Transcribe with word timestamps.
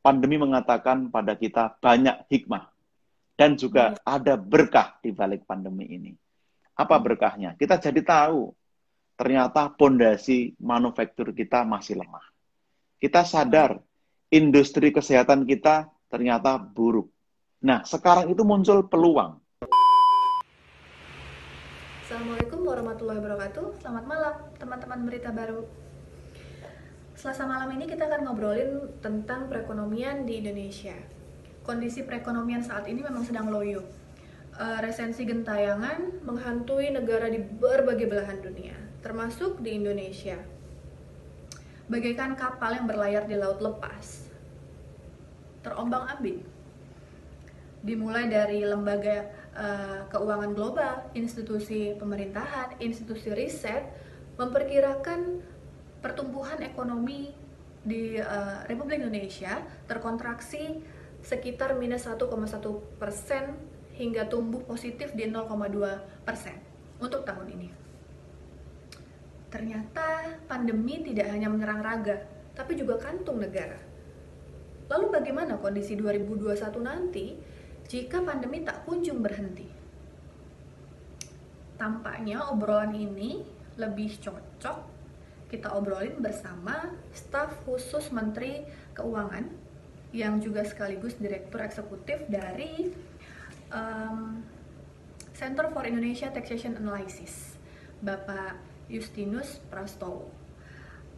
pandemi 0.00 0.38
mengatakan 0.38 1.10
pada 1.10 1.34
kita 1.34 1.76
banyak 1.82 2.26
hikmah 2.30 2.70
dan 3.38 3.54
juga 3.54 3.94
hmm. 3.94 3.98
ada 4.02 4.34
berkah 4.34 4.98
di 4.98 5.14
balik 5.14 5.46
pandemi 5.46 5.86
ini. 5.86 6.12
Apa 6.74 6.98
hmm. 6.98 7.04
berkahnya? 7.04 7.50
Kita 7.54 7.78
jadi 7.78 8.02
tahu 8.02 8.50
ternyata 9.18 9.70
pondasi 9.74 10.54
manufaktur 10.62 11.34
kita 11.34 11.66
masih 11.66 11.98
lemah. 11.98 12.22
Kita 12.98 13.22
sadar 13.22 13.78
industri 14.30 14.90
kesehatan 14.90 15.46
kita 15.46 15.90
ternyata 16.10 16.58
buruk. 16.58 17.10
Nah, 17.62 17.82
sekarang 17.82 18.30
itu 18.30 18.42
muncul 18.46 18.86
peluang. 18.86 19.38
Assalamualaikum 22.06 22.64
warahmatullahi 22.64 23.18
wabarakatuh. 23.20 23.66
Selamat 23.82 24.04
malam, 24.06 24.34
teman-teman 24.56 25.00
berita 25.04 25.28
baru. 25.34 25.87
Selasa 27.18 27.50
malam 27.50 27.74
ini 27.74 27.90
kita 27.90 28.06
akan 28.06 28.30
ngobrolin 28.30 28.94
tentang 29.02 29.50
perekonomian 29.50 30.22
di 30.22 30.38
Indonesia. 30.38 30.94
Kondisi 31.66 32.06
perekonomian 32.06 32.62
saat 32.62 32.86
ini 32.86 33.02
memang 33.02 33.26
sedang 33.26 33.50
loyo. 33.50 33.82
Uh, 34.54 34.78
resensi 34.78 35.26
gentayangan 35.26 36.22
menghantui 36.22 36.94
negara 36.94 37.26
di 37.26 37.42
berbagai 37.42 38.06
belahan 38.06 38.38
dunia, 38.38 38.78
termasuk 39.02 39.58
di 39.58 39.82
Indonesia. 39.82 40.38
Bagaikan 41.90 42.38
kapal 42.38 42.78
yang 42.78 42.86
berlayar 42.86 43.26
di 43.26 43.34
laut 43.34 43.58
lepas, 43.58 44.30
terombang-ambing. 45.66 46.46
Dimulai 47.82 48.30
dari 48.30 48.62
lembaga 48.62 49.26
uh, 49.58 50.06
keuangan 50.06 50.54
global, 50.54 51.10
institusi 51.18 51.98
pemerintahan, 51.98 52.78
institusi 52.78 53.34
riset, 53.34 53.90
memperkirakan 54.38 55.42
pertumbuhan 55.98 56.62
ekonomi 56.62 57.34
di 57.82 58.18
uh, 58.18 58.62
Republik 58.66 59.02
Indonesia 59.02 59.58
terkontraksi 59.86 60.82
sekitar 61.22 61.74
minus 61.74 62.06
1,1 62.06 62.30
persen 62.98 63.58
hingga 63.98 64.30
tumbuh 64.30 64.62
positif 64.62 65.10
di 65.14 65.26
0,2 65.26 65.50
persen 66.22 66.54
untuk 67.02 67.26
tahun 67.26 67.46
ini. 67.50 67.68
Ternyata 69.48 70.38
pandemi 70.46 71.02
tidak 71.02 71.32
hanya 71.32 71.48
menyerang 71.50 71.80
raga, 71.82 72.20
tapi 72.54 72.78
juga 72.78 73.00
kantung 73.00 73.42
negara. 73.42 73.80
Lalu 74.88 75.06
bagaimana 75.08 75.58
kondisi 75.58 75.98
2021 75.98 76.54
nanti 76.84 77.34
jika 77.88 78.22
pandemi 78.22 78.62
tak 78.62 78.84
kunjung 78.84 79.24
berhenti? 79.24 79.66
Tampaknya 81.80 82.44
obrolan 82.52 82.92
ini 82.92 83.42
lebih 83.78 84.10
cocok 84.20 84.97
kita 85.48 85.72
obrolin 85.72 86.20
bersama 86.20 86.92
staf 87.16 87.64
khusus 87.64 88.12
Menteri 88.12 88.68
Keuangan 88.92 89.48
yang 90.12 90.40
juga 90.40 90.64
sekaligus 90.64 91.16
Direktur 91.16 91.64
Eksekutif 91.64 92.28
dari 92.28 92.92
um, 93.72 94.44
Center 95.32 95.72
for 95.72 95.88
Indonesia 95.88 96.28
Taxation 96.28 96.76
Analysis, 96.76 97.56
Bapak 98.04 98.60
Justinus 98.92 99.60
Prastowo. 99.72 100.28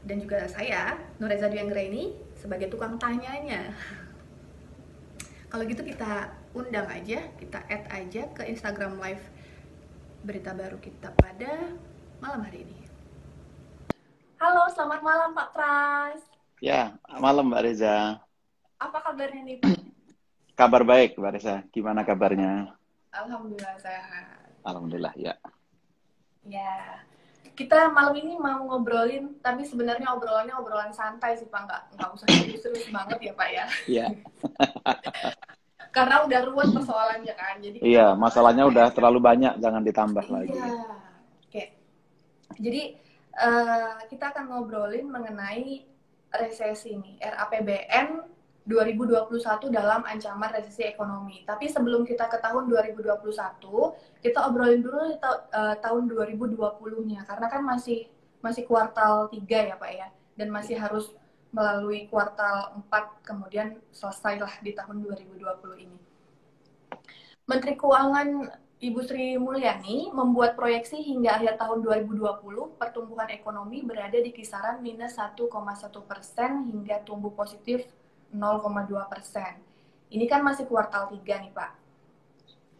Dan 0.00 0.22
juga 0.24 0.48
saya, 0.48 0.96
Nureza 1.20 1.48
Dwianggraini, 1.48 2.16
sebagai 2.38 2.72
tukang 2.72 2.96
tanyanya. 2.96 3.76
Kalau 5.50 5.66
gitu 5.66 5.82
kita 5.84 6.32
undang 6.56 6.88
aja, 6.88 7.20
kita 7.36 7.60
add 7.68 7.84
aja 7.92 8.22
ke 8.32 8.48
Instagram 8.48 8.96
Live 8.96 9.24
berita 10.24 10.52
baru 10.52 10.76
kita 10.80 11.12
pada 11.16 11.72
malam 12.20 12.44
hari 12.44 12.64
ini. 12.64 12.79
Halo, 14.40 14.64
selamat 14.72 15.04
malam 15.04 15.36
Pak 15.36 15.52
Pras. 15.52 16.16
Ya, 16.64 16.96
malam 17.20 17.52
Mbak 17.52 17.60
Reza. 17.60 18.24
Apa 18.80 19.04
kabarnya 19.04 19.44
nih 19.44 19.60
Pak? 19.60 19.68
Kabar 20.64 20.80
baik 20.80 21.20
Mbak 21.20 21.32
Reza. 21.36 21.60
Gimana 21.68 22.08
kabarnya? 22.08 22.72
Alhamdulillah 23.12 23.76
sehat. 23.76 24.64
Alhamdulillah 24.64 25.12
ya. 25.20 25.36
Ya, 26.48 27.04
kita 27.52 27.92
malam 27.92 28.16
ini 28.16 28.40
mau 28.40 28.64
ngobrolin, 28.64 29.36
tapi 29.44 29.68
sebenarnya 29.68 30.08
obrolannya 30.16 30.56
obrolan 30.56 30.96
santai 30.96 31.36
sih 31.36 31.44
Pak, 31.44 31.60
nggak 31.68 31.82
nggak 32.00 32.10
usah 32.16 32.28
serius-serius 32.32 32.88
banget 32.88 33.20
ya 33.20 33.32
Pak 33.36 33.48
ya. 33.52 33.64
Iya. 33.84 34.06
Karena 36.00 36.24
udah 36.24 36.40
ruwet 36.48 36.72
persoalannya 36.72 37.34
kan, 37.36 37.60
jadi. 37.60 37.76
Iya, 37.84 38.16
masalahnya 38.16 38.64
udah 38.64 38.88
terlalu 38.88 39.20
banyak, 39.20 39.60
jangan 39.60 39.84
ditambah 39.84 40.24
iya. 40.24 40.32
lagi. 40.32 40.60
Oke. 41.44 41.64
Jadi 42.56 43.09
uh, 43.40 43.96
kita 44.06 44.30
akan 44.30 44.44
ngobrolin 44.52 45.08
mengenai 45.08 45.88
resesi 46.30 46.94
ini, 46.94 47.18
RAPBN 47.18 48.22
2021 48.68 49.72
dalam 49.72 50.04
ancaman 50.06 50.50
resesi 50.52 50.86
ekonomi. 50.86 51.42
Tapi 51.48 51.66
sebelum 51.66 52.06
kita 52.06 52.28
ke 52.28 52.38
tahun 52.38 52.70
2021, 52.70 53.18
kita 54.22 54.38
obrolin 54.46 54.84
dulu 54.84 55.16
ta 55.18 55.48
uh, 55.50 55.74
tahun 55.80 56.06
2020-nya 56.12 57.26
karena 57.26 57.46
kan 57.50 57.62
masih 57.64 58.06
masih 58.44 58.68
kuartal 58.68 59.32
3 59.32 59.42
ya, 59.48 59.74
Pak 59.74 59.90
ya. 59.90 60.08
Dan 60.36 60.54
masih 60.54 60.78
harus 60.78 61.10
melalui 61.50 62.06
kuartal 62.06 62.78
4 62.86 63.26
kemudian 63.26 63.82
selesailah 63.90 64.62
di 64.62 64.70
tahun 64.76 65.02
2020 65.02 65.40
ini. 65.82 65.98
Menteri 67.50 67.74
Keuangan 67.74 68.46
Ibu 68.80 69.04
Sri 69.04 69.36
Mulyani 69.36 70.08
membuat 70.08 70.56
proyeksi 70.56 71.04
hingga 71.04 71.36
akhir 71.36 71.60
tahun 71.60 71.84
2020 71.84 72.80
pertumbuhan 72.80 73.28
ekonomi 73.28 73.84
berada 73.84 74.16
di 74.16 74.32
kisaran 74.32 74.80
minus 74.80 75.20
1,1 75.20 75.36
persen 76.08 76.64
hingga 76.64 77.04
tumbuh 77.04 77.28
positif 77.36 77.84
0,2 78.32 79.12
persen. 79.12 79.60
Ini 80.08 80.24
kan 80.24 80.40
masih 80.40 80.64
kuartal 80.64 81.12
3 81.12 81.20
nih 81.20 81.52
Pak. 81.52 81.70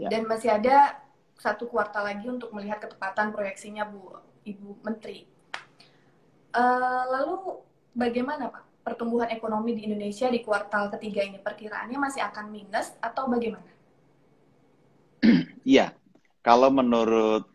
Ya. 0.00 0.08
Dan 0.08 0.24
masih 0.24 0.56
ada 0.56 1.04
satu 1.36 1.68
kuartal 1.68 2.08
lagi 2.08 2.24
untuk 2.32 2.48
melihat 2.56 2.80
ketepatan 2.80 3.36
proyeksinya 3.36 3.84
Bu 3.84 4.24
Ibu 4.48 4.80
Menteri. 4.80 5.28
Uh, 6.56 7.04
lalu 7.12 7.60
bagaimana 7.92 8.48
Pak 8.48 8.88
pertumbuhan 8.88 9.28
ekonomi 9.28 9.76
di 9.76 9.84
Indonesia 9.84 10.32
di 10.32 10.40
kuartal 10.40 10.88
ketiga 10.96 11.20
ini? 11.28 11.36
Perkiraannya 11.44 12.00
masih 12.00 12.24
akan 12.24 12.48
minus 12.48 12.96
atau 13.04 13.28
bagaimana? 13.28 13.79
Iya, 15.68 15.92
kalau 16.40 16.72
menurut 16.72 17.46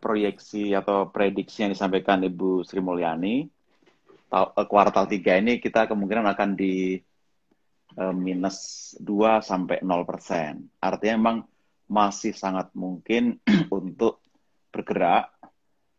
proyeksi 0.00 0.72
atau 0.72 1.12
prediksi 1.12 1.66
yang 1.66 1.74
disampaikan 1.74 2.24
Ibu 2.24 2.64
Sri 2.64 2.80
Mulyani, 2.80 3.44
eh, 4.32 4.66
kuartal 4.70 5.04
3 5.10 5.42
ini 5.42 5.60
kita 5.60 5.90
kemungkinan 5.90 6.26
akan 6.30 6.50
di 6.56 6.96
uh, 7.98 8.14
minus 8.14 8.92
2 9.02 9.42
sampai 9.42 9.82
0 9.82 10.06
persen. 10.06 10.70
Artinya 10.78 11.16
memang 11.18 11.38
masih 11.90 12.32
sangat 12.32 12.70
mungkin 12.78 13.42
untuk 13.78 14.22
bergerak, 14.70 15.34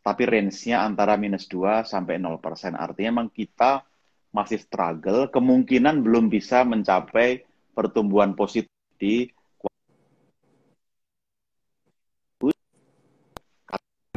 tapi 0.01 0.23
range-nya 0.25 0.81
antara 0.87 1.19
minus 1.19 1.45
2 1.51 1.83
sampai 1.83 2.17
0 2.17 2.39
persen. 2.39 2.73
Artinya 2.79 3.21
memang 3.21 3.29
kita 3.29 3.83
masih 4.31 4.63
struggle, 4.63 5.27
kemungkinan 5.27 5.99
belum 5.99 6.31
bisa 6.31 6.63
mencapai 6.63 7.43
pertumbuhan 7.75 8.31
positif 8.31 8.71
di 8.95 9.27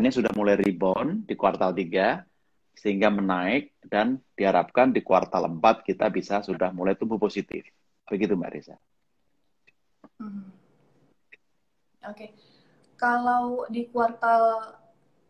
ini 0.04 0.12
sudah 0.12 0.36
mulai 0.36 0.60
rebound 0.60 1.24
di 1.24 1.32
kuartal 1.32 1.72
3 1.72 2.76
sehingga 2.76 3.08
menaik 3.08 3.72
dan 3.80 4.20
diharapkan 4.36 4.92
di 4.92 5.00
kuartal 5.00 5.48
4 5.48 5.80
kita 5.80 6.12
bisa 6.12 6.44
sudah 6.44 6.68
mulai 6.76 6.92
tumbuh 6.92 7.16
positif. 7.16 7.64
Begitu 8.04 8.36
Mbak 8.36 8.50
Risa. 8.52 8.76
Hmm. 10.20 10.52
Oke. 12.04 12.12
Okay. 12.12 12.30
Kalau 13.00 13.64
di 13.72 13.88
kuartal 13.88 14.76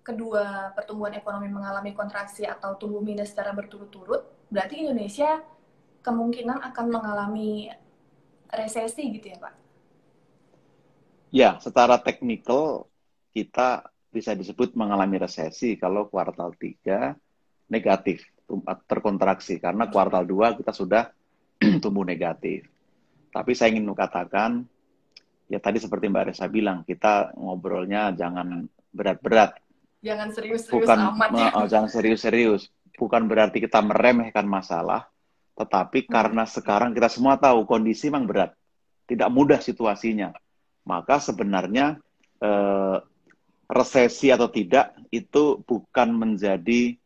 kedua 0.02 0.74
pertumbuhan 0.74 1.14
ekonomi 1.14 1.46
mengalami 1.54 1.94
kontraksi 1.94 2.42
atau 2.42 2.74
tumbuh 2.74 2.98
minus 2.98 3.30
secara 3.30 3.54
berturut-turut, 3.54 4.26
berarti 4.50 4.82
Indonesia 4.82 5.38
kemungkinan 6.02 6.60
akan 6.74 6.86
mengalami 6.90 7.70
resesi 8.50 9.06
gitu 9.14 9.30
ya 9.30 9.38
Pak? 9.38 9.54
Ya, 11.30 11.50
secara 11.62 11.94
teknikal 12.02 12.90
kita 13.30 13.93
bisa 14.14 14.38
disebut 14.38 14.78
mengalami 14.78 15.18
resesi 15.18 15.74
kalau 15.74 16.06
kuartal 16.06 16.54
3 16.54 17.18
negatif, 17.66 18.22
terkontraksi. 18.86 19.58
Karena 19.58 19.90
kuartal 19.90 20.22
2 20.22 20.58
kita 20.62 20.70
sudah 20.70 21.10
tumbuh 21.82 22.06
negatif. 22.06 22.70
Tapi 23.34 23.50
saya 23.58 23.74
ingin 23.74 23.90
katakan, 23.90 24.62
ya 25.50 25.58
tadi 25.58 25.82
seperti 25.82 26.06
Mbak 26.06 26.24
Resa 26.30 26.46
bilang, 26.46 26.86
kita 26.86 27.34
ngobrolnya 27.34 28.14
jangan 28.14 28.70
berat-berat. 28.94 29.58
Jangan 30.04 30.30
serius-serius 30.30 30.86
amat 30.86 31.30
ya. 31.34 31.50
Oh, 31.58 31.66
jangan 31.66 31.90
serius-serius. 31.90 32.70
Bukan 32.94 33.26
berarti 33.26 33.58
kita 33.58 33.82
meremehkan 33.82 34.46
masalah, 34.46 35.10
tetapi 35.58 36.06
hmm. 36.06 36.10
karena 36.14 36.44
sekarang 36.46 36.94
kita 36.94 37.10
semua 37.10 37.34
tahu 37.34 37.66
kondisi 37.66 38.06
memang 38.06 38.30
berat. 38.30 38.50
Tidak 39.10 39.26
mudah 39.34 39.58
situasinya. 39.58 40.30
Maka 40.86 41.18
sebenarnya 41.18 41.98
eh, 42.38 42.98
resesi 43.68 44.28
atau 44.28 44.48
tidak 44.52 44.96
itu 45.08 45.60
bukan 45.64 46.12
menjadi 46.12 46.96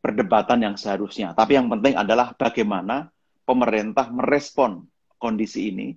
perdebatan 0.00 0.62
yang 0.62 0.76
seharusnya. 0.78 1.34
Tapi 1.34 1.58
yang 1.58 1.66
penting 1.66 1.98
adalah 1.98 2.30
bagaimana 2.36 3.10
pemerintah 3.42 4.06
merespon 4.12 4.86
kondisi 5.18 5.74
ini, 5.74 5.88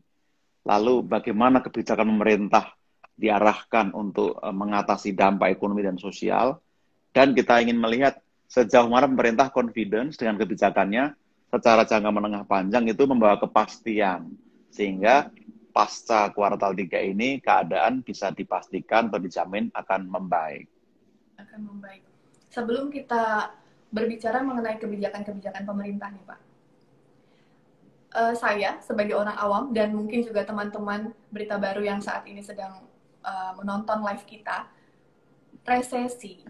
lalu 0.65 1.05
bagaimana 1.05 1.61
kebijakan 1.61 2.07
pemerintah 2.17 2.73
diarahkan 3.19 3.91
untuk 3.91 4.39
uh, 4.39 4.55
mengatasi 4.55 5.13
dampak 5.13 5.53
ekonomi 5.53 5.83
dan 5.83 5.99
sosial, 5.99 6.57
dan 7.11 7.35
kita 7.35 7.59
ingin 7.59 7.77
melihat 7.77 8.17
sejauh 8.49 8.89
mana 8.89 9.05
pemerintah 9.05 9.51
confidence 9.53 10.17
dengan 10.17 10.39
kebijakannya 10.39 11.13
secara 11.49 11.85
jangka 11.85 12.09
menengah 12.09 12.43
panjang 12.49 12.87
itu 12.89 13.03
membawa 13.05 13.37
kepastian. 13.37 14.33
Sehingga 14.69 15.33
pasca 15.69 16.29
kuartal 16.33 16.73
3 16.73 17.13
ini 17.13 17.39
keadaan 17.39 18.01
bisa 18.01 18.33
dipastikan 18.33 19.07
atau 19.07 19.21
dijamin 19.21 19.69
akan 19.73 20.09
membaik. 20.09 20.65
Akan 21.37 21.65
membaik. 21.65 22.03
Sebelum 22.49 22.89
kita 22.89 23.53
berbicara 23.89 24.41
mengenai 24.41 24.77
kebijakan-kebijakan 24.81 25.63
pemerintah 25.65 26.09
nih 26.13 26.25
Pak, 26.25 26.39
uh, 28.13 28.33
saya 28.33 28.81
sebagai 28.81 29.17
orang 29.17 29.37
awam 29.37 29.69
dan 29.73 29.93
mungkin 29.93 30.25
juga 30.25 30.45
teman-teman 30.45 31.13
berita 31.29 31.57
baru 31.61 31.85
yang 31.85 32.01
saat 32.01 32.25
ini 32.25 32.41
sedang 32.41 32.85
uh, 33.21 33.51
menonton 33.57 34.01
live 34.01 34.25
kita, 34.25 34.65
resesi. 35.65 36.41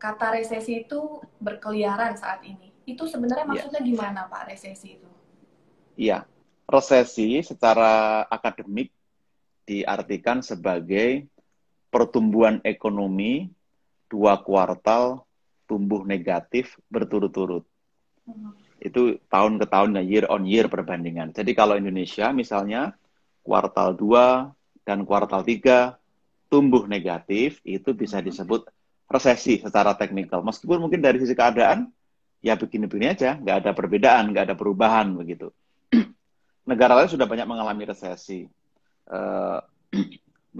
Kata 0.00 0.34
resesi 0.34 0.82
itu 0.82 1.20
berkeliaran 1.38 2.18
saat 2.18 2.42
ini. 2.42 2.72
Itu 2.82 3.06
sebenarnya 3.06 3.46
iya. 3.46 3.50
maksudnya 3.52 3.80
yeah. 3.84 3.90
gimana 3.94 4.20
Pak 4.26 4.42
resesi 4.50 4.98
itu? 4.98 5.10
Iya, 5.92 6.24
resesi 6.72 7.44
secara 7.44 8.24
akademik 8.32 8.88
diartikan 9.68 10.40
sebagai 10.40 11.28
pertumbuhan 11.92 12.64
ekonomi 12.64 13.52
dua 14.08 14.40
kuartal 14.40 15.28
tumbuh 15.68 16.08
negatif 16.08 16.80
berturut-turut. 16.88 17.68
Hmm 18.24 18.56
itu 18.82 19.22
tahun 19.30 19.62
ke 19.62 19.66
tahun 19.70 19.94
ya 19.94 20.02
year 20.02 20.26
on 20.26 20.42
year 20.42 20.66
perbandingan. 20.66 21.30
Jadi 21.30 21.54
kalau 21.54 21.78
Indonesia 21.78 22.34
misalnya 22.34 22.98
kuartal 23.46 23.94
2 23.94 24.82
dan 24.82 25.06
kuartal 25.06 25.46
3 25.46 25.94
tumbuh 26.50 26.84
negatif 26.90 27.62
itu 27.62 27.94
bisa 27.94 28.18
hmm. 28.18 28.26
disebut 28.26 28.66
resesi 29.06 29.62
secara 29.62 29.94
teknikal. 29.94 30.42
Meskipun 30.42 30.82
mungkin 30.82 30.98
dari 30.98 31.22
sisi 31.22 31.38
keadaan 31.38 31.94
ya 32.42 32.58
begini-begini 32.58 33.06
aja, 33.14 33.38
nggak 33.38 33.56
ada 33.62 33.70
perbedaan, 33.70 34.34
nggak 34.34 34.44
ada 34.50 34.56
perubahan 34.58 35.14
begitu. 35.14 35.54
Negara 36.66 36.94
lain 36.98 37.10
sudah 37.10 37.26
banyak 37.26 37.46
mengalami 37.46 37.84
resesi. 37.88 38.46
Uh, 39.08 39.60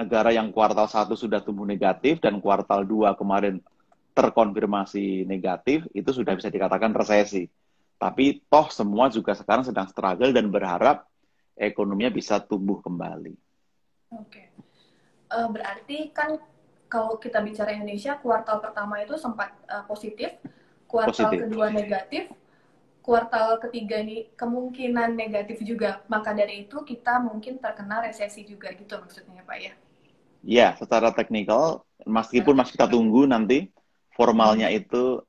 negara 0.00 0.32
yang 0.32 0.48
kuartal 0.50 0.88
1 0.88 1.08
sudah 1.14 1.44
tumbuh 1.44 1.68
negatif 1.68 2.18
dan 2.18 2.40
kuartal 2.40 2.82
2 2.84 3.12
kemarin 3.14 3.60
terkonfirmasi 4.12 5.24
negatif, 5.24 5.88
itu 5.96 6.10
sudah 6.12 6.36
bisa 6.36 6.52
dikatakan 6.52 6.92
resesi. 6.92 7.48
Tapi 7.96 8.44
toh 8.50 8.68
semua 8.68 9.08
juga 9.08 9.32
sekarang 9.32 9.64
sedang 9.64 9.88
struggle 9.88 10.34
dan 10.34 10.52
berharap 10.52 11.08
ekonominya 11.56 12.12
bisa 12.12 12.42
tumbuh 12.42 12.82
kembali. 12.82 13.32
Oke. 14.12 14.52
Uh, 15.32 15.48
berarti 15.48 16.12
kan 16.12 16.36
kalau 16.92 17.16
kita 17.16 17.40
bicara 17.40 17.72
Indonesia, 17.72 18.20
kuartal 18.20 18.60
pertama 18.60 19.00
itu 19.00 19.16
sempat 19.16 19.56
uh, 19.64 19.80
positif, 19.88 20.28
kuartal 20.84 21.14
positif. 21.14 21.38
kedua 21.48 21.72
negatif, 21.72 22.28
kuartal 23.02 23.58
ketiga 23.58 23.98
ini 23.98 24.30
kemungkinan 24.38 25.18
negatif 25.18 25.60
juga. 25.66 26.00
Maka 26.06 26.32
dari 26.32 26.64
itu 26.64 26.80
kita 26.86 27.18
mungkin 27.18 27.58
terkena 27.58 28.00
resesi 28.06 28.46
juga 28.46 28.70
gitu 28.72 28.94
maksudnya 28.96 29.42
Pak 29.42 29.58
ya? 29.58 29.72
Ya, 30.42 30.68
secara 30.78 31.14
teknikal, 31.14 31.86
meskipun 32.02 32.54
masih 32.58 32.78
kita 32.78 32.90
tunggu 32.90 33.26
nanti 33.26 33.70
formalnya 34.14 34.70
itu 34.70 35.22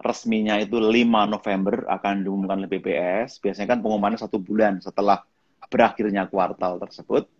resminya 0.00 0.56
itu 0.58 0.78
5 0.78 1.26
November 1.26 1.86
akan 1.86 2.26
diumumkan 2.26 2.58
oleh 2.62 2.70
BPS. 2.70 3.38
Biasanya 3.38 3.78
kan 3.78 3.80
pengumumannya 3.82 4.18
satu 4.18 4.42
bulan 4.42 4.82
setelah 4.82 5.22
berakhirnya 5.70 6.26
kuartal 6.26 6.82
tersebut. 6.82 7.30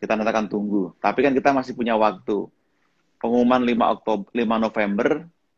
Kita 0.00 0.12
nanti 0.16 0.30
akan 0.32 0.48
tunggu. 0.48 0.92
Tapi 1.00 1.24
kan 1.24 1.32
kita 1.32 1.52
masih 1.52 1.72
punya 1.76 1.96
waktu. 1.96 2.48
Pengumuman 3.16 3.64
5, 3.64 3.96
Oktober, 3.96 4.28
5 4.36 4.64
November, 4.68 5.08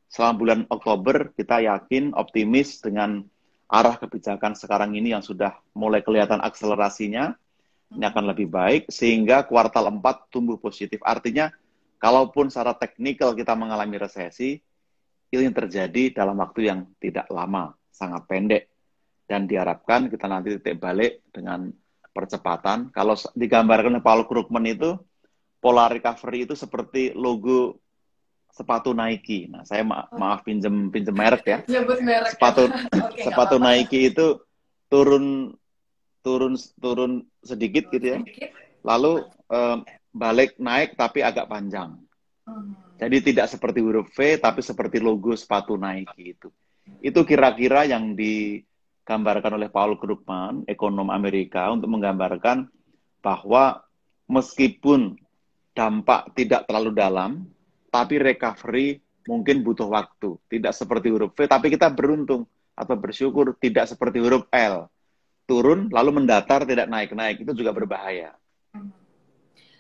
selama 0.07 0.35
bulan 0.39 0.61
Oktober 0.71 1.35
kita 1.35 1.59
yakin, 1.59 2.15
optimis 2.15 2.79
dengan 2.79 3.27
arah 3.69 4.01
kebijakan 4.01 4.57
sekarang 4.57 4.97
ini 4.97 5.13
yang 5.13 5.21
sudah 5.21 5.61
mulai 5.77 6.01
kelihatan 6.01 6.41
akselerasinya, 6.41 7.37
ini 7.93 8.05
akan 8.05 8.25
lebih 8.33 8.49
baik, 8.49 8.89
sehingga 8.89 9.45
kuartal 9.45 9.93
4 9.93 10.33
tumbuh 10.33 10.57
positif. 10.57 11.01
Artinya, 11.05 11.53
kalaupun 12.01 12.49
secara 12.49 12.73
teknikal 12.73 13.37
kita 13.37 13.53
mengalami 13.53 14.01
resesi, 14.01 14.57
yang 15.29 15.53
terjadi 15.53 16.17
dalam 16.17 16.41
waktu 16.41 16.73
yang 16.73 16.89
tidak 16.97 17.29
lama, 17.29 17.77
sangat 17.93 18.25
pendek. 18.25 18.65
Dan 19.29 19.45
diharapkan 19.45 20.09
kita 20.09 20.25
nanti 20.25 20.57
titik 20.57 20.81
balik 20.81 21.21
dengan 21.29 21.69
percepatan. 22.17 22.89
Kalau 22.89 23.13
digambarkan 23.37 24.01
oleh 24.01 24.05
Paul 24.05 24.25
Krugman 24.25 24.65
itu, 24.65 24.97
pola 25.61 25.85
recovery 25.93 26.49
itu 26.49 26.57
seperti 26.57 27.13
logo 27.13 27.77
sepatu 28.53 28.91
Nike. 28.97 29.47
Nah, 29.47 29.63
saya 29.63 29.87
ma 29.87 30.09
oh. 30.09 30.19
maaf 30.19 30.43
pinjem 30.43 30.91
pinjem 30.91 31.15
merek 31.15 31.45
ya. 31.47 31.59
merek. 32.03 32.35
Sepatu 32.35 32.67
okay, 33.07 33.23
sepatu 33.25 33.57
Nike 33.63 34.11
itu 34.13 34.43
turun 34.89 35.55
turun 36.25 36.55
turun 36.81 37.13
sedikit 37.45 37.89
gitu 37.93 38.19
ya. 38.19 38.19
Lalu 38.83 39.25
um, 39.49 39.79
balik 40.13 40.59
naik 40.59 40.99
tapi 40.99 41.23
agak 41.23 41.47
panjang. 41.47 41.97
Hmm. 42.49 42.75
Jadi 42.99 43.31
tidak 43.31 43.47
seperti 43.47 43.79
huruf 43.79 44.11
V, 44.11 44.43
tapi 44.43 44.59
seperti 44.59 44.99
logo 44.99 45.31
sepatu 45.39 45.79
Nike 45.79 46.35
itu. 46.35 46.51
Itu 46.99 47.23
kira-kira 47.23 47.87
yang 47.87 48.19
digambarkan 48.19 49.55
oleh 49.55 49.71
Paul 49.71 49.95
Krugman, 50.03 50.67
ekonom 50.67 51.15
Amerika, 51.15 51.71
untuk 51.71 51.95
menggambarkan 51.95 52.67
bahwa 53.23 53.87
meskipun 54.27 55.15
dampak 55.79 56.35
tidak 56.35 56.67
terlalu 56.67 56.91
dalam, 56.91 57.47
tapi 57.89 58.21
recovery 58.21 59.01
mungkin 59.29 59.61
butuh 59.61 59.89
waktu. 59.89 60.41
Tidak 60.49 60.73
seperti 60.73 61.13
huruf 61.13 61.37
V, 61.37 61.45
tapi 61.45 61.69
kita 61.69 61.93
beruntung 61.93 62.49
atau 62.79 62.95
bersyukur 62.95 63.53
tidak 63.59 63.91
seperti 63.91 64.23
huruf 64.23 64.47
L. 64.55 64.89
Turun 65.49 65.89
lalu 65.89 66.23
mendatar 66.23 66.65
tidak 66.69 66.87
naik-naik 66.87 67.41
itu 67.43 67.53
juga 67.57 67.73
berbahaya. 67.73 68.37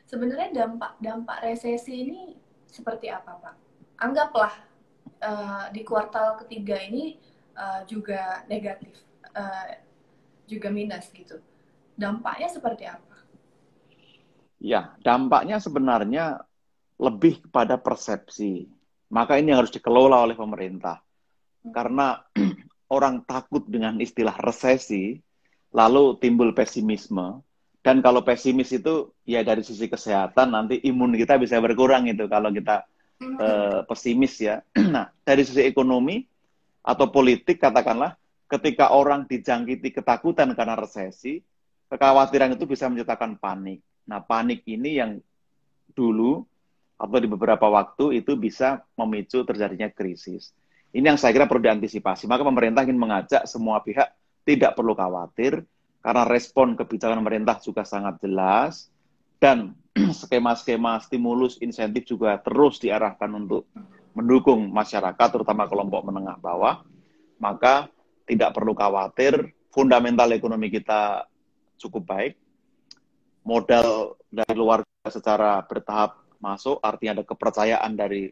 Sebenarnya 0.08 0.64
dampak 0.64 0.96
dampak 1.00 1.44
resesi 1.44 2.08
ini 2.08 2.20
seperti 2.64 3.12
apa 3.12 3.36
Pak? 3.36 3.54
Anggaplah 4.00 4.54
uh, 5.20 5.64
di 5.68 5.84
kuartal 5.84 6.40
ketiga 6.44 6.80
ini 6.80 7.20
uh, 7.52 7.84
juga 7.84 8.44
negatif, 8.48 8.96
uh, 9.36 9.76
juga 10.48 10.72
minus 10.72 11.12
gitu. 11.12 11.36
Dampaknya 11.98 12.48
seperti 12.48 12.88
apa? 12.88 13.16
Ya, 14.58 14.96
dampaknya 15.04 15.60
sebenarnya 15.60 16.47
lebih 16.98 17.46
kepada 17.46 17.78
persepsi. 17.78 18.66
Maka 19.08 19.40
ini 19.40 19.54
harus 19.54 19.72
dikelola 19.72 20.26
oleh 20.28 20.36
pemerintah. 20.36 21.00
Hmm. 21.64 21.72
Karena 21.72 22.20
orang 22.96 23.24
takut 23.24 23.64
dengan 23.64 23.96
istilah 24.02 24.36
resesi, 24.42 25.16
lalu 25.72 26.18
timbul 26.20 26.52
pesimisme, 26.52 27.40
dan 27.80 28.04
kalau 28.04 28.20
pesimis 28.20 28.74
itu 28.74 29.14
ya 29.24 29.40
dari 29.40 29.64
sisi 29.64 29.88
kesehatan 29.88 30.52
nanti 30.52 30.76
imun 30.82 31.14
kita 31.16 31.38
bisa 31.40 31.56
berkurang 31.62 32.10
itu 32.10 32.26
kalau 32.28 32.52
kita 32.52 32.84
uh, 33.40 33.80
pesimis 33.86 34.34
ya. 34.42 34.60
nah, 34.94 35.08
dari 35.24 35.46
sisi 35.46 35.64
ekonomi 35.64 36.20
atau 36.84 37.08
politik 37.08 37.62
katakanlah 37.62 38.18
ketika 38.48 38.92
orang 38.92 39.24
dijangkiti 39.28 39.92
ketakutan 39.92 40.52
karena 40.56 40.74
resesi, 40.74 41.40
kekhawatiran 41.88 42.56
itu 42.56 42.64
bisa 42.64 42.88
menciptakan 42.88 43.36
panik. 43.36 43.84
Nah, 44.08 44.24
panik 44.24 44.64
ini 44.64 45.00
yang 45.00 45.20
dulu 45.92 46.44
atau 46.98 47.18
di 47.22 47.30
beberapa 47.30 47.70
waktu 47.70 48.20
itu 48.20 48.34
bisa 48.34 48.82
memicu 48.98 49.46
terjadinya 49.46 49.86
krisis. 49.88 50.50
Ini 50.90 51.14
yang 51.14 51.18
saya 51.20 51.30
kira 51.30 51.46
perlu 51.46 51.62
diantisipasi. 51.62 52.26
Maka 52.26 52.42
pemerintah 52.42 52.82
ingin 52.82 52.98
mengajak 52.98 53.46
semua 53.46 53.78
pihak 53.86 54.10
tidak 54.42 54.74
perlu 54.74 54.98
khawatir, 54.98 55.62
karena 56.02 56.24
respon 56.26 56.74
kebijakan 56.74 57.22
pemerintah 57.22 57.60
juga 57.62 57.86
sangat 57.86 58.18
jelas 58.22 58.90
dan 59.38 59.74
skema-skema 60.24 60.98
stimulus 61.02 61.58
insentif 61.62 62.06
juga 62.06 62.38
terus 62.42 62.78
diarahkan 62.82 63.30
untuk 63.34 63.66
mendukung 64.14 64.70
masyarakat 64.70 65.28
terutama 65.30 65.70
kelompok 65.70 66.02
menengah 66.06 66.38
bawah 66.42 66.82
maka 67.38 67.86
tidak 68.26 68.50
perlu 68.50 68.74
khawatir 68.74 69.54
fundamental 69.70 70.26
ekonomi 70.34 70.74
kita 70.74 71.26
cukup 71.78 72.02
baik 72.08 72.32
modal 73.46 74.18
dari 74.26 74.54
luar 74.58 74.82
secara 75.06 75.62
bertahap 75.62 76.18
masuk 76.38 76.78
artinya 76.82 77.20
ada 77.20 77.24
kepercayaan 77.26 77.92
dari 77.98 78.30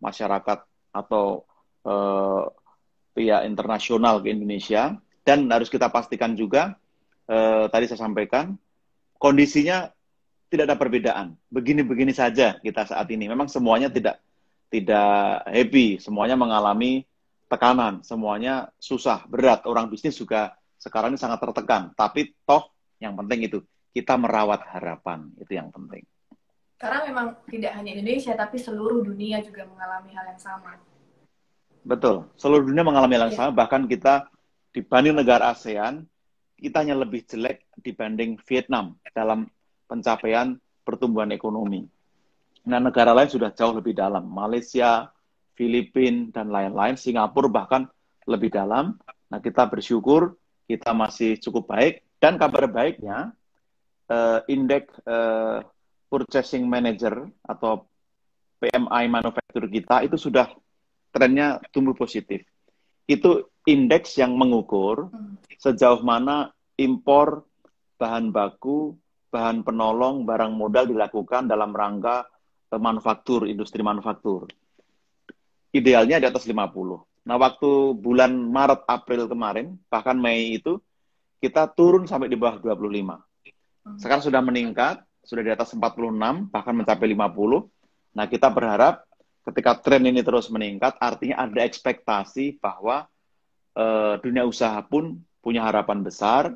masyarakat 0.00 0.58
atau 0.92 1.44
eh, 1.86 2.44
pihak 3.12 3.44
internasional 3.44 4.24
ke 4.24 4.32
Indonesia 4.32 4.96
dan 5.22 5.46
harus 5.52 5.68
kita 5.68 5.92
pastikan 5.92 6.34
juga 6.34 6.76
eh, 7.28 7.64
tadi 7.70 7.84
saya 7.86 8.02
sampaikan, 8.02 8.56
kondisinya 9.16 9.88
tidak 10.52 10.68
ada 10.68 10.76
perbedaan. 10.76 11.26
Begini-begini 11.48 12.12
saja 12.12 12.60
kita 12.60 12.84
saat 12.84 13.08
ini. 13.08 13.24
Memang 13.24 13.48
semuanya 13.48 13.88
tidak 13.88 14.20
tidak 14.68 15.44
happy, 15.48 15.96
semuanya 15.96 16.36
mengalami 16.36 17.08
tekanan, 17.48 18.04
semuanya 18.04 18.68
susah, 18.76 19.24
berat. 19.28 19.64
Orang 19.64 19.88
bisnis 19.88 20.16
juga 20.16 20.56
sekarang 20.76 21.16
ini 21.16 21.20
sangat 21.20 21.40
tertekan. 21.40 21.92
Tapi 21.96 22.36
toh 22.44 22.68
yang 23.00 23.16
penting 23.16 23.48
itu 23.48 23.58
kita 23.92 24.16
merawat 24.20 24.64
harapan 24.68 25.32
itu 25.40 25.52
yang 25.56 25.72
penting. 25.72 26.04
Karena 26.82 27.06
memang 27.06 27.38
tidak 27.46 27.78
hanya 27.78 27.94
Indonesia 27.94 28.34
tapi 28.34 28.58
seluruh 28.58 29.06
dunia 29.06 29.38
juga 29.38 29.62
mengalami 29.70 30.10
hal 30.18 30.34
yang 30.34 30.42
sama. 30.42 30.82
Betul, 31.86 32.26
seluruh 32.34 32.66
dunia 32.66 32.82
mengalami 32.82 33.14
hal 33.14 33.30
yang 33.30 33.34
ya. 33.38 33.40
sama. 33.46 33.52
Bahkan 33.54 33.86
kita 33.86 34.26
dibanding 34.74 35.14
negara 35.14 35.54
ASEAN, 35.54 36.02
kita 36.58 36.82
hanya 36.82 36.98
lebih 36.98 37.22
jelek 37.22 37.70
dibanding 37.78 38.34
Vietnam 38.50 38.98
dalam 39.14 39.46
pencapaian 39.86 40.58
pertumbuhan 40.82 41.30
ekonomi. 41.30 41.86
Nah, 42.66 42.82
negara 42.82 43.14
lain 43.14 43.30
sudah 43.30 43.54
jauh 43.54 43.78
lebih 43.78 43.94
dalam. 43.94 44.26
Malaysia, 44.26 45.06
Filipina, 45.54 46.34
dan 46.34 46.50
lain-lain. 46.50 46.98
Singapura 46.98 47.46
bahkan 47.46 47.86
lebih 48.26 48.50
dalam. 48.50 48.98
Nah, 49.30 49.38
kita 49.38 49.70
bersyukur 49.70 50.34
kita 50.66 50.90
masih 50.90 51.38
cukup 51.38 51.70
baik. 51.70 52.02
Dan 52.22 52.38
kabar 52.38 52.70
baiknya, 52.70 53.34
uh, 54.06 54.42
indeks 54.46 54.94
uh, 55.06 55.66
purchasing 56.12 56.68
manager 56.68 57.24
atau 57.40 57.88
PMI 58.60 59.08
manufaktur 59.08 59.64
kita 59.72 60.04
itu 60.04 60.20
sudah 60.20 60.52
trennya 61.08 61.56
tumbuh 61.72 61.96
positif. 61.96 62.44
Itu 63.08 63.48
indeks 63.64 64.20
yang 64.20 64.36
mengukur 64.36 65.08
sejauh 65.56 66.04
mana 66.04 66.52
impor 66.76 67.48
bahan 67.96 68.28
baku, 68.28 68.92
bahan 69.32 69.64
penolong, 69.64 70.28
barang 70.28 70.52
modal 70.52 70.84
dilakukan 70.92 71.48
dalam 71.48 71.72
rangka 71.72 72.28
manufaktur, 72.76 73.48
industri 73.48 73.80
manufaktur. 73.80 74.48
Idealnya 75.72 76.20
di 76.20 76.26
atas 76.28 76.44
50. 76.44 77.00
Nah, 77.22 77.36
waktu 77.38 77.70
bulan 77.96 78.32
Maret, 78.32 78.84
April 78.88 79.28
kemarin, 79.28 79.76
bahkan 79.88 80.16
Mei 80.16 80.60
itu, 80.60 80.80
kita 81.40 81.68
turun 81.72 82.04
sampai 82.04 82.28
di 82.28 82.36
bawah 82.36 82.60
25. 82.60 83.20
Hmm. 83.84 83.96
Sekarang 83.96 84.22
sudah 84.24 84.42
meningkat, 84.44 85.04
sudah 85.22 85.42
di 85.42 85.52
atas 85.54 85.74
46, 85.74 86.50
bahkan 86.50 86.74
mencapai 86.74 87.06
50. 87.14 87.66
Nah, 88.12 88.26
kita 88.26 88.50
berharap 88.50 89.06
ketika 89.46 89.78
tren 89.78 90.02
ini 90.06 90.20
terus 90.22 90.50
meningkat, 90.50 90.98
artinya 90.98 91.46
ada 91.46 91.62
ekspektasi 91.62 92.58
bahwa 92.58 93.06
eh, 93.74 94.14
dunia 94.20 94.46
usaha 94.46 94.78
pun 94.84 95.18
punya 95.42 95.66
harapan 95.66 96.02
besar 96.02 96.54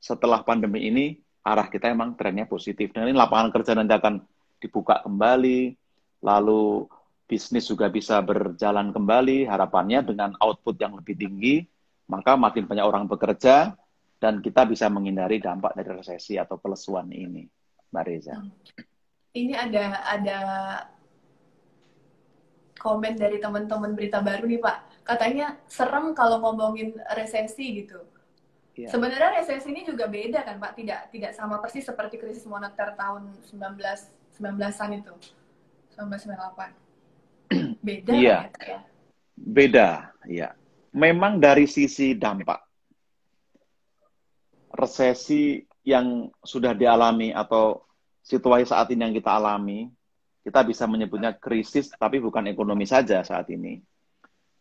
setelah 0.00 0.40
pandemi 0.42 0.88
ini 0.88 1.06
arah 1.42 1.66
kita 1.66 1.90
emang 1.90 2.14
trennya 2.14 2.46
positif. 2.46 2.94
Dan 2.94 3.10
ini 3.10 3.16
lapangan 3.18 3.50
kerja 3.50 3.74
nanti 3.74 3.92
akan 3.92 4.22
dibuka 4.62 5.02
kembali, 5.02 5.74
lalu 6.22 6.86
bisnis 7.26 7.66
juga 7.66 7.90
bisa 7.90 8.22
berjalan 8.22 8.94
kembali, 8.94 9.50
harapannya 9.50 10.06
dengan 10.06 10.30
output 10.38 10.78
yang 10.78 10.94
lebih 10.94 11.18
tinggi, 11.18 11.66
maka 12.06 12.38
makin 12.38 12.68
banyak 12.68 12.86
orang 12.86 13.04
bekerja, 13.10 13.74
dan 14.22 14.38
kita 14.38 14.62
bisa 14.70 14.86
menghindari 14.86 15.42
dampak 15.42 15.74
dari 15.74 15.90
resesi 15.98 16.38
atau 16.38 16.54
pelesuan 16.62 17.10
ini, 17.10 17.42
Mbak 17.92 18.04
Reza. 18.08 18.34
Hmm. 18.40 18.50
Ini 19.32 19.54
ada 19.56 19.84
ada 20.04 20.38
komen 22.80 23.14
dari 23.14 23.38
teman-teman 23.38 23.94
berita 23.94 24.18
baru 24.24 24.44
nih 24.48 24.60
Pak. 24.60 25.06
Katanya 25.06 25.60
serem 25.70 26.16
kalau 26.16 26.42
ngomongin 26.42 26.96
resesi 27.14 27.84
gitu. 27.84 28.00
Ya. 28.72 28.88
Sebenarnya 28.88 29.36
resesi 29.36 29.68
ini 29.68 29.84
juga 29.84 30.08
beda 30.08 30.40
kan 30.42 30.56
Pak, 30.56 30.72
tidak 30.80 31.12
tidak 31.12 31.32
sama 31.36 31.60
persis 31.60 31.84
seperti 31.84 32.16
krisis 32.16 32.48
moneter 32.48 32.96
tahun 32.96 33.28
19 33.52 33.76
19-an 34.40 34.90
itu. 34.96 35.14
1998. 35.92 36.72
Beda 37.86 38.12
iya. 38.16 38.48
ya? 38.64 38.80
Beda, 39.36 39.88
ya. 40.24 40.56
Memang 40.92 41.36
dari 41.40 41.68
sisi 41.68 42.16
dampak 42.16 42.64
resesi 44.72 45.60
yang 45.82 46.30
sudah 46.42 46.74
dialami 46.74 47.34
atau 47.34 47.82
situasi 48.22 48.70
saat 48.70 48.90
ini 48.94 49.02
yang 49.02 49.14
kita 49.14 49.34
alami, 49.34 49.90
kita 50.42 50.62
bisa 50.66 50.86
menyebutnya 50.86 51.34
krisis 51.34 51.90
tapi 51.94 52.22
bukan 52.22 52.46
ekonomi 52.50 52.86
saja 52.86 53.22
saat 53.22 53.50
ini. 53.50 53.82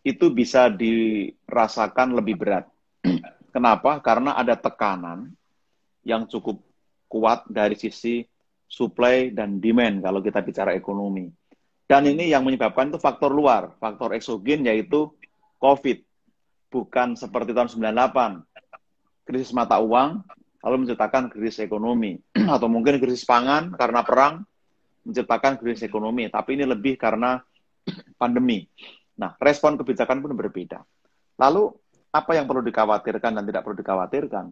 Itu 0.01 0.33
bisa 0.33 0.69
dirasakan 0.69 2.17
lebih 2.17 2.41
berat. 2.41 2.65
Kenapa? 3.55 4.01
Karena 4.01 4.33
ada 4.33 4.57
tekanan 4.57 5.29
yang 6.01 6.25
cukup 6.25 6.57
kuat 7.05 7.45
dari 7.45 7.77
sisi 7.77 8.25
supply 8.65 9.29
dan 9.29 9.61
demand 9.61 10.01
kalau 10.01 10.23
kita 10.23 10.41
bicara 10.41 10.73
ekonomi. 10.73 11.29
Dan 11.85 12.07
ini 12.07 12.31
yang 12.31 12.47
menyebabkan 12.47 12.87
itu 12.87 12.97
faktor 12.97 13.35
luar, 13.35 13.75
faktor 13.77 14.15
eksogen 14.15 14.63
yaitu 14.63 15.11
COVID. 15.59 15.99
Bukan 16.71 17.19
seperti 17.19 17.51
tahun 17.51 17.67
98, 17.67 19.27
krisis 19.27 19.51
mata 19.51 19.75
uang, 19.83 20.23
lalu 20.61 20.85
menciptakan 20.85 21.29
krisis 21.33 21.65
ekonomi. 21.65 22.17
Atau 22.55 22.69
mungkin 22.69 23.01
krisis 23.01 23.25
pangan 23.25 23.73
karena 23.73 24.05
perang, 24.05 24.45
menciptakan 25.05 25.57
krisis 25.57 25.85
ekonomi. 25.85 26.29
Tapi 26.29 26.57
ini 26.57 26.65
lebih 26.65 26.95
karena 26.97 27.41
pandemi. 28.21 28.65
Nah, 29.17 29.33
respon 29.41 29.77
kebijakan 29.77 30.21
pun 30.21 30.33
berbeda. 30.37 30.81
Lalu, 31.41 31.73
apa 32.11 32.31
yang 32.37 32.45
perlu 32.45 32.61
dikhawatirkan 32.65 33.37
dan 33.37 33.43
tidak 33.45 33.61
perlu 33.65 33.77
dikhawatirkan? 33.77 34.45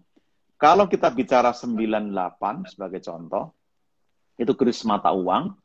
Kalau 0.60 0.92
kita 0.92 1.08
bicara 1.14 1.56
98 1.56 2.76
sebagai 2.76 3.00
contoh, 3.00 3.56
itu 4.36 4.52
krisis 4.56 4.84
mata 4.84 5.12
uang, 5.16 5.56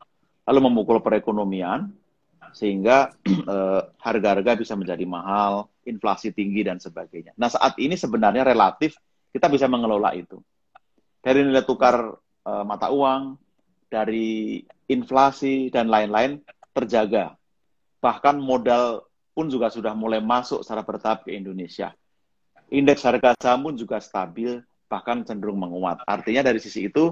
lalu 0.47 0.59
memukul 0.71 1.03
perekonomian, 1.03 1.91
sehingga 2.55 3.11
eh, 3.53 3.81
harga-harga 3.99 4.55
bisa 4.55 4.73
menjadi 4.79 5.03
mahal, 5.03 5.67
inflasi 5.83 6.31
tinggi, 6.31 6.63
dan 6.63 6.79
sebagainya. 6.79 7.35
Nah, 7.35 7.51
saat 7.51 7.75
ini 7.81 7.99
sebenarnya 7.99 8.47
relatif 8.47 8.95
kita 9.35 9.51
bisa 9.51 9.67
mengelola 9.67 10.15
itu. 10.15 10.39
Dari 11.19 11.43
nilai 11.43 11.67
tukar 11.67 12.15
eh, 12.47 12.63
mata 12.63 12.87
uang, 12.87 13.35
dari 13.91 14.63
inflasi, 14.87 15.67
dan 15.67 15.91
lain-lain 15.91 16.39
terjaga. 16.71 17.35
Bahkan 17.99 18.39
modal 18.39 19.03
pun 19.35 19.51
juga 19.51 19.67
sudah 19.67 19.91
mulai 19.91 20.23
masuk 20.23 20.63
secara 20.63 20.87
bertahap 20.87 21.27
ke 21.27 21.35
Indonesia. 21.35 21.91
Indeks 22.71 23.03
harga 23.03 23.35
saham 23.35 23.67
pun 23.67 23.75
juga 23.75 23.99
stabil, 23.99 24.63
bahkan 24.87 25.27
cenderung 25.27 25.59
menguat. 25.59 26.07
Artinya 26.07 26.39
dari 26.39 26.63
sisi 26.63 26.87
itu, 26.87 27.11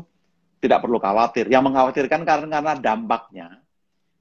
tidak 0.64 0.80
perlu 0.80 1.04
khawatir. 1.04 1.52
Yang 1.52 1.64
mengkhawatirkan 1.68 2.24
karena, 2.24 2.48
karena 2.48 2.74
dampaknya 2.80 3.48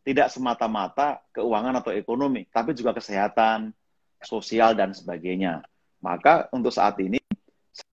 tidak 0.03 0.35
semata-mata 0.35 1.23
keuangan 1.31 1.79
atau 1.79 1.95
ekonomi, 1.95 2.43
tapi 2.51 2.75
juga 2.75 2.91
kesehatan, 2.91 3.71
sosial, 4.19 4.75
dan 4.75 4.91
sebagainya. 4.91 5.63
Maka 6.03 6.51
untuk 6.51 6.75
saat 6.75 6.99
ini, 6.99 7.22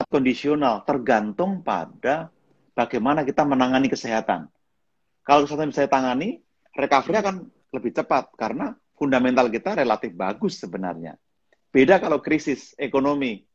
kondisional, 0.09 0.83
tergantung 0.83 1.61
pada 1.61 2.33
bagaimana 2.73 3.21
kita 3.21 3.45
menangani 3.45 3.87
kesehatan. 3.87 4.49
Kalau 5.21 5.45
kesehatan 5.45 5.69
bisa 5.69 5.85
ditangani, 5.85 6.41
recovery 6.73 7.21
akan 7.21 7.35
lebih 7.69 7.93
cepat, 7.93 8.33
karena 8.33 8.73
fundamental 8.97 9.47
kita 9.47 9.77
relatif 9.77 10.11
bagus 10.17 10.57
sebenarnya. 10.57 11.13
Beda 11.69 12.01
kalau 12.01 12.17
krisis 12.19 12.73
ekonomi, 12.81 13.45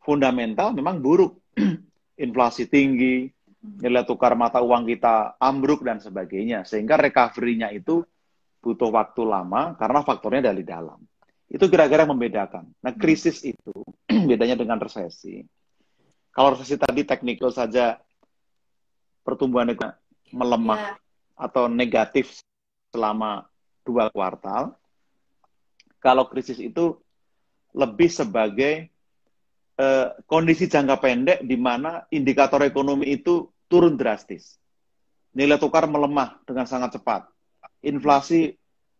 fundamental 0.00 0.72
memang 0.72 1.04
buruk. 1.04 1.36
Inflasi 2.24 2.64
tinggi, 2.64 3.28
nilai 3.60 4.08
tukar 4.08 4.32
mata 4.32 4.64
uang 4.64 4.88
kita 4.88 5.36
ambruk 5.36 5.84
dan 5.84 6.00
sebagainya. 6.00 6.64
Sehingga 6.64 6.96
recovery-nya 6.96 7.68
itu 7.76 8.00
butuh 8.64 8.88
waktu 8.88 9.22
lama 9.28 9.76
karena 9.76 10.00
faktornya 10.00 10.48
dari 10.48 10.64
dalam. 10.64 10.96
Itu 11.46 11.68
kira-kira 11.68 12.08
membedakan. 12.08 12.72
Nah, 12.80 12.92
krisis 12.96 13.44
itu 13.44 13.84
bedanya 14.30 14.56
dengan 14.56 14.80
resesi. 14.80 15.44
Kalau 16.36 16.52
resesi 16.52 16.76
tadi 16.76 17.00
teknikal 17.00 17.48
saja 17.48 17.96
pertumbuhan 19.24 19.72
melemah 20.28 20.92
yeah. 20.92 20.96
atau 21.40 21.64
negatif 21.64 22.44
selama 22.92 23.48
dua 23.88 24.12
kuartal. 24.12 24.76
Kalau 25.96 26.28
krisis 26.28 26.60
itu 26.60 27.00
lebih 27.72 28.12
sebagai 28.12 28.92
uh, 29.80 30.12
kondisi 30.28 30.68
jangka 30.68 31.00
pendek 31.00 31.38
di 31.40 31.56
mana 31.56 32.04
indikator 32.12 32.60
ekonomi 32.68 33.16
itu 33.16 33.48
turun 33.72 33.96
drastis. 33.96 34.60
Nilai 35.32 35.56
tukar 35.56 35.88
melemah 35.88 36.36
dengan 36.44 36.68
sangat 36.68 36.96
cepat. 36.96 37.28
Inflasi 37.84 38.56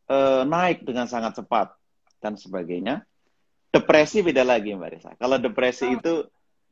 eh, 0.06 0.42
naik 0.44 0.84
dengan 0.84 1.08
sangat 1.08 1.40
cepat 1.40 1.72
dan 2.20 2.36
sebagainya. 2.36 3.08
Depresi 3.72 4.20
beda 4.20 4.44
lagi 4.44 4.76
Mbak 4.76 4.90
Risa. 4.92 5.10
Kalau 5.16 5.40
depresi 5.40 5.88
oh. 5.88 5.96
itu 5.96 6.14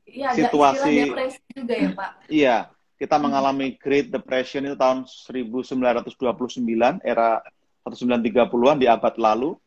ya, 0.09 0.31
situasi 0.37 1.11
depresi 1.11 1.41
juga 1.53 1.75
ya 1.75 1.91
Pak. 1.93 2.11
Iya, 2.29 2.57
kita 3.01 3.17
hmm. 3.19 3.25
mengalami 3.27 3.67
Great 3.77 4.09
Depression 4.09 4.65
itu 4.65 4.77
tahun 4.79 5.05
1929 5.09 7.03
era 7.03 7.43
1930-an 7.85 8.79
di 8.81 8.87
abad 8.89 9.15
lalu. 9.19 9.59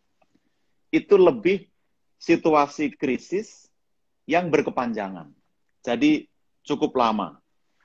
Itu 0.88 1.20
lebih 1.20 1.68
situasi 2.18 2.96
krisis 2.96 3.68
yang 4.24 4.48
berkepanjangan. 4.48 5.30
Jadi 5.84 6.26
cukup 6.64 6.96
lama. 6.96 7.38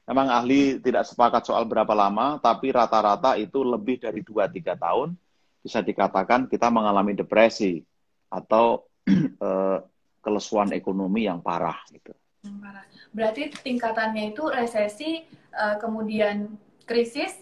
Memang 0.06 0.30
ahli 0.30 0.82
tidak 0.82 1.06
sepakat 1.06 1.46
soal 1.46 1.62
berapa 1.66 1.94
lama, 1.94 2.38
tapi 2.42 2.74
rata-rata 2.74 3.38
itu 3.38 3.62
lebih 3.62 4.02
dari 4.02 4.22
2-3 4.22 4.74
tahun 4.74 5.14
bisa 5.62 5.78
dikatakan 5.78 6.50
kita 6.50 6.66
mengalami 6.74 7.14
depresi 7.14 7.86
atau 8.26 8.82
eh, 9.46 9.78
kelesuan 10.18 10.74
ekonomi 10.74 11.30
yang 11.30 11.38
parah 11.38 11.78
gitu. 11.90 12.10
Parah. 12.42 12.82
Berarti 13.14 13.54
tingkatannya 13.54 14.34
itu 14.34 14.42
resesi, 14.50 15.22
uh, 15.54 15.78
kemudian 15.78 16.58
krisis, 16.82 17.38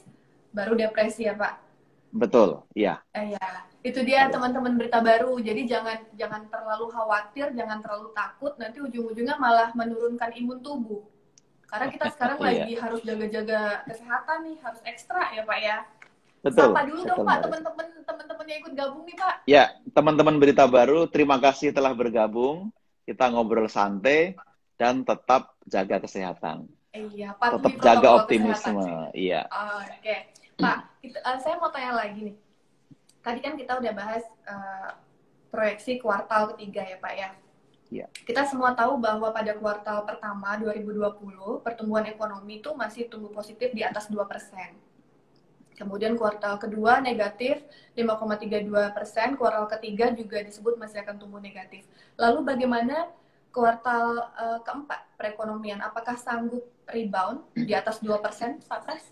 baru 0.52 0.76
depresi 0.76 1.25
ya 1.25 1.33
Pak? 1.33 1.57
Betul, 2.12 2.61
iya. 2.76 3.00
Eh, 3.16 3.33
ya, 3.33 3.64
itu 3.80 3.97
dia 4.04 4.28
teman-teman 4.28 4.76
berita 4.76 5.00
baru. 5.00 5.40
Jadi 5.40 5.64
jangan 5.64 6.04
jangan 6.21 6.45
terlalu 6.52 6.92
khawatir, 6.92 7.57
jangan 7.57 7.80
terlalu 7.80 8.12
takut. 8.12 8.52
Nanti 8.61 8.85
ujung-ujungnya 8.85 9.40
malah 9.40 9.73
menurunkan 9.73 10.37
imun 10.37 10.61
tubuh. 10.61 11.00
Karena 11.64 11.88
kita 11.88 12.12
sekarang 12.12 12.37
iya. 12.42 12.45
lagi 12.45 12.73
harus 12.76 13.00
jaga-jaga 13.00 13.61
kesehatan 13.88 14.38
nih, 14.52 14.57
harus 14.61 14.80
ekstra 14.85 15.23
ya 15.33 15.42
Pak 15.49 15.59
ya. 15.64 15.78
Betul. 16.45 16.76
Sapa 16.76 16.83
dulu 16.85 17.00
dong 17.09 17.25
Pak 17.25 17.38
teman-teman 17.49 17.87
teman-teman 18.04 18.45
yang 18.52 18.59
ikut 18.69 18.75
gabung 18.76 19.04
nih 19.09 19.16
Pak. 19.16 19.35
Ya, 19.49 19.64
teman-teman 19.97 20.37
berita 20.37 20.69
baru, 20.69 21.09
terima 21.09 21.40
kasih 21.40 21.73
telah 21.73 21.97
bergabung. 21.97 22.69
Kita 23.09 23.33
ngobrol 23.33 23.66
santai 23.66 24.37
dan 24.81 25.05
tetap 25.05 25.61
jaga 25.69 26.01
kesehatan. 26.01 26.65
Iya, 26.97 27.37
Pak. 27.37 27.61
Tetap 27.61 27.75
jaga 27.85 28.09
optimisme. 28.25 29.13
Iya. 29.13 29.45
Oh, 29.53 29.85
Oke, 29.85 30.01
okay. 30.01 30.19
Pak. 30.57 30.79
Kita, 31.05 31.19
uh, 31.21 31.37
saya 31.37 31.61
mau 31.61 31.69
tanya 31.69 32.01
lagi 32.01 32.33
nih. 32.33 32.37
Tadi 33.21 33.39
kan 33.45 33.55
kita 33.61 33.77
udah 33.77 33.93
bahas 33.93 34.25
uh, 34.49 34.97
proyeksi 35.53 36.01
kuartal 36.01 36.57
ketiga 36.57 36.81
ya 36.89 36.97
Pak 36.97 37.13
ya. 37.13 37.29
Iya. 37.91 38.07
Kita 38.25 38.49
semua 38.49 38.73
tahu 38.73 38.97
bahwa 38.97 39.29
pada 39.35 39.53
kuartal 39.53 40.09
pertama 40.09 40.57
2020 40.57 41.61
pertumbuhan 41.61 42.07
ekonomi 42.09 42.65
itu 42.65 42.73
masih 42.73 43.13
tumbuh 43.13 43.29
positif 43.35 43.77
di 43.77 43.85
atas 43.85 44.09
2 44.09 44.17
persen. 44.25 44.81
Kemudian 45.77 46.17
kuartal 46.17 46.57
kedua 46.61 47.01
negatif 47.01 47.61
5,32 47.97 48.97
persen, 48.97 49.37
kuartal 49.37 49.69
ketiga 49.77 50.13
juga 50.13 50.41
disebut 50.41 50.77
masih 50.81 51.05
akan 51.05 51.17
tumbuh 51.21 51.41
negatif. 51.41 51.85
Lalu 52.21 52.45
bagaimana 52.45 53.09
kuartal 53.50 54.30
uh, 54.35 54.59
keempat 54.62 55.14
perekonomian? 55.19 55.83
Apakah 55.83 56.16
sanggup 56.16 56.64
rebound 56.90 57.47
di 57.54 57.75
atas 57.75 58.02
2 58.02 58.19
persen, 58.23 58.59
Pak 58.64 58.80
Pres? 58.87 59.04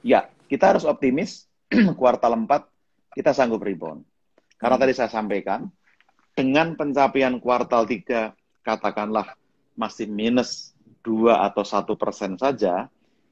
Ya, 0.00 0.28
kita 0.48 0.72
harus 0.72 0.84
optimis 0.88 1.48
kuartal 2.00 2.36
4 2.36 3.16
kita 3.16 3.34
sanggup 3.34 3.60
rebound. 3.64 4.06
Karena 4.60 4.76
hmm. 4.76 4.82
tadi 4.86 4.92
saya 4.96 5.10
sampaikan, 5.10 5.66
dengan 6.36 6.78
pencapaian 6.78 7.36
kuartal 7.42 7.84
3 7.84 8.32
katakanlah 8.62 9.34
masih 9.74 10.06
minus 10.06 10.76
2 11.02 11.32
atau 11.32 11.64
1 11.64 11.84
persen 11.96 12.36
saja, 12.36 12.88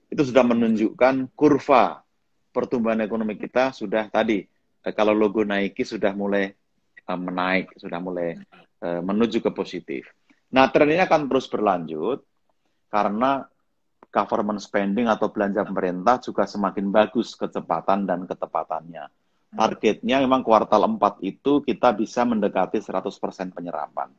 itu 0.08 0.24
sudah 0.24 0.44
menunjukkan 0.44 1.28
kurva 1.36 2.00
pertumbuhan 2.48 3.04
ekonomi 3.04 3.36
kita 3.36 3.76
sudah 3.76 4.08
tadi, 4.08 4.40
eh, 4.82 4.94
kalau 4.96 5.12
logo 5.12 5.44
Nike 5.44 5.84
sudah 5.84 6.16
mulai 6.16 6.48
eh, 6.96 7.18
menaik, 7.20 7.76
sudah 7.76 8.00
mulai 8.00 8.40
menuju 8.82 9.42
ke 9.42 9.50
positif. 9.50 10.10
Nah, 10.54 10.70
tren 10.72 10.88
ini 10.88 11.02
akan 11.02 11.28
terus 11.28 11.50
berlanjut 11.50 12.24
karena 12.88 13.44
government 14.08 14.64
spending 14.64 15.06
atau 15.06 15.28
belanja 15.28 15.66
pemerintah 15.68 16.16
juga 16.24 16.48
semakin 16.48 16.88
bagus 16.88 17.36
kecepatan 17.36 18.08
dan 18.08 18.24
ketepatannya. 18.24 19.04
Targetnya 19.48 20.20
memang 20.24 20.44
kuartal 20.44 20.84
4 20.84 21.24
itu 21.24 21.64
kita 21.64 21.96
bisa 21.96 22.24
mendekati 22.24 22.80
100% 22.84 23.56
penyerapan. 23.56 24.12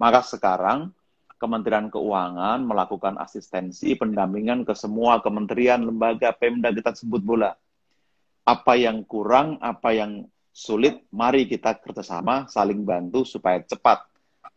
Maka 0.00 0.24
sekarang 0.24 0.92
Kementerian 1.40 1.88
Keuangan 1.88 2.60
melakukan 2.60 3.16
asistensi 3.16 3.96
pendampingan 3.96 4.64
ke 4.68 4.76
semua 4.76 5.24
kementerian, 5.24 5.80
lembaga, 5.80 6.36
Pemda 6.36 6.68
kita 6.68 6.92
sebut 6.92 7.24
bola. 7.24 7.56
Apa 8.44 8.76
yang 8.76 9.04
kurang, 9.08 9.56
apa 9.64 9.96
yang 9.96 10.28
sulit, 10.50 11.06
mari 11.14 11.46
kita 11.46 11.78
kerjasama, 11.78 12.50
saling 12.50 12.82
bantu 12.82 13.22
supaya 13.24 13.62
cepat. 13.62 14.06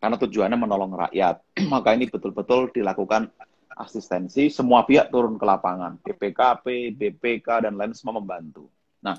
Karena 0.01 0.19
tujuannya 0.19 0.57
menolong 0.59 0.93
rakyat. 1.07 1.39
Maka 1.73 1.95
ini 1.95 2.11
betul-betul 2.11 2.75
dilakukan 2.75 3.31
asistensi, 3.73 4.53
semua 4.53 4.85
pihak 4.85 5.09
turun 5.09 5.37
ke 5.37 5.45
lapangan, 5.45 5.97
BPKP, 6.01 6.93
BPK, 6.93 7.69
dan 7.69 7.73
lain 7.73 7.93
semua 7.97 8.21
membantu. 8.21 8.69
Nah, 9.01 9.17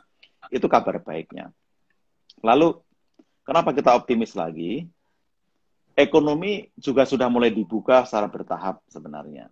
itu 0.50 0.66
kabar 0.70 1.02
baiknya. 1.02 1.50
Lalu, 2.44 2.78
kenapa 3.42 3.74
kita 3.74 3.96
optimis 3.96 4.36
lagi? 4.38 4.86
Ekonomi 5.94 6.70
juga 6.74 7.06
sudah 7.06 7.30
mulai 7.30 7.54
dibuka 7.54 8.02
secara 8.02 8.26
bertahap 8.26 8.82
sebenarnya. 8.90 9.46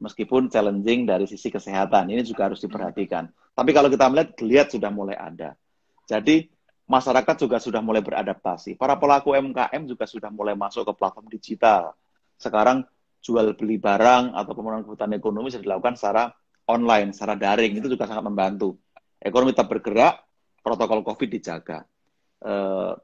Meskipun 0.00 0.48
challenging 0.48 1.04
dari 1.04 1.26
sisi 1.28 1.52
kesehatan, 1.52 2.08
ini 2.08 2.22
juga 2.24 2.48
harus 2.48 2.62
diperhatikan. 2.62 3.28
Tapi 3.52 3.70
kalau 3.74 3.92
kita 3.92 4.08
melihat, 4.08 4.32
geliat 4.38 4.68
sudah 4.72 4.88
mulai 4.88 5.18
ada. 5.18 5.58
Jadi, 6.08 6.48
masyarakat 6.90 7.36
juga 7.38 7.62
sudah 7.62 7.78
mulai 7.78 8.02
beradaptasi. 8.02 8.74
Para 8.74 8.98
pelaku 8.98 9.38
UMKM 9.38 9.86
juga 9.86 10.10
sudah 10.10 10.26
mulai 10.34 10.58
masuk 10.58 10.82
ke 10.82 10.92
platform 10.98 11.30
digital. 11.30 11.94
Sekarang 12.34 12.82
jual 13.22 13.54
beli 13.54 13.78
barang 13.78 14.34
atau 14.34 14.52
pemenuhan 14.58 14.82
kebutuhan 14.82 15.14
ekonomi 15.14 15.54
bisa 15.54 15.62
dilakukan 15.62 15.94
secara 15.94 16.34
online, 16.66 17.14
secara 17.14 17.38
daring. 17.38 17.78
Itu 17.78 17.86
juga 17.86 18.10
sangat 18.10 18.26
membantu. 18.26 18.74
Ekonomi 19.22 19.54
tetap 19.54 19.70
bergerak, 19.70 20.26
protokol 20.66 21.06
COVID 21.06 21.28
dijaga. 21.30 21.86
Uh, 22.42 22.98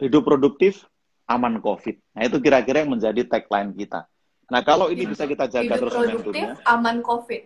hidup 0.00 0.24
produktif, 0.24 0.88
aman 1.28 1.60
COVID. 1.60 2.16
Nah 2.16 2.22
itu 2.24 2.40
kira-kira 2.40 2.80
yang 2.80 2.96
menjadi 2.96 3.28
tagline 3.28 3.76
kita. 3.76 4.08
Nah 4.48 4.64
kalau 4.64 4.88
ini 4.88 5.04
bisa 5.04 5.28
kita 5.28 5.44
jaga 5.52 5.68
hidup 5.68 5.80
terus 5.84 5.94
produktif, 6.00 6.48
aman 6.64 7.04
COVID. 7.04 7.42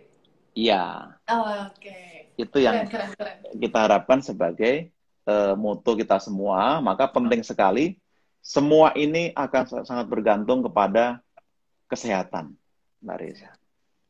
Iya. 0.55 1.17
Oh, 1.27 1.67
Oke. 1.67 1.91
Okay. 1.91 2.07
Itu 2.39 2.61
yang 2.61 2.87
keren, 2.87 3.11
keren, 3.17 3.41
keren. 3.41 3.57
kita 3.57 3.77
harapkan 3.89 4.21
sebagai 4.21 4.93
uh, 5.27 5.55
moto 5.55 5.95
kita 5.95 6.19
semua. 6.19 6.79
Maka 6.79 7.09
penting 7.09 7.43
sekali 7.43 7.99
semua 8.43 8.91
ini 8.99 9.31
akan 9.31 9.87
sangat 9.87 10.07
bergantung 10.11 10.59
kepada 10.63 11.23
kesehatan, 11.87 12.55
Mbak 12.99 13.17
Reza. 13.19 13.51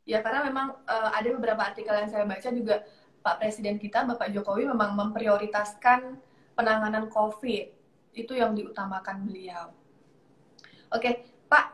Ya, 0.03 0.19
karena 0.19 0.43
memang 0.43 0.75
uh, 0.83 1.09
ada 1.13 1.29
beberapa 1.31 1.61
artikel 1.63 1.93
yang 1.95 2.09
saya 2.11 2.27
baca 2.27 2.49
juga 2.51 2.83
Pak 3.23 3.39
Presiden 3.39 3.79
kita, 3.79 4.03
Bapak 4.03 4.35
Jokowi 4.35 4.67
memang 4.67 4.97
memprioritaskan 4.99 6.19
penanganan 6.59 7.07
COVID. 7.07 7.71
Itu 8.13 8.35
yang 8.35 8.57
diutamakan 8.57 9.25
beliau. 9.25 9.71
Oke, 10.91 11.25
Pak, 11.47 11.65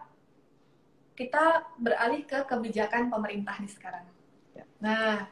kita 1.18 1.68
beralih 1.76 2.24
ke 2.24 2.46
kebijakan 2.48 3.12
pemerintah 3.12 3.58
nih 3.60 3.72
sekarang. 3.72 4.06
Ya. 4.56 4.64
Nah, 4.80 5.28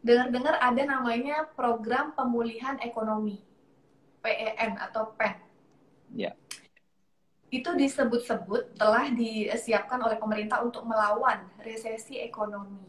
dengar-dengar 0.00 0.58
ada 0.62 0.82
namanya 0.84 1.48
Program 1.52 2.14
Pemulihan 2.14 2.78
Ekonomi, 2.82 3.42
PEN 4.22 4.78
atau 4.78 5.14
PEN. 5.18 5.36
Ya 6.14 6.32
itu 7.48 7.70
disebut-sebut 7.72 8.76
telah 8.76 9.08
disiapkan 9.08 9.96
oleh 10.04 10.20
pemerintah 10.20 10.60
untuk 10.60 10.84
melawan 10.84 11.48
resesi 11.64 12.20
ekonomi. 12.20 12.84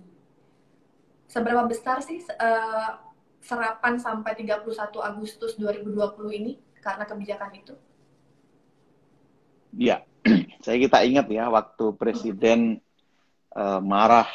Seberapa 1.32 1.64
besar 1.64 2.04
sih 2.04 2.20
uh, 2.20 3.00
serapan 3.40 3.96
sampai 3.96 4.36
31 4.36 4.68
Agustus 5.00 5.56
2020 5.56 5.96
ini 6.36 6.60
karena 6.84 7.08
kebijakan 7.08 7.52
itu? 7.56 7.76
Ya, 9.80 10.04
saya 10.66 10.76
kita 10.76 11.08
ingat 11.08 11.32
ya 11.32 11.48
waktu 11.48 11.96
Presiden 11.96 12.84
uh, 13.56 13.80
marah 13.80 14.28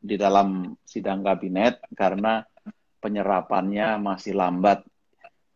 di 0.00 0.16
dalam 0.16 0.72
sidang 0.82 1.20
kabinet 1.20 1.84
karena 1.92 2.40
penyerapannya 3.04 4.00
masih 4.00 4.32
lambat. 4.32 4.84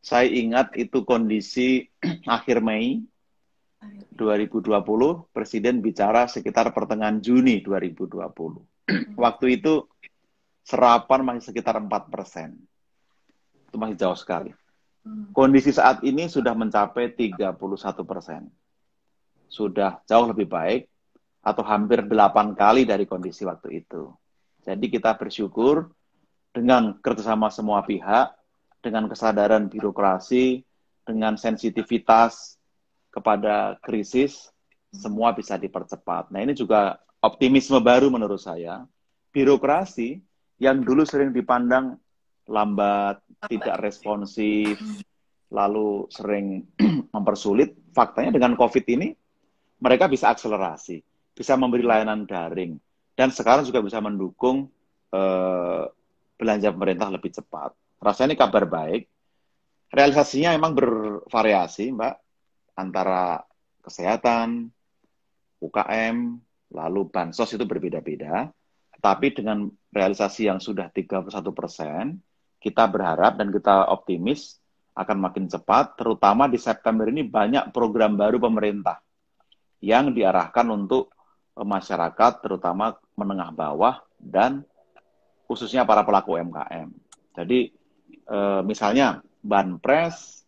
Saya 0.04 0.28
ingat 0.28 0.76
itu 0.76 1.00
kondisi 1.08 1.88
akhir 2.28 2.60
Mei 2.60 3.00
2020, 4.16 5.32
Presiden 5.32 5.80
bicara 5.80 6.28
sekitar 6.28 6.72
pertengahan 6.76 7.20
Juni 7.24 7.64
2020. 7.64 8.20
Hmm. 8.20 9.16
Waktu 9.24 9.60
itu 9.60 9.88
serapan 10.64 11.20
masih 11.24 11.52
sekitar 11.52 11.80
4 11.80 11.88
persen. 12.12 12.56
Itu 13.68 13.76
masih 13.80 13.96
jauh 13.96 14.16
sekali. 14.16 14.52
Kondisi 15.36 15.68
saat 15.68 16.00
ini 16.00 16.32
sudah 16.32 16.56
mencapai 16.56 17.12
31 17.12 17.60
persen. 18.08 18.48
Sudah 19.52 20.00
jauh 20.08 20.32
lebih 20.32 20.48
baik 20.48 20.88
atau 21.44 21.60
hampir 21.60 22.00
8 22.00 22.56
kali 22.56 22.88
dari 22.88 23.04
kondisi 23.04 23.44
waktu 23.44 23.84
itu. 23.84 24.08
Jadi 24.64 24.88
kita 24.88 25.12
bersyukur 25.14 25.92
dengan 26.50 26.96
kerjasama 26.98 27.52
semua 27.52 27.84
pihak, 27.84 28.32
dengan 28.80 29.08
kesadaran 29.08 29.68
birokrasi, 29.68 30.64
dengan 31.04 31.36
sensitivitas 31.36 32.56
kepada 33.12 33.76
krisis, 33.84 34.48
semua 34.90 35.36
bisa 35.36 35.60
dipercepat. 35.60 36.32
Nah 36.32 36.40
ini 36.40 36.56
juga 36.56 36.96
optimisme 37.20 37.78
baru 37.78 38.08
menurut 38.08 38.40
saya. 38.40 38.88
Birokrasi 39.34 40.22
yang 40.62 40.80
dulu 40.80 41.02
sering 41.04 41.34
dipandang 41.34 41.98
lambat, 42.46 43.20
tidak 43.50 43.82
responsif, 43.82 44.78
lalu 45.50 46.06
sering 46.08 46.64
mempersulit, 47.14 47.74
faktanya 47.92 48.34
dengan 48.34 48.54
COVID 48.54 48.84
ini 48.88 49.14
mereka 49.80 50.06
bisa 50.08 50.30
akselerasi, 50.32 51.02
bisa 51.34 51.58
memberi 51.58 51.82
layanan 51.82 52.24
daring, 52.24 52.78
dan 53.14 53.30
sekarang 53.30 53.66
juga 53.66 53.80
bisa 53.82 54.02
mendukung 54.02 54.68
eh, 55.14 55.84
belanja 56.34 56.68
pemerintah 56.74 57.08
lebih 57.10 57.30
cepat. 57.30 57.74
Rasanya 58.02 58.34
ini 58.34 58.36
kabar 58.36 58.64
baik. 58.66 59.02
Realisasinya 59.94 60.50
memang 60.52 60.74
bervariasi, 60.74 61.94
Mbak 61.94 62.14
antara 62.74 63.38
kesehatan, 63.80 64.66
UKM, 65.62 66.16
lalu 66.74 67.00
bansos 67.08 67.54
itu 67.54 67.62
berbeda-beda. 67.62 68.50
Tapi 68.98 69.30
dengan 69.30 69.70
realisasi 69.94 70.50
yang 70.50 70.58
sudah 70.58 70.90
31 70.90 71.30
persen, 71.54 72.18
kita 72.58 72.88
berharap 72.90 73.38
dan 73.38 73.54
kita 73.54 73.92
optimis 73.94 74.58
akan 74.94 75.30
makin 75.30 75.46
cepat, 75.46 75.98
terutama 76.00 76.50
di 76.50 76.58
September 76.58 77.06
ini 77.06 77.22
banyak 77.22 77.70
program 77.70 78.18
baru 78.18 78.42
pemerintah 78.42 78.98
yang 79.84 80.10
diarahkan 80.10 80.66
untuk 80.72 81.13
masyarakat, 81.54 82.42
terutama 82.42 82.98
menengah 83.14 83.54
bawah 83.54 84.02
dan 84.18 84.66
khususnya 85.46 85.86
para 85.86 86.02
pelaku 86.02 86.34
UMKM. 86.34 86.90
Jadi 87.34 87.70
e, 88.26 88.38
misalnya 88.66 89.22
Banpres 89.44 90.42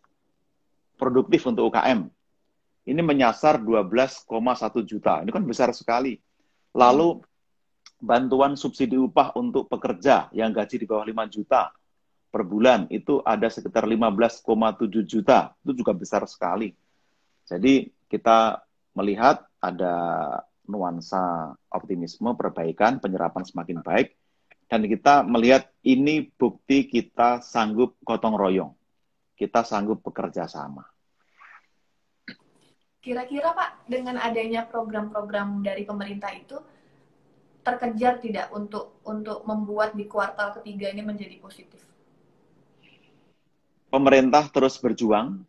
produktif 0.96 1.44
untuk 1.46 1.68
UKM 1.70 2.08
ini 2.86 3.00
menyasar 3.02 3.58
12,1 3.58 4.24
juta. 4.86 5.20
Ini 5.20 5.30
kan 5.34 5.42
besar 5.42 5.74
sekali. 5.74 6.16
Lalu 6.72 7.18
bantuan 7.98 8.54
subsidi 8.54 8.94
upah 8.94 9.34
untuk 9.34 9.66
pekerja 9.66 10.30
yang 10.30 10.54
gaji 10.54 10.80
di 10.80 10.86
bawah 10.86 11.02
5 11.02 11.34
juta 11.34 11.74
per 12.30 12.42
bulan 12.44 12.84
itu 12.92 13.18
ada 13.26 13.50
sekitar 13.50 13.88
15,7 13.90 14.42
juta. 15.02 15.50
Itu 15.66 15.72
juga 15.74 15.92
besar 15.96 16.22
sekali. 16.30 16.70
Jadi 17.46 17.90
kita 18.06 18.62
melihat 18.94 19.42
ada 19.58 19.94
nuansa 20.68 21.54
optimisme, 21.72 22.34
perbaikan, 22.34 22.98
penyerapan 22.98 23.42
semakin 23.42 23.80
baik. 23.82 24.14
Dan 24.66 24.82
kita 24.90 25.22
melihat 25.22 25.70
ini 25.86 26.26
bukti 26.34 26.90
kita 26.90 27.38
sanggup 27.38 27.94
gotong 28.02 28.34
royong. 28.34 28.74
Kita 29.38 29.62
sanggup 29.62 30.02
bekerja 30.02 30.50
sama. 30.50 30.82
Kira-kira 32.98 33.54
Pak, 33.54 33.86
dengan 33.86 34.18
adanya 34.18 34.66
program-program 34.66 35.62
dari 35.62 35.86
pemerintah 35.86 36.34
itu, 36.34 36.58
terkejar 37.62 38.18
tidak 38.18 38.50
untuk 38.50 38.98
untuk 39.06 39.46
membuat 39.46 39.94
di 39.94 40.10
kuartal 40.10 40.58
ketiga 40.58 40.90
ini 40.90 41.06
menjadi 41.06 41.38
positif? 41.38 41.86
Pemerintah 43.90 44.50
terus 44.50 44.82
berjuang. 44.82 45.46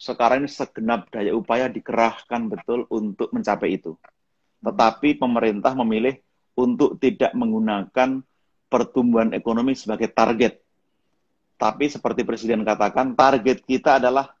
Sekarang 0.00 0.44
ini 0.44 0.48
segenap 0.52 1.08
daya 1.12 1.32
upaya 1.36 1.68
dikerahkan 1.68 2.48
betul 2.48 2.84
untuk 2.92 3.32
mencapai 3.32 3.76
itu. 3.80 3.96
Tetapi 4.60 5.16
pemerintah 5.16 5.72
memilih 5.72 6.20
untuk 6.56 7.00
tidak 7.00 7.32
menggunakan 7.32 8.20
pertumbuhan 8.70 9.32
ekonomi 9.32 9.74
sebagai 9.74 10.12
target. 10.12 10.60
Tapi 11.60 11.92
seperti 11.92 12.24
Presiden 12.24 12.64
katakan, 12.64 13.12
target 13.12 13.60
kita 13.64 14.00
adalah 14.00 14.32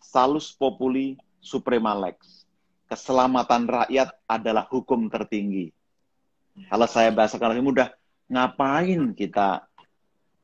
salus 0.00 0.52
populi 0.54 1.16
suprema 1.40 1.92
lex. 1.92 2.46
Keselamatan 2.86 3.66
rakyat 3.66 4.14
adalah 4.24 4.64
hukum 4.70 5.10
tertinggi. 5.10 5.74
Kalau 6.70 6.88
saya 6.88 7.12
bahasakan 7.12 7.52
lebih 7.52 7.74
mudah, 7.74 7.88
ngapain 8.30 9.12
kita 9.12 9.68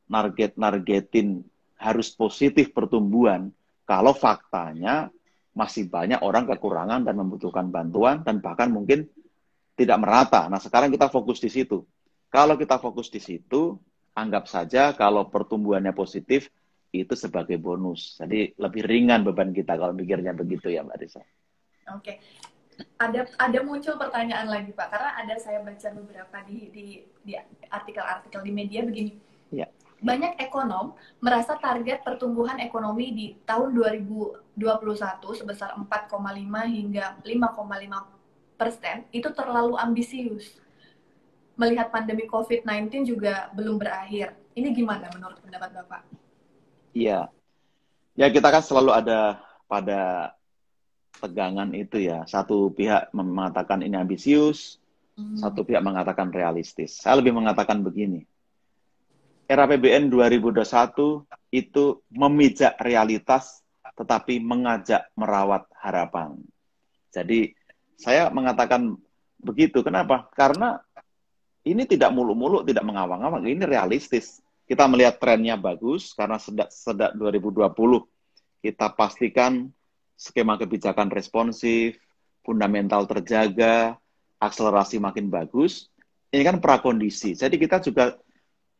narget-nargetin 0.05 1.41
harus 1.79 2.13
positif 2.13 2.69
pertumbuhan 2.69 3.49
kalau 3.83 4.13
faktanya 4.13 5.09
masih 5.53 5.89
banyak 5.89 6.21
orang 6.25 6.49
kekurangan 6.49 7.05
dan 7.05 7.15
membutuhkan 7.17 7.69
bantuan 7.69 8.25
dan 8.25 8.41
bahkan 8.41 8.73
mungkin 8.73 9.05
tidak 9.73 9.97
merata. 10.01 10.49
Nah, 10.49 10.61
sekarang 10.61 10.89
kita 10.89 11.09
fokus 11.09 11.41
di 11.41 11.49
situ. 11.49 11.85
Kalau 12.29 12.57
kita 12.57 12.81
fokus 12.81 13.13
di 13.13 13.21
situ, 13.21 13.77
anggap 14.17 14.49
saja 14.49 14.93
kalau 14.97 15.29
pertumbuhannya 15.29 15.93
positif 15.93 16.49
itu 16.93 17.13
sebagai 17.13 17.57
bonus. 17.61 18.17
Jadi 18.17 18.57
lebih 18.57 18.85
ringan 18.85 19.21
beban 19.25 19.53
kita 19.53 19.77
kalau 19.77 19.93
pikirnya 19.93 20.33
begitu 20.33 20.73
ya, 20.73 20.81
Mbak 20.85 20.97
Risa. 20.97 21.21
Oke 21.93 22.17
ada 22.97 23.27
ada 23.37 23.59
muncul 23.61 23.95
pertanyaan 23.99 24.47
lagi 24.49 24.71
Pak 24.73 24.87
karena 24.89 25.11
ada 25.17 25.35
saya 25.37 25.59
baca 25.61 25.87
beberapa 25.93 26.37
di 26.47 26.71
di 26.73 26.85
di 27.21 27.33
artikel-artikel 27.69 28.41
di 28.41 28.51
media 28.53 28.81
begini. 28.81 29.13
Ya. 30.03 30.11
Banyak 30.11 30.35
ekonom 30.43 30.99
merasa 31.23 31.55
target 31.55 32.03
pertumbuhan 32.03 32.59
ekonomi 32.59 33.15
di 33.15 33.27
tahun 33.47 33.71
2021 33.71 34.51
sebesar 35.39 35.79
4,5 35.79 36.11
hingga 36.67 37.23
5,5 37.23 38.59
persen 38.59 39.07
itu 39.15 39.31
terlalu 39.31 39.79
ambisius. 39.79 40.59
Melihat 41.55 41.87
pandemi 41.87 42.27
COVID-19 42.27 43.07
juga 43.07 43.47
belum 43.55 43.79
berakhir. 43.79 44.35
Ini 44.53 44.75
gimana 44.75 45.07
menurut 45.15 45.39
pendapat 45.39 45.71
Bapak? 45.71 46.01
Iya. 46.91 47.31
Ya 48.13 48.27
kita 48.29 48.51
kan 48.51 48.61
selalu 48.61 48.91
ada 48.93 49.39
pada 49.65 50.33
tegangan 51.23 51.71
itu 51.71 52.03
ya. 52.03 52.27
Satu 52.27 52.69
pihak 52.75 53.09
mengatakan 53.15 53.79
ini 53.85 53.95
ambisius, 53.95 54.83
hmm. 55.15 55.39
satu 55.39 55.63
pihak 55.63 55.79
mengatakan 55.79 56.29
realistis. 56.29 56.99
Saya 56.99 57.23
lebih 57.23 57.33
mengatakan 57.33 57.79
begini. 57.79 58.27
Era 59.43 59.67
PBN 59.67 60.07
2021 60.07 61.27
itu 61.51 61.99
memijak 62.09 62.79
realitas 62.79 63.61
tetapi 63.93 64.41
mengajak 64.41 65.11
merawat 65.13 65.69
harapan. 65.77 66.39
Jadi 67.13 67.53
saya 67.99 68.33
mengatakan 68.33 68.97
begitu. 69.37 69.85
Kenapa? 69.85 70.25
Karena 70.33 70.81
ini 71.63 71.85
tidak 71.85 72.11
muluk-muluk, 72.15 72.65
tidak 72.65 72.83
mengawang-awang. 72.83 73.45
Ini 73.45 73.63
realistis. 73.67 74.41
Kita 74.63 74.87
melihat 74.87 75.19
trennya 75.19 75.59
bagus 75.59 76.15
karena 76.15 76.39
sedak, 76.39 76.71
sedak 76.71 77.11
2020 77.19 77.69
kita 78.63 78.95
pastikan 78.95 79.67
skema 80.15 80.55
kebijakan 80.55 81.11
responsif, 81.11 81.99
fundamental 82.47 83.03
terjaga, 83.03 83.99
akselerasi 84.39 85.03
makin 85.03 85.27
bagus, 85.27 85.91
ini 86.31 86.47
kan 86.47 86.63
prakondisi. 86.63 87.35
Jadi 87.35 87.59
kita 87.59 87.83
juga 87.83 88.15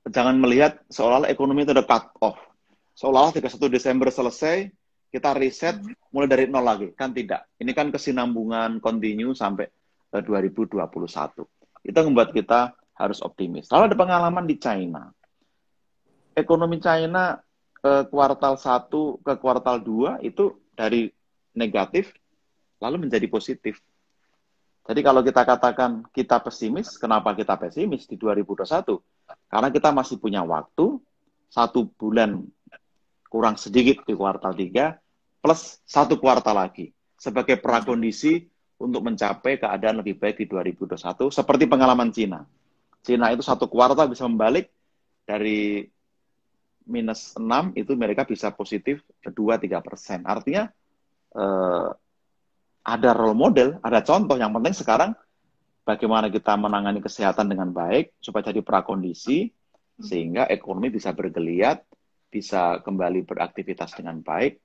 jangan 0.08 0.36
melihat 0.36 0.80
seolah-olah 0.92 1.32
ekonomi 1.32 1.64
itu 1.64 1.72
ada 1.72 1.86
cut 1.86 2.12
off. 2.20 2.40
Seolah-olah 2.94 3.34
31 3.36 3.72
Desember 3.72 4.08
selesai, 4.12 4.68
kita 5.14 5.32
riset 5.38 5.78
mulai 6.10 6.28
dari 6.28 6.44
nol 6.50 6.66
lagi. 6.66 6.90
Kan 6.98 7.14
tidak. 7.14 7.48
Ini 7.62 7.72
kan 7.72 7.94
kesinambungan 7.94 8.84
kontinu 8.84 9.32
sampai 9.38 9.70
2021. 10.10 10.84
Itu 11.84 12.00
membuat 12.06 12.30
kita 12.36 12.76
harus 12.98 13.20
optimis. 13.26 13.70
Lalu 13.74 13.94
ada 13.94 13.98
pengalaman 13.98 14.46
di 14.46 14.56
China. 14.62 15.10
Ekonomi 16.34 16.82
China 16.82 17.38
ke 17.84 18.08
kuartal 18.10 18.56
1 18.58 18.90
ke 19.22 19.34
kuartal 19.38 19.78
2 19.82 20.24
itu 20.26 20.56
dari 20.74 21.12
negatif 21.54 22.10
lalu 22.82 23.08
menjadi 23.08 23.28
positif. 23.30 23.78
Jadi 24.84 25.00
kalau 25.00 25.24
kita 25.24 25.48
katakan 25.48 26.04
kita 26.12 26.44
pesimis, 26.44 27.00
kenapa 27.00 27.32
kita 27.32 27.56
pesimis 27.56 28.04
di 28.04 28.20
2021? 28.20 29.00
Karena 29.48 29.70
kita 29.70 29.90
masih 29.94 30.18
punya 30.18 30.42
waktu 30.44 30.98
satu 31.50 31.86
bulan 31.94 32.42
kurang 33.30 33.58
sedikit 33.58 34.02
di 34.06 34.14
kuartal 34.18 34.54
3 34.54 35.42
plus 35.42 35.82
satu 35.86 36.18
kuartal 36.18 36.58
lagi 36.58 36.94
sebagai 37.18 37.62
prakondisi 37.62 38.46
untuk 38.82 39.06
mencapai 39.06 39.62
keadaan 39.62 40.02
lebih 40.02 40.18
baik 40.18 40.44
di 40.44 40.46
2021 40.50 41.30
seperti 41.30 41.64
pengalaman 41.70 42.10
Cina. 42.10 42.44
Cina 43.04 43.32
itu 43.32 43.44
satu 43.46 43.70
kuartal 43.70 44.10
bisa 44.10 44.26
membalik 44.26 44.72
dari 45.24 45.88
minus 46.84 47.36
6 47.40 47.76
itu 47.80 47.96
mereka 47.96 48.28
bisa 48.28 48.52
positif 48.52 49.04
2-3 49.24 49.80
persen. 49.80 50.20
Artinya 50.28 50.68
uh, 51.36 51.90
ada 52.84 53.10
role 53.16 53.38
model, 53.38 53.80
ada 53.80 54.04
contoh. 54.04 54.36
Yang 54.36 54.52
penting 54.60 54.76
sekarang 54.76 55.12
bagaimana 55.84 56.32
kita 56.32 56.56
menangani 56.56 57.04
kesehatan 57.04 57.52
dengan 57.52 57.70
baik 57.72 58.16
supaya 58.24 58.50
jadi 58.52 58.64
prakondisi 58.64 59.52
sehingga 60.00 60.50
ekonomi 60.50 60.90
bisa 60.90 61.14
bergeliat, 61.14 61.86
bisa 62.28 62.82
kembali 62.82 63.24
beraktivitas 63.24 63.94
dengan 63.94 64.20
baik. 64.20 64.58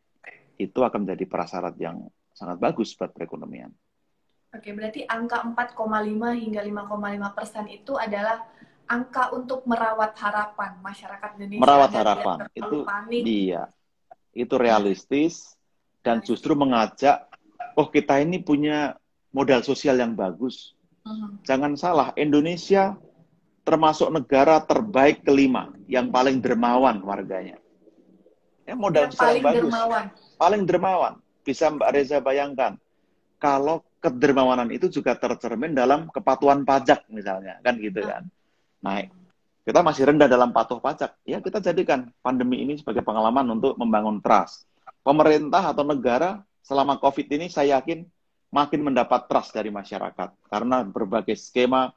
Itu 0.59 0.83
akan 0.83 1.07
menjadi 1.07 1.25
prasyarat 1.29 1.77
yang 1.79 2.09
sangat 2.35 2.59
bagus 2.59 2.95
buat 2.97 3.15
perekonomian. 3.15 3.71
Oke, 4.49 4.73
berarti 4.73 5.05
angka 5.05 5.45
4,5 5.45 6.33
hingga 6.33 6.65
5,5 6.65 7.37
persen 7.37 7.65
itu 7.69 7.93
adalah 8.01 8.49
angka 8.89 9.37
untuk 9.37 9.69
merawat 9.69 10.17
harapan 10.17 10.81
masyarakat 10.81 11.31
Indonesia. 11.37 11.63
Merawat 11.63 11.91
harapan 11.93 12.37
itu 12.57 12.79
panik. 12.89 13.23
iya, 13.29 13.63
itu 14.33 14.55
realistis 14.57 15.53
dan 16.01 16.25
justru 16.25 16.57
mengajak, 16.57 17.29
oh 17.77 17.93
kita 17.93 18.25
ini 18.25 18.41
punya 18.41 18.97
modal 19.29 19.61
sosial 19.61 20.01
yang 20.01 20.17
bagus. 20.17 20.73
Uh-huh. 21.09 21.33
Jangan 21.49 21.73
salah, 21.81 22.13
Indonesia 22.21 23.01
termasuk 23.65 24.13
negara 24.13 24.61
terbaik 24.61 25.25
kelima 25.25 25.73
yang 25.89 26.13
paling 26.13 26.45
dermawan 26.45 27.01
warganya. 27.01 27.57
Ya, 28.69 28.77
modal 28.77 29.09
yang 29.09 29.17
paling 29.17 29.45
bagus. 29.45 29.73
Dermawan. 29.73 30.05
Paling 30.37 30.63
dermawan. 30.69 31.15
Bisa 31.41 31.73
Mbak 31.73 31.91
Reza 31.97 32.21
bayangkan, 32.21 32.77
kalau 33.41 33.81
kedermawanan 34.05 34.69
itu 34.69 34.93
juga 34.93 35.17
tercermin 35.17 35.73
dalam 35.73 36.13
kepatuhan 36.13 36.69
pajak 36.69 37.09
misalnya, 37.09 37.57
kan 37.65 37.81
gitu 37.81 38.05
kan. 38.05 38.29
Naik. 38.85 39.09
Kita 39.65 39.81
masih 39.81 40.13
rendah 40.13 40.29
dalam 40.29 40.53
patuh 40.53 40.81
pajak. 40.81 41.17
Ya 41.25 41.41
kita 41.41 41.61
jadikan 41.61 42.13
pandemi 42.21 42.61
ini 42.61 42.77
sebagai 42.77 43.01
pengalaman 43.05 43.49
untuk 43.53 43.77
membangun 43.81 44.21
trust 44.21 44.69
pemerintah 45.09 45.73
atau 45.73 45.89
negara 45.89 46.45
selama 46.61 47.01
COVID 47.01 47.27
ini 47.33 47.49
saya 47.49 47.81
yakin 47.81 48.05
makin 48.49 48.81
mendapat 48.81 49.29
trust 49.29 49.53
dari 49.53 49.69
masyarakat 49.69 50.33
karena 50.49 50.81
berbagai 50.85 51.37
skema 51.37 51.93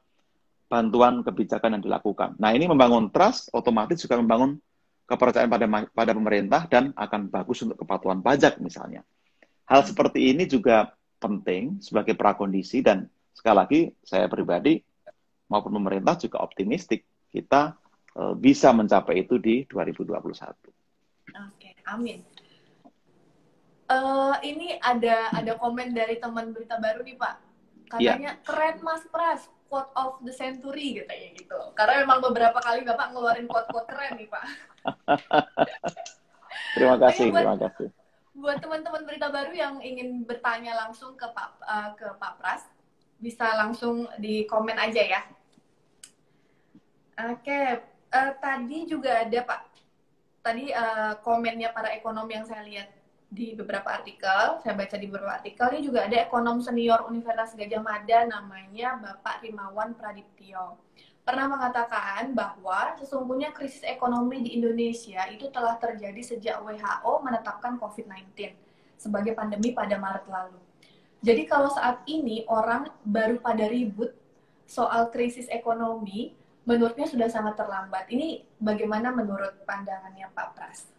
bantuan 0.68 1.20
kebijakan 1.20 1.76
yang 1.76 1.84
dilakukan. 1.84 2.36
Nah, 2.40 2.56
ini 2.56 2.64
membangun 2.64 3.12
trust 3.12 3.52
otomatis 3.52 4.00
juga 4.00 4.16
membangun 4.16 4.56
kepercayaan 5.04 5.50
pada 5.52 5.66
pada 5.92 6.12
pemerintah 6.16 6.64
dan 6.68 6.96
akan 6.96 7.28
bagus 7.28 7.60
untuk 7.60 7.84
kepatuhan 7.84 8.24
pajak 8.24 8.56
misalnya. 8.64 9.04
Hal 9.68 9.84
seperti 9.84 10.32
ini 10.32 10.48
juga 10.48 10.96
penting 11.20 11.84
sebagai 11.84 12.16
prakondisi 12.16 12.80
dan 12.80 13.06
sekali 13.36 13.56
lagi 13.56 13.80
saya 14.00 14.26
pribadi 14.32 14.80
maupun 15.52 15.76
pemerintah 15.76 16.16
juga 16.16 16.40
optimistik 16.40 17.04
kita 17.28 17.76
uh, 18.16 18.32
bisa 18.32 18.72
mencapai 18.72 19.28
itu 19.28 19.36
di 19.36 19.68
2021. 19.68 20.16
Oke, 21.32 21.76
amin. 21.84 22.31
Uh, 23.92 24.32
ini 24.40 24.80
ada 24.80 25.28
ada 25.36 25.52
komen 25.60 25.92
dari 25.92 26.16
teman 26.16 26.56
berita 26.56 26.80
baru 26.80 27.04
nih 27.04 27.20
Pak. 27.20 27.34
Katanya 27.92 28.40
yeah. 28.40 28.44
keren 28.48 28.80
Mas 28.80 29.04
Pras, 29.12 29.52
quote 29.68 29.92
of 29.92 30.16
the 30.24 30.32
century 30.32 31.00
katanya 31.00 31.28
gitu. 31.36 31.60
Karena 31.76 32.04
memang 32.04 32.24
beberapa 32.24 32.56
kali 32.60 32.88
Bapak 32.88 33.12
ngeluarin 33.12 33.44
quote-quote 33.44 33.88
keren 33.88 34.16
nih 34.16 34.28
Pak. 34.32 34.44
terima 36.76 36.96
kasih, 36.96 37.28
buat, 37.28 37.40
terima 37.44 37.56
kasih. 37.60 37.88
Buat 38.32 38.58
teman-teman 38.64 39.02
berita 39.04 39.28
baru 39.28 39.52
yang 39.52 39.74
ingin 39.84 40.24
bertanya 40.24 40.72
langsung 40.76 41.12
ke 41.20 41.28
Pak 41.28 41.60
uh, 41.64 41.90
ke 41.96 42.08
Pak 42.16 42.32
Pras, 42.40 42.68
bisa 43.20 43.44
langsung 43.60 44.08
di 44.16 44.48
komen 44.48 44.80
aja 44.80 45.04
ya. 45.04 45.20
Oke, 47.28 47.44
okay. 47.44 47.66
uh, 48.12 48.32
tadi 48.40 48.88
juga 48.88 49.20
ada 49.20 49.40
Pak. 49.44 49.60
Tadi 50.40 50.72
uh, 50.72 51.16
komennya 51.20 51.76
para 51.76 51.92
ekonom 51.92 52.24
yang 52.28 52.48
saya 52.48 52.64
lihat 52.64 53.01
di 53.32 53.56
beberapa 53.56 53.88
artikel, 53.88 54.60
saya 54.60 54.76
baca 54.76 54.96
di 55.00 55.08
beberapa 55.08 55.32
artikel, 55.40 55.64
ini 55.72 55.88
juga 55.88 56.04
ada 56.04 56.20
ekonom 56.20 56.60
senior 56.60 57.08
Universitas 57.08 57.56
Gajah 57.56 57.80
Mada 57.80 58.28
namanya 58.28 59.00
Bapak 59.00 59.40
Rimawan 59.40 59.96
Pradiptyo. 59.96 60.76
Pernah 61.24 61.48
mengatakan 61.48 62.36
bahwa 62.36 62.92
sesungguhnya 63.00 63.56
krisis 63.56 63.80
ekonomi 63.88 64.44
di 64.44 64.60
Indonesia 64.60 65.24
itu 65.32 65.48
telah 65.48 65.80
terjadi 65.80 66.20
sejak 66.20 66.60
WHO 66.60 67.12
menetapkan 67.24 67.80
COVID-19 67.80 68.52
sebagai 69.00 69.32
pandemi 69.32 69.72
pada 69.72 69.96
Maret 69.96 70.28
lalu. 70.28 70.60
Jadi 71.24 71.48
kalau 71.48 71.72
saat 71.72 72.04
ini 72.04 72.44
orang 72.52 72.92
baru 73.00 73.40
pada 73.40 73.64
ribut 73.64 74.12
soal 74.68 75.08
krisis 75.08 75.48
ekonomi, 75.48 76.36
menurutnya 76.68 77.08
sudah 77.08 77.32
sangat 77.32 77.56
terlambat. 77.56 78.12
Ini 78.12 78.44
bagaimana 78.60 79.08
menurut 79.08 79.62
pandangannya 79.64 80.28
Pak 80.36 80.48
Pras? 80.52 80.90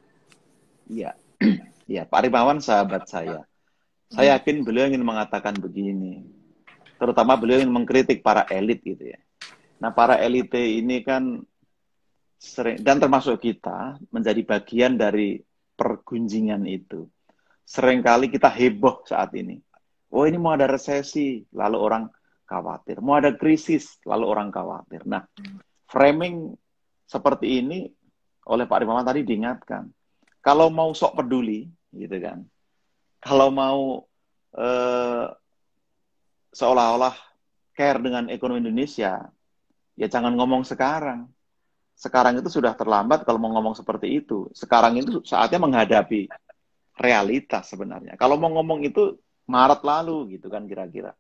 Iya, 0.88 1.13
Ya, 1.84 2.08
Pak 2.08 2.24
Rimawan 2.24 2.63
sahabat 2.63 3.12
saya. 3.12 3.43
Saya 4.08 4.38
yakin 4.38 4.63
beliau 4.63 4.88
ingin 4.88 5.04
mengatakan 5.04 5.58
begini. 5.58 6.24
Terutama 6.96 7.36
beliau 7.36 7.60
ingin 7.60 7.74
mengkritik 7.74 8.24
para 8.24 8.48
elit 8.48 8.80
gitu 8.86 9.12
ya. 9.12 9.19
Nah, 9.84 9.91
para 9.91 10.15
elit 10.22 10.54
ini 10.56 11.04
kan 11.04 11.43
sering 12.39 12.80
dan 12.80 13.00
termasuk 13.00 13.39
kita 13.39 14.00
menjadi 14.12 14.41
bagian 14.48 14.96
dari 14.96 15.43
pergunjingan 15.76 16.63
itu. 16.69 17.10
Seringkali 17.67 18.32
kita 18.32 18.48
heboh 18.48 19.04
saat 19.04 19.36
ini. 19.36 19.60
Oh, 20.13 20.30
ini 20.30 20.38
mau 20.38 20.54
ada 20.54 20.69
resesi, 20.69 21.41
lalu 21.52 21.78
orang 21.80 22.06
khawatir. 22.46 23.02
Mau 23.02 23.17
ada 23.17 23.34
krisis, 23.34 23.98
lalu 24.06 24.30
orang 24.30 24.54
khawatir. 24.54 25.04
Nah, 25.10 25.26
framing 25.89 26.54
seperti 27.10 27.60
ini 27.60 27.89
oleh 28.46 28.69
Pak 28.69 28.78
Rimawan 28.84 29.08
tadi 29.08 29.26
diingatkan 29.26 29.89
kalau 30.43 30.67
mau 30.67 30.91
sok 30.91 31.23
peduli, 31.23 31.71
gitu 31.95 32.19
kan. 32.19 32.43
Kalau 33.23 33.47
mau 33.47 34.03
eh, 34.60 35.25
seolah-olah 36.51 37.15
care 37.71 38.03
dengan 38.03 38.27
ekonomi 38.27 38.60
Indonesia, 38.60 39.23
ya 39.95 40.08
jangan 40.12 40.36
ngomong 40.36 40.67
sekarang. 40.67 41.32
Sekarang 41.95 42.36
itu 42.36 42.51
sudah 42.51 42.75
terlambat 42.75 43.23
kalau 43.23 43.39
mau 43.39 43.56
ngomong 43.56 43.79
seperti 43.79 44.19
itu. 44.19 44.51
Sekarang 44.51 44.99
itu 44.99 45.23
saatnya 45.23 45.63
menghadapi 45.63 46.27
realitas 46.99 47.71
sebenarnya. 47.71 48.19
Kalau 48.19 48.36
mau 48.36 48.51
ngomong 48.51 48.84
itu 48.84 49.15
Maret 49.47 49.79
lalu 49.79 50.36
gitu 50.36 50.51
kan 50.51 50.67
kira-kira. 50.67 51.15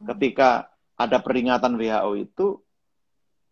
Ketika 0.00 0.72
ada 0.96 1.20
peringatan 1.20 1.76
WHO 1.76 2.10
itu, 2.16 2.56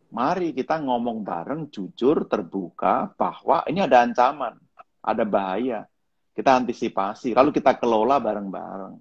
mari 0.08 0.56
kita 0.56 0.80
ngomong 0.80 1.22
bareng, 1.22 1.68
jujur, 1.68 2.24
terbuka 2.24 3.12
bahwa 3.14 3.62
ini 3.68 3.84
ada 3.84 4.02
ancaman 4.02 4.58
ada 5.00 5.24
bahaya. 5.24 5.88
Kita 6.30 6.56
antisipasi, 6.56 7.34
lalu 7.34 7.50
kita 7.50 7.76
kelola 7.76 8.22
bareng-bareng. 8.22 8.94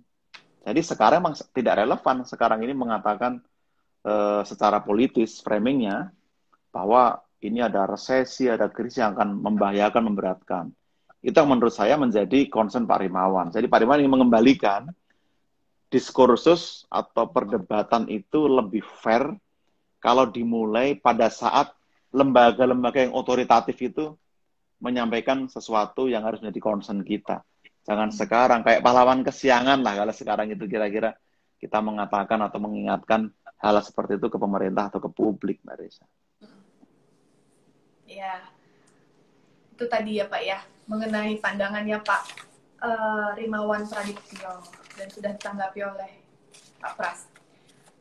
Jadi 0.66 0.82
sekarang 0.84 1.24
memang 1.24 1.36
tidak 1.56 1.76
relevan 1.86 2.18
sekarang 2.28 2.60
ini 2.66 2.74
mengatakan 2.76 3.40
e, 4.04 4.44
secara 4.44 4.84
politis 4.84 5.40
framingnya 5.40 6.12
bahwa 6.74 7.22
ini 7.40 7.64
ada 7.64 7.88
resesi, 7.88 8.52
ada 8.52 8.68
krisis 8.68 9.00
yang 9.00 9.16
akan 9.16 9.40
membahayakan, 9.40 10.04
memberatkan. 10.12 10.66
Itu 11.24 11.40
yang 11.40 11.52
menurut 11.52 11.72
saya 11.72 11.96
menjadi 11.96 12.52
concern 12.52 12.84
Pak 12.84 13.00
Rimawan. 13.08 13.52
Jadi 13.56 13.72
Pak 13.72 13.80
Rimawan 13.84 14.04
ingin 14.04 14.14
mengembalikan 14.20 14.92
diskursus 15.90 16.86
atau 16.92 17.28
perdebatan 17.32 18.06
itu 18.12 18.46
lebih 18.46 18.86
fair 18.86 19.34
kalau 20.00 20.30
dimulai 20.30 20.96
pada 20.96 21.28
saat 21.28 21.74
lembaga-lembaga 22.14 23.10
yang 23.10 23.14
otoritatif 23.14 23.76
itu 23.82 24.14
menyampaikan 24.80 25.48
sesuatu 25.52 26.08
yang 26.08 26.24
harus 26.24 26.40
menjadi 26.40 26.62
concern 26.64 27.04
kita. 27.04 27.44
Jangan 27.84 28.10
sekarang 28.12 28.62
kayak 28.64 28.84
pahlawan 28.84 29.24
kesiangan 29.24 29.80
lah 29.84 29.94
kalau 29.96 30.14
sekarang 30.16 30.48
itu 30.52 30.66
kira-kira 30.68 31.16
kita 31.60 31.84
mengatakan 31.84 32.40
atau 32.40 32.60
mengingatkan 32.64 33.32
hal 33.60 33.76
seperti 33.84 34.16
itu 34.16 34.32
ke 34.32 34.40
pemerintah 34.40 34.88
atau 34.88 35.04
ke 35.04 35.10
publik, 35.12 35.60
Mbak 35.68 35.76
Reza. 35.76 36.06
Ya, 38.08 38.42
itu 39.76 39.86
tadi 39.86 40.18
ya 40.18 40.26
Pak 40.26 40.42
ya, 40.42 40.60
mengenai 40.88 41.38
pandangannya 41.38 42.00
Pak 42.02 42.24
uh, 42.82 43.30
Rimawan 43.36 43.86
Pradiptyo 43.86 44.64
dan 44.96 45.08
sudah 45.12 45.32
ditanggapi 45.36 45.80
oleh 45.84 46.12
Pak 46.80 46.94
Pras. 46.96 47.20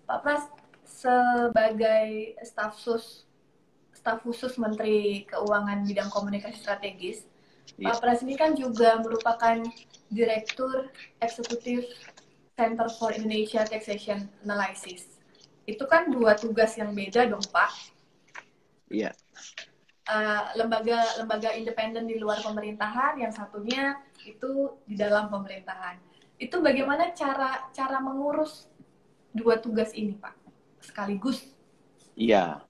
Pak 0.06 0.18
Pras, 0.24 0.42
sebagai 0.86 2.38
staf 2.46 2.78
sus 2.78 3.27
staf 3.98 4.22
khusus 4.22 4.54
Menteri 4.62 5.26
Keuangan 5.26 5.82
bidang 5.82 6.06
komunikasi 6.14 6.62
strategis. 6.62 7.26
Yes. 7.74 7.90
Pak 7.90 7.96
Pras 7.98 8.20
ini 8.22 8.38
kan 8.38 8.54
juga 8.54 9.02
merupakan 9.02 9.58
Direktur 10.08 10.88
Eksekutif 11.18 11.84
Center 12.54 12.86
for 12.94 13.10
Indonesia 13.10 13.66
Taxation 13.66 14.30
Analysis. 14.46 15.18
Itu 15.66 15.84
kan 15.90 16.08
dua 16.08 16.38
tugas 16.38 16.78
yang 16.78 16.94
beda 16.94 17.26
dong, 17.26 17.42
Pak. 17.50 17.70
Iya. 18.88 19.10
Yeah. 19.10 19.14
Uh, 20.08 20.56
lembaga 20.56 21.04
lembaga 21.20 21.52
independen 21.52 22.08
di 22.08 22.16
luar 22.16 22.40
pemerintahan, 22.40 23.20
yang 23.20 23.28
satunya 23.28 24.00
itu 24.24 24.80
di 24.88 24.96
dalam 24.96 25.28
pemerintahan. 25.28 26.00
Itu 26.40 26.64
bagaimana 26.64 27.12
cara 27.12 27.68
cara 27.76 28.00
mengurus 28.00 28.72
dua 29.36 29.60
tugas 29.60 29.92
ini, 29.92 30.16
Pak? 30.16 30.32
Sekaligus. 30.80 31.44
Iya 32.16 32.67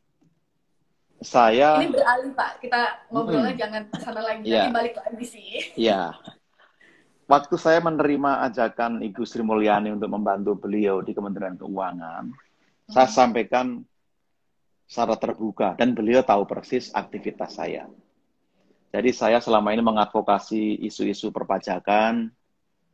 saya 1.18 1.83
ini 1.83 1.90
beralih 1.90 2.31
pak 2.35 2.62
kita 2.62 2.81
ngobrolnya 3.11 3.54
hmm. 3.54 3.61
jangan 3.61 3.83
sana 3.98 4.22
lagi 4.22 4.46
yeah. 4.46 4.70
nanti 4.70 4.74
balik 4.74 4.94
lagi 5.02 5.24
sih 5.26 5.46
Iya. 5.74 6.14
waktu 7.26 7.54
saya 7.59 7.83
menerima 7.83 8.46
ajakan 8.46 9.02
Ibu 9.02 9.22
Sri 9.26 9.42
Mulyani 9.42 9.90
untuk 9.90 10.11
membantu 10.14 10.54
beliau 10.54 11.02
di 11.02 11.11
Kementerian 11.11 11.59
Keuangan 11.59 12.31
hmm. 12.31 12.92
saya 12.94 13.09
sampaikan 13.11 13.83
secara 14.88 15.18
terbuka 15.18 15.74
dan 15.74 15.92
beliau 15.92 16.22
tahu 16.22 16.46
persis 16.46 16.94
aktivitas 16.94 17.59
saya 17.59 17.90
jadi 18.94 19.11
saya 19.11 19.38
selama 19.42 19.74
ini 19.74 19.83
mengadvokasi 19.83 20.87
isu-isu 20.87 21.35
perpajakan 21.35 22.31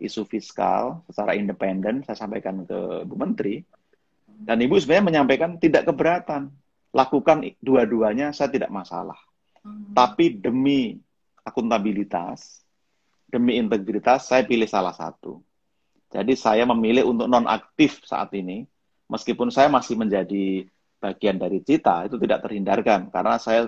isu 0.01 0.27
fiskal 0.27 1.05
secara 1.13 1.37
independen 1.37 2.03
saya 2.03 2.19
sampaikan 2.19 2.65
ke 2.65 3.05
Bu 3.05 3.15
Menteri 3.21 3.63
dan 4.27 4.59
Ibu 4.59 4.81
sebenarnya 4.81 5.07
menyampaikan 5.13 5.61
tidak 5.61 5.87
keberatan 5.87 6.51
lakukan 6.95 7.43
dua-duanya 7.59 8.31
saya 8.31 8.49
tidak 8.55 8.71
masalah. 8.71 9.19
Hmm. 9.67 9.91
Tapi 9.91 10.39
demi 10.39 10.95
akuntabilitas, 11.43 12.63
demi 13.27 13.59
integritas, 13.59 14.31
saya 14.31 14.47
pilih 14.47 14.71
salah 14.71 14.95
satu. 14.95 15.43
Jadi 16.15 16.39
saya 16.39 16.63
memilih 16.63 17.11
untuk 17.11 17.27
non 17.27 17.51
aktif 17.51 18.07
saat 18.07 18.31
ini, 18.39 18.63
meskipun 19.11 19.51
saya 19.51 19.67
masih 19.67 19.99
menjadi 19.99 20.71
bagian 21.03 21.37
dari 21.37 21.59
cita, 21.67 22.07
itu 22.07 22.17
tidak 22.23 22.47
terhindarkan 22.47 23.11
karena 23.11 23.37
saya 23.43 23.67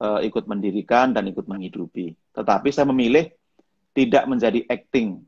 uh, 0.00 0.20
ikut 0.24 0.48
mendirikan 0.48 1.12
dan 1.12 1.28
ikut 1.28 1.44
menghidupi. 1.44 2.16
Tetapi 2.32 2.72
saya 2.72 2.88
memilih 2.88 3.28
tidak 3.92 4.24
menjadi 4.24 4.64
acting 4.66 5.20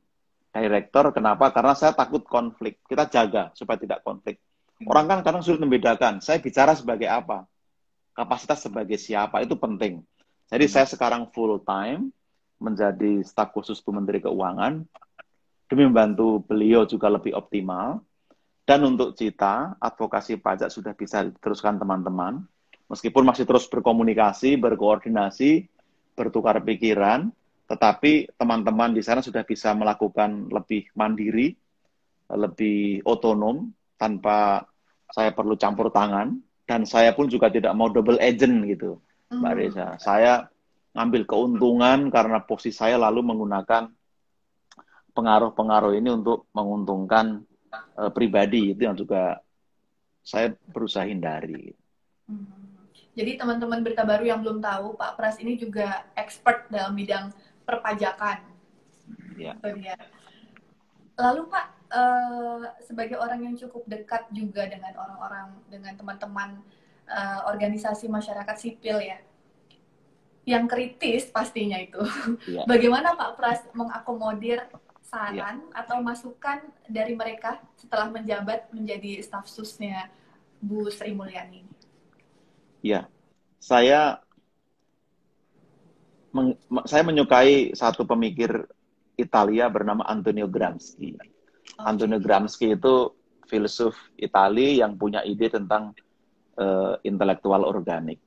director. 0.50 1.12
Kenapa? 1.12 1.52
Karena 1.52 1.76
saya 1.76 1.92
takut 1.92 2.24
konflik. 2.24 2.80
Kita 2.88 3.04
jaga 3.12 3.52
supaya 3.52 3.76
tidak 3.76 4.00
konflik. 4.00 4.40
Orang 4.84 5.08
kan 5.08 5.20
kadang 5.24 5.40
sulit 5.40 5.60
membedakan. 5.60 6.20
Saya 6.20 6.40
bicara 6.40 6.76
sebagai 6.76 7.08
apa? 7.08 7.48
Kapasitas 8.14 8.62
sebagai 8.64 9.00
siapa? 9.00 9.40
Itu 9.42 9.56
penting. 9.56 10.04
Jadi 10.48 10.64
saya 10.68 10.86
sekarang 10.86 11.32
full 11.32 11.60
time 11.64 12.12
menjadi 12.60 13.24
staf 13.24 13.50
khusus 13.50 13.80
Bu 13.80 13.96
Menteri 13.96 14.22
Keuangan 14.22 14.84
demi 15.66 15.82
membantu 15.88 16.44
beliau 16.44 16.84
juga 16.84 17.10
lebih 17.10 17.34
optimal. 17.34 18.04
Dan 18.64 18.80
untuk 18.80 19.12
Cita, 19.12 19.76
advokasi 19.76 20.40
pajak 20.40 20.72
sudah 20.72 20.96
bisa 20.96 21.20
diteruskan 21.28 21.76
teman-teman. 21.76 22.40
Meskipun 22.88 23.20
masih 23.24 23.44
terus 23.44 23.68
berkomunikasi, 23.68 24.56
berkoordinasi, 24.56 25.68
bertukar 26.16 26.64
pikiran, 26.64 27.28
tetapi 27.68 28.32
teman-teman 28.40 28.96
di 28.96 29.04
sana 29.04 29.20
sudah 29.20 29.44
bisa 29.44 29.76
melakukan 29.76 30.48
lebih 30.48 30.88
mandiri, 30.96 31.52
lebih 32.32 33.04
otonom, 33.04 33.68
tanpa 34.00 34.64
saya 35.14 35.30
perlu 35.30 35.54
campur 35.54 35.94
tangan, 35.94 36.34
dan 36.66 36.82
saya 36.82 37.14
pun 37.14 37.30
juga 37.30 37.46
tidak 37.46 37.70
mau 37.78 37.86
double 37.86 38.18
agent 38.18 38.66
gitu, 38.66 38.98
Mbak 39.30 39.52
hmm. 39.54 39.60
Reza. 39.62 39.88
Saya 40.02 40.50
ngambil 40.90 41.22
keuntungan 41.22 42.10
karena 42.10 42.42
posisi 42.42 42.74
saya 42.74 42.98
lalu 42.98 43.22
menggunakan 43.22 43.94
pengaruh-pengaruh 45.14 45.94
ini 45.94 46.10
untuk 46.10 46.50
menguntungkan 46.50 47.46
uh, 47.94 48.10
pribadi 48.10 48.74
itu 48.74 48.90
yang 48.90 48.98
juga 48.98 49.38
saya 50.26 50.50
berusaha 50.74 51.06
hindari. 51.06 51.70
Hmm. 52.26 52.74
Jadi 53.14 53.38
teman-teman 53.38 53.86
berita 53.86 54.02
baru 54.02 54.26
yang 54.26 54.42
belum 54.42 54.58
tahu, 54.58 54.98
Pak 54.98 55.14
Pras 55.14 55.38
ini 55.38 55.54
juga 55.54 56.02
expert 56.18 56.66
dalam 56.66 56.98
bidang 56.98 57.30
perpajakan. 57.62 58.42
Ya. 59.38 59.54
Lalu 61.14 61.46
Pak, 61.46 61.66
uh, 61.94 62.60
sebagai 62.82 63.16
orang 63.16 63.46
yang 63.46 63.54
cukup 63.54 63.86
dekat 63.86 64.26
juga 64.34 64.66
dengan 64.66 64.90
orang-orang, 64.98 65.54
dengan 65.70 65.94
teman-teman 65.94 66.58
uh, 67.06 67.46
organisasi 67.48 68.10
masyarakat 68.10 68.56
sipil 68.58 68.98
ya, 68.98 69.22
yang 70.44 70.66
kritis 70.66 71.30
pastinya 71.30 71.78
itu. 71.78 72.02
Ya. 72.50 72.66
Bagaimana 72.70 73.14
Pak 73.14 73.30
Pras 73.38 73.60
mengakomodir 73.72 74.66
saran 75.04 75.62
ya. 75.62 75.84
atau 75.86 76.02
masukan 76.02 76.64
dari 76.90 77.14
mereka 77.14 77.62
setelah 77.78 78.10
menjabat 78.10 78.68
menjadi 78.74 79.22
staf 79.22 79.46
susnya 79.46 80.10
Bu 80.58 80.90
Sri 80.90 81.14
Mulyani? 81.14 81.64
Ya, 82.84 83.08
saya 83.56 84.20
saya 86.84 87.02
menyukai 87.06 87.72
satu 87.72 88.02
pemikir 88.02 88.66
Italia 89.14 89.70
bernama 89.70 90.02
Antonio 90.04 90.50
Gramsci. 90.50 91.33
Okay. 91.74 91.84
Antonio 91.84 92.18
Gramsci 92.22 92.74
itu 92.74 93.10
filsuf 93.44 93.94
Italia 94.16 94.86
yang 94.86 94.96
punya 94.96 95.20
ide 95.26 95.50
tentang 95.50 95.92
uh, 96.58 96.96
intelektual 97.02 97.66
organik. 97.66 98.18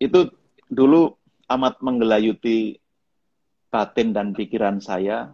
Itu 0.00 0.32
dulu 0.66 1.12
amat 1.48 1.84
menggelayuti 1.84 2.76
batin 3.68 4.14
dan 4.14 4.32
pikiran 4.32 4.80
saya 4.80 5.28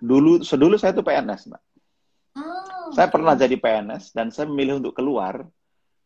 dulu 0.00 0.40
sedulu 0.40 0.80
saya 0.80 0.96
itu 0.96 1.04
PNS, 1.04 1.52
Mbak. 1.52 1.62
Oh, 2.40 2.90
saya 2.96 3.08
pernah 3.12 3.36
jadi 3.36 3.54
PNS 3.60 4.16
dan 4.16 4.32
saya 4.32 4.48
memilih 4.48 4.80
untuk 4.80 4.96
keluar 4.96 5.44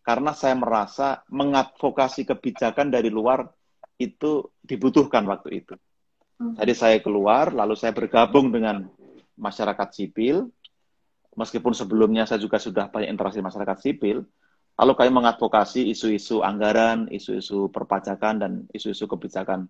karena 0.04 0.36
saya 0.36 0.58
merasa 0.58 1.22
mengadvokasi 1.30 2.28
kebijakan 2.28 2.92
dari 2.92 3.08
luar 3.08 3.48
itu 3.96 4.50
dibutuhkan 4.60 5.24
waktu 5.24 5.64
itu. 5.64 5.74
Hmm. 6.36 6.58
Jadi 6.58 6.74
saya 6.74 6.96
keluar, 6.98 7.54
lalu 7.54 7.78
saya 7.78 7.94
bergabung 7.94 8.50
dengan 8.50 8.90
masyarakat 9.34 9.88
sipil, 9.94 10.50
meskipun 11.34 11.74
sebelumnya 11.74 12.24
saya 12.24 12.38
juga 12.38 12.62
sudah 12.62 12.88
banyak 12.90 13.10
interaksi 13.10 13.42
masyarakat 13.42 13.78
sipil, 13.82 14.22
lalu 14.78 14.92
kami 14.94 15.10
mengadvokasi 15.10 15.90
isu-isu 15.90 16.42
anggaran, 16.42 17.10
isu-isu 17.10 17.70
perpajakan, 17.70 18.34
dan 18.38 18.52
isu-isu 18.70 19.06
kebijakan 19.06 19.66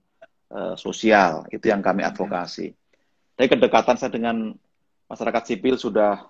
uh, 0.53 0.77
sosial. 0.77 1.49
Itu 1.49 1.69
yang 1.69 1.81
kami 1.81 2.05
advokasi. 2.05 2.73
Jadi 3.35 3.49
kedekatan 3.51 3.97
saya 3.99 4.13
dengan 4.15 4.55
masyarakat 5.11 5.43
sipil 5.45 5.75
sudah 5.77 6.29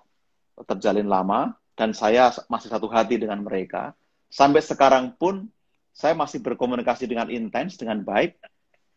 terjalin 0.65 1.05
lama 1.05 1.53
dan 1.75 1.91
saya 1.91 2.31
masih 2.47 2.71
satu 2.71 2.87
hati 2.87 3.19
dengan 3.19 3.43
mereka. 3.43 3.91
Sampai 4.31 4.63
sekarang 4.63 5.13
pun 5.15 5.47
saya 5.95 6.15
masih 6.15 6.43
berkomunikasi 6.43 7.07
dengan 7.07 7.31
intens, 7.31 7.79
dengan 7.79 8.03
baik. 8.03 8.35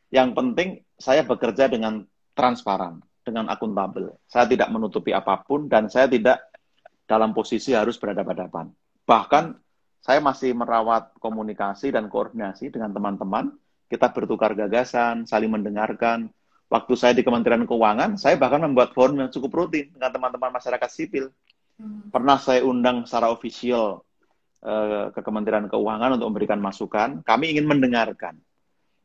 Yang 0.08 0.28
penting 0.34 0.68
saya 0.96 1.22
bekerja 1.22 1.68
dengan 1.68 2.06
transparan, 2.32 3.04
dengan 3.28 3.52
akuntabel. 3.52 4.16
Saya 4.24 4.48
tidak 4.48 4.72
menutupi 4.72 5.12
apa 5.12 5.44
pun 5.44 5.68
dan 5.68 5.92
saya 5.92 6.08
tidak 6.08 6.40
dalam 7.04 7.36
posisi 7.36 7.76
harus 7.76 8.00
berhadapan-hadapan. 8.00 8.72
Bahkan 9.04 9.44
saya 10.00 10.20
masih 10.24 10.56
merawat 10.56 11.12
komunikasi 11.20 11.92
dan 11.92 12.08
koordinasi 12.08 12.72
dengan 12.72 12.92
teman-teman. 12.96 13.52
Kita 13.88 14.12
bertukar 14.12 14.52
gagasan, 14.52 15.24
saling 15.24 15.48
mendengarkan, 15.48 16.28
waktu 16.68 16.92
saya 16.96 17.12
di 17.16 17.24
Kementerian 17.24 17.64
Keuangan, 17.64 18.20
saya 18.20 18.36
bahkan 18.36 18.60
membuat 18.60 18.92
forum 18.92 19.24
yang 19.24 19.32
cukup 19.32 19.64
rutin 19.64 19.88
dengan 19.92 20.12
teman-teman 20.12 20.52
masyarakat 20.52 20.90
sipil. 20.92 21.32
Hmm. 21.80 22.12
Pernah 22.12 22.36
saya 22.36 22.60
undang 22.68 23.08
secara 23.08 23.32
ofisial 23.32 24.04
uh, 24.60 25.08
ke 25.12 25.20
Kementerian 25.24 25.66
Keuangan 25.70 26.20
untuk 26.20 26.28
memberikan 26.34 26.60
masukan. 26.60 27.24
Kami 27.24 27.56
ingin 27.56 27.64
mendengarkan. 27.64 28.36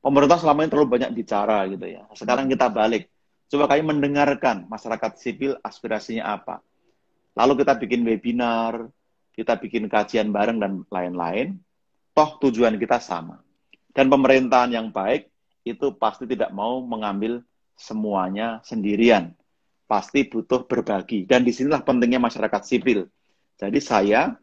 Pemerintah 0.03 0.35
selama 0.35 0.67
ini 0.67 0.69
terlalu 0.75 0.89
banyak 0.99 1.11
bicara 1.15 1.63
gitu 1.71 1.87
ya. 1.87 2.03
Sekarang 2.11 2.51
kita 2.51 2.67
balik. 2.67 3.07
Coba 3.51 3.69
kami 3.69 3.83
mendengarkan 3.85 4.65
masyarakat 4.67 5.11
sipil 5.19 5.57
aspirasinya 5.61 6.35
apa. 6.35 6.61
Lalu 7.33 7.65
kita 7.65 7.73
bikin 7.77 8.01
webinar, 8.05 8.89
kita 9.33 9.57
bikin 9.57 9.89
kajian 9.89 10.29
bareng 10.29 10.61
dan 10.61 10.85
lain-lain. 10.89 11.57
Toh 12.13 12.37
tujuan 12.45 12.77
kita 12.77 13.01
sama. 13.01 13.41
Dan 13.93 14.09
pemerintahan 14.09 14.73
yang 14.73 14.89
baik 14.93 15.29
itu 15.65 15.93
pasti 15.97 16.29
tidak 16.29 16.53
mau 16.53 16.81
mengambil 16.81 17.41
semuanya 17.73 18.61
sendirian. 18.61 19.33
Pasti 19.89 20.25
butuh 20.25 20.65
berbagi. 20.65 21.25
Dan 21.25 21.45
di 21.45 21.53
sinilah 21.53 21.81
pentingnya 21.81 22.21
masyarakat 22.21 22.61
sipil. 22.65 23.09
Jadi 23.57 23.79
saya 23.81 24.33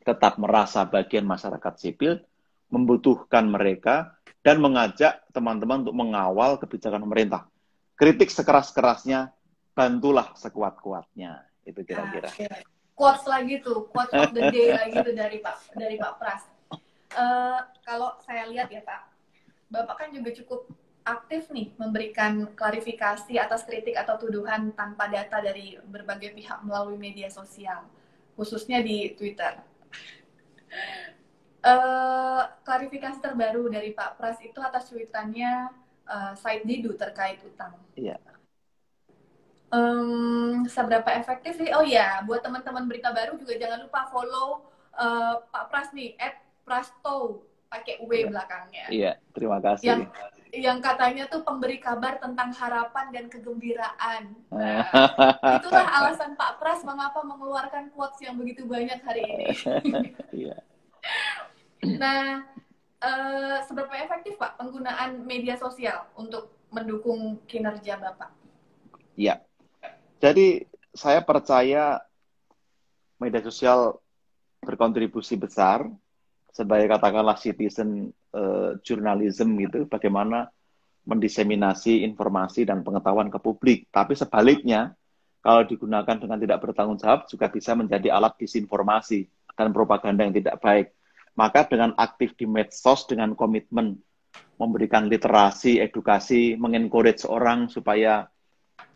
tetap 0.00 0.40
merasa 0.40 0.88
bagian 0.88 1.28
masyarakat 1.28 1.74
sipil, 1.76 2.20
membutuhkan 2.72 3.44
mereka, 3.44 4.16
dan 4.40 4.60
mengajak 4.60 5.20
teman-teman 5.36 5.84
untuk 5.84 5.96
mengawal 5.96 6.56
kebijakan 6.56 7.04
pemerintah. 7.04 7.44
Kritik 8.00 8.32
sekeras-kerasnya, 8.32 9.28
bantulah 9.76 10.32
sekuat-kuatnya. 10.32 11.44
Itu 11.68 11.84
kira-kira. 11.84 12.32
Okay. 12.32 12.64
Quotes 12.96 13.28
lagi 13.28 13.60
tuh, 13.60 13.88
quotes 13.92 14.12
of 14.16 14.32
the 14.32 14.48
day 14.48 14.72
lagi 14.72 14.96
tuh 15.04 15.12
dari 15.12 15.44
Pak 15.44 15.76
dari 15.76 16.00
Pak 16.00 16.12
Pras. 16.16 16.42
Uh, 17.12 17.60
kalau 17.84 18.16
saya 18.24 18.48
lihat 18.48 18.72
ya 18.72 18.80
Pak, 18.80 19.00
Bapak 19.68 19.96
kan 20.00 20.08
juga 20.16 20.32
cukup 20.32 20.64
aktif 21.04 21.48
nih 21.48 21.72
memberikan 21.80 22.48
klarifikasi 22.52 23.40
atas 23.40 23.64
kritik 23.64 23.96
atau 23.96 24.20
tuduhan 24.20 24.72
tanpa 24.76 25.08
data 25.08 25.40
dari 25.40 25.80
berbagai 25.88 26.36
pihak 26.36 26.60
melalui 26.64 27.00
media 27.00 27.28
sosial, 27.32 27.88
khususnya 28.36 28.84
di 28.84 29.16
Twitter. 29.16 29.60
Uh, 31.60 32.48
klarifikasi 32.64 33.20
terbaru 33.20 33.68
dari 33.68 33.92
Pak 33.92 34.16
Pras 34.16 34.40
itu 34.40 34.56
atas 34.64 34.88
cuitannya 34.88 35.68
uh, 36.10 36.32
Said 36.34 36.66
Didu 36.66 36.98
terkait 36.98 37.38
utang. 37.46 37.78
Iya. 37.94 38.18
Um, 39.70 40.66
seberapa 40.66 41.06
efektif 41.14 41.54
sih? 41.54 41.70
Oh 41.70 41.86
ya, 41.86 42.26
buat 42.26 42.42
teman-teman 42.42 42.90
berita 42.90 43.14
baru 43.14 43.38
juga 43.38 43.54
jangan 43.54 43.86
lupa 43.86 44.10
follow 44.10 44.66
uh, 44.98 45.46
Pak 45.46 45.70
Pras 45.70 45.94
nih, 45.94 46.18
at 46.18 46.42
Prasto 46.66 47.46
pakai 47.70 48.02
W 48.02 48.10
iya. 48.10 48.26
belakangnya. 48.26 48.86
Iya, 48.90 49.12
terima 49.30 49.62
kasih. 49.62 49.86
Yang 49.86 50.00
yang 50.50 50.82
katanya 50.82 51.30
tuh 51.30 51.46
pemberi 51.46 51.78
kabar 51.78 52.18
tentang 52.18 52.50
harapan 52.50 53.14
dan 53.14 53.30
kegembiraan. 53.30 54.34
Nah, 54.50 54.82
itulah 55.62 55.86
alasan 56.02 56.34
Pak 56.34 56.58
Pras 56.58 56.82
mengapa 56.82 57.22
mengeluarkan 57.22 57.94
quotes 57.94 58.18
yang 58.18 58.34
begitu 58.34 58.66
banyak 58.66 58.98
hari 59.06 59.22
ini. 59.22 59.46
Iya. 60.40 60.58
nah, 61.96 62.44
uh, 63.00 63.58
seberapa 63.66 63.92
efektif 63.96 64.36
Pak 64.36 64.60
penggunaan 64.60 65.24
media 65.24 65.56
sosial 65.56 66.08
untuk 66.14 66.52
mendukung 66.70 67.42
kinerja 67.48 67.98
Bapak? 67.98 68.30
Iya. 69.18 69.42
Jadi 70.20 70.64
saya 70.92 71.24
percaya 71.24 71.98
media 73.20 73.40
sosial 73.44 74.00
berkontribusi 74.60 75.36
besar 75.40 75.88
sebagai 76.52 76.90
katakanlah 76.90 77.40
citizen 77.40 78.12
uh, 78.36 78.76
journalism 78.84 79.56
gitu, 79.60 79.88
bagaimana 79.88 80.52
mendiseminasi 81.08 82.04
informasi 82.04 82.68
dan 82.68 82.84
pengetahuan 82.84 83.32
ke 83.32 83.38
publik. 83.40 83.88
Tapi 83.88 84.12
sebaliknya, 84.12 84.92
kalau 85.40 85.64
digunakan 85.64 86.16
dengan 86.20 86.36
tidak 86.36 86.60
bertanggung 86.60 87.00
jawab 87.00 87.24
juga 87.24 87.48
bisa 87.48 87.72
menjadi 87.72 88.12
alat 88.12 88.36
disinformasi 88.36 89.24
dan 89.56 89.72
propaganda 89.72 90.28
yang 90.28 90.36
tidak 90.36 90.60
baik. 90.60 90.92
Maka 91.38 91.66
dengan 91.66 91.94
aktif 91.96 92.34
di 92.36 92.44
medsos 92.44 93.06
dengan 93.06 93.32
komitmen 93.38 93.96
memberikan 94.60 95.08
literasi, 95.08 95.80
edukasi, 95.80 96.54
mengencourage 96.60 97.24
orang 97.24 97.72
supaya 97.72 98.28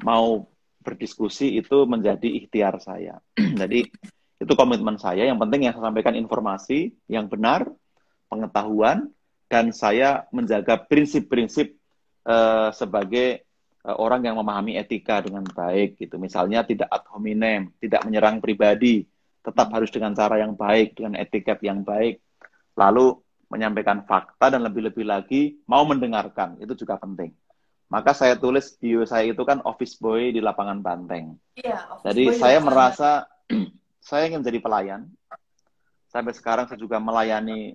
mau 0.05 0.45
berdiskusi 0.85 1.57
itu 1.57 1.89
menjadi 1.89 2.29
ikhtiar 2.29 2.77
saya. 2.77 3.17
Jadi 3.61 3.89
itu 4.37 4.53
komitmen 4.53 5.01
saya. 5.01 5.25
Yang 5.25 5.41
penting 5.41 5.61
yang 5.65 5.73
saya 5.73 5.89
sampaikan 5.89 6.15
informasi 6.21 6.93
yang 7.09 7.33
benar, 7.33 7.65
pengetahuan, 8.29 9.09
dan 9.49 9.73
saya 9.73 10.29
menjaga 10.29 10.77
prinsip-prinsip 10.85 11.73
uh, 12.29 12.69
sebagai 12.77 13.45
uh, 13.89 13.97
orang 13.97 14.29
yang 14.29 14.37
memahami 14.37 14.77
etika 14.77 15.25
dengan 15.25 15.45
baik 15.49 15.97
gitu. 15.97 16.21
Misalnya 16.21 16.65
tidak 16.65 16.93
ad 16.93 17.09
hominem, 17.09 17.73
tidak 17.81 18.05
menyerang 18.05 18.45
pribadi, 18.45 19.09
tetap 19.45 19.69
harus 19.73 19.93
dengan 19.93 20.17
cara 20.17 20.41
yang 20.41 20.57
baik, 20.57 20.97
dengan 21.01 21.21
etiket 21.21 21.61
yang 21.65 21.85
baik. 21.85 22.24
Lalu 22.75 23.19
menyampaikan 23.51 24.03
fakta 24.03 24.51
dan 24.51 24.67
lebih-lebih 24.67 25.07
lagi 25.07 25.63
mau 25.71 25.87
mendengarkan, 25.87 26.59
itu 26.59 26.75
juga 26.75 26.99
penting. 26.99 27.31
Maka 27.93 28.11
saya 28.11 28.35
tulis 28.35 28.75
bio 28.81 29.07
saya 29.07 29.31
itu 29.31 29.43
kan 29.47 29.63
office 29.63 29.95
boy 30.01 30.35
di 30.35 30.43
lapangan 30.43 30.83
Banteng. 30.83 31.39
Iya, 31.55 32.03
Jadi 32.03 32.35
saya 32.35 32.59
merasa 32.59 33.29
saya 34.09 34.27
ingin 34.27 34.43
menjadi 34.43 34.59
pelayan. 34.59 35.01
Sampai 36.11 36.35
sekarang 36.35 36.67
saya 36.67 36.79
juga 36.79 36.99
melayani 36.99 37.75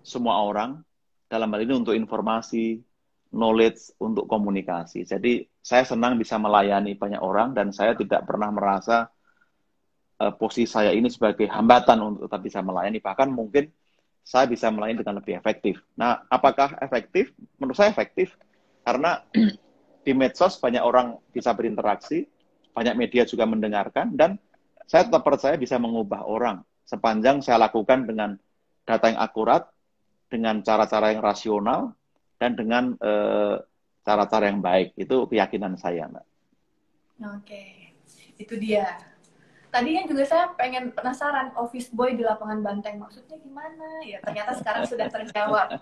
semua 0.00 0.40
orang 0.40 0.80
dalam 1.28 1.48
hal 1.52 1.64
ini 1.64 1.74
untuk 1.76 1.96
informasi, 1.96 2.80
knowledge, 3.32 3.96
untuk 3.96 4.28
komunikasi. 4.28 5.04
Jadi 5.08 5.44
saya 5.60 5.84
senang 5.88 6.20
bisa 6.20 6.36
melayani 6.36 6.96
banyak 6.96 7.20
orang 7.20 7.56
dan 7.56 7.72
saya 7.72 7.96
tidak 7.96 8.28
pernah 8.28 8.52
merasa 8.52 9.08
uh, 10.22 10.32
posisi 10.38 10.70
saya 10.70 10.94
ini 10.94 11.10
sebagai 11.10 11.50
hambatan 11.50 11.98
untuk 11.98 12.30
tetap 12.30 12.40
bisa 12.46 12.62
melayani. 12.62 13.02
Bahkan 13.02 13.28
mungkin 13.34 13.66
saya 14.22 14.46
bisa 14.46 14.70
melayani 14.70 15.02
dengan 15.02 15.18
lebih 15.18 15.34
efektif. 15.34 15.82
Nah, 15.98 16.22
apakah 16.30 16.78
efektif? 16.78 17.34
Menurut 17.58 17.74
saya 17.74 17.90
efektif 17.90 18.38
karena 18.86 19.26
di 20.06 20.12
medsos 20.14 20.62
banyak 20.62 20.82
orang 20.82 21.18
bisa 21.34 21.50
berinteraksi, 21.50 22.30
banyak 22.70 22.94
media 22.94 23.26
juga 23.26 23.44
mendengarkan, 23.46 24.14
dan 24.14 24.38
saya 24.86 25.06
tetap 25.06 25.26
percaya 25.26 25.58
bisa 25.58 25.78
mengubah 25.78 26.22
orang 26.26 26.62
sepanjang 26.86 27.42
saya 27.42 27.62
lakukan 27.62 28.06
dengan 28.06 28.38
data 28.82 29.10
yang 29.10 29.20
akurat, 29.22 29.70
dengan 30.26 30.62
cara-cara 30.64 31.14
yang 31.14 31.22
rasional, 31.22 31.94
dan 32.40 32.58
dengan 32.58 32.98
eh, 32.98 33.56
cara-cara 34.02 34.44
uh, 34.44 34.50
yang 34.50 34.60
baik. 34.60 34.98
Itu 34.98 35.30
keyakinan 35.30 35.78
saya, 35.78 36.10
Mbak. 36.10 36.26
Oke, 37.38 37.94
itu 38.34 38.54
dia. 38.58 39.11
Tadinya 39.72 40.04
juga 40.04 40.28
saya 40.28 40.52
pengen 40.52 40.92
penasaran 40.92 41.56
office 41.56 41.88
boy 41.88 42.12
di 42.12 42.20
lapangan 42.20 42.60
Banteng 42.60 43.00
maksudnya 43.00 43.40
gimana? 43.40 44.04
Ya 44.04 44.20
ternyata 44.20 44.52
sekarang 44.60 44.84
sudah 44.84 45.08
terjawab. 45.08 45.68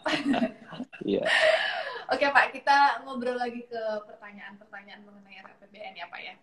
Iya. 1.00 1.24
Oke 2.12 2.28
Pak, 2.28 2.52
kita 2.52 3.02
ngobrol 3.02 3.40
lagi 3.40 3.64
ke 3.64 3.82
pertanyaan-pertanyaan 4.04 5.00
mengenai 5.00 5.40
RAPBN 5.40 5.96
ya 5.96 6.06
Pak 6.12 6.20
ya. 6.20 6.34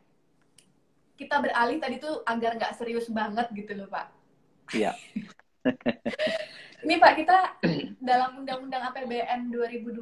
Kita 1.13 1.37
beralih 1.39 1.77
tadi 1.77 2.01
tuh 2.01 2.25
agar 2.25 2.57
nggak 2.57 2.73
serius 2.73 3.07
banget 3.13 3.47
gitu 3.53 3.77
loh 3.77 3.87
Pak. 3.87 4.09
Iya. 4.73 4.97
Ini 6.83 6.95
Pak, 6.97 7.13
kita 7.21 7.37
dalam 8.01 8.41
Undang-Undang 8.43 8.91
APBN 8.91 9.53
2020 9.53 9.93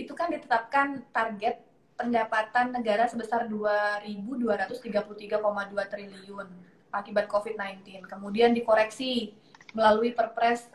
itu 0.00 0.12
kan 0.16 0.32
ditetapkan 0.32 1.06
target 1.12 1.60
pendapatan 1.94 2.74
negara 2.74 3.06
sebesar 3.06 3.46
2.233,2 3.46 5.90
triliun 5.90 6.48
akibat 6.90 7.30
COVID-19. 7.30 8.02
Kemudian 8.06 8.54
dikoreksi 8.54 9.34
melalui 9.74 10.14
Perpres 10.14 10.70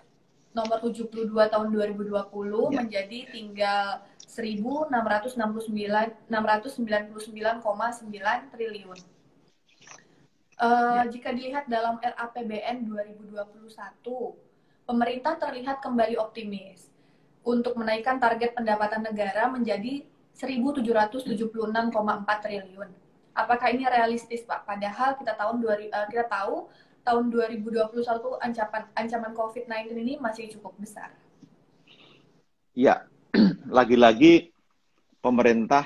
nomor 0.51 0.81
72 0.81 1.29
tahun 1.31 1.71
2020 1.71 2.11
ya. 2.11 2.83
menjadi 2.83 3.19
tinggal 3.31 4.03
1.699 4.25 6.27
699,9 6.27 8.53
triliun. 8.53 8.99
Uh, 10.59 11.03
ya. 11.03 11.07
Jika 11.07 11.31
dilihat 11.31 11.71
dalam 11.71 12.03
RAPBN 12.03 12.91
2021, 12.91 13.71
pemerintah 14.83 15.39
terlihat 15.39 15.79
kembali 15.79 16.19
optimis 16.19 16.91
untuk 17.47 17.79
menaikkan 17.79 18.19
target 18.19 18.51
pendapatan 18.51 19.07
negara 19.07 19.47
menjadi 19.47 20.03
1.776,4 20.39 21.91
triliun. 22.39 22.89
Apakah 23.35 23.67
ini 23.75 23.83
realistis, 23.83 24.47
Pak? 24.47 24.63
Padahal 24.63 25.19
kita 25.19 25.35
tahun 25.35 25.59
2000, 25.59 25.91
eh, 25.91 26.07
kita 26.07 26.31
tahu 26.31 26.71
tahun 27.03 27.27
2021 27.27 28.39
ancaman 28.39 28.83
ancaman 28.95 29.35
COVID-19 29.35 29.99
ini 29.99 30.15
masih 30.15 30.47
cukup 30.55 30.79
besar. 30.79 31.11
Ya, 32.71 33.03
lagi-lagi 33.67 34.55
pemerintah 35.19 35.83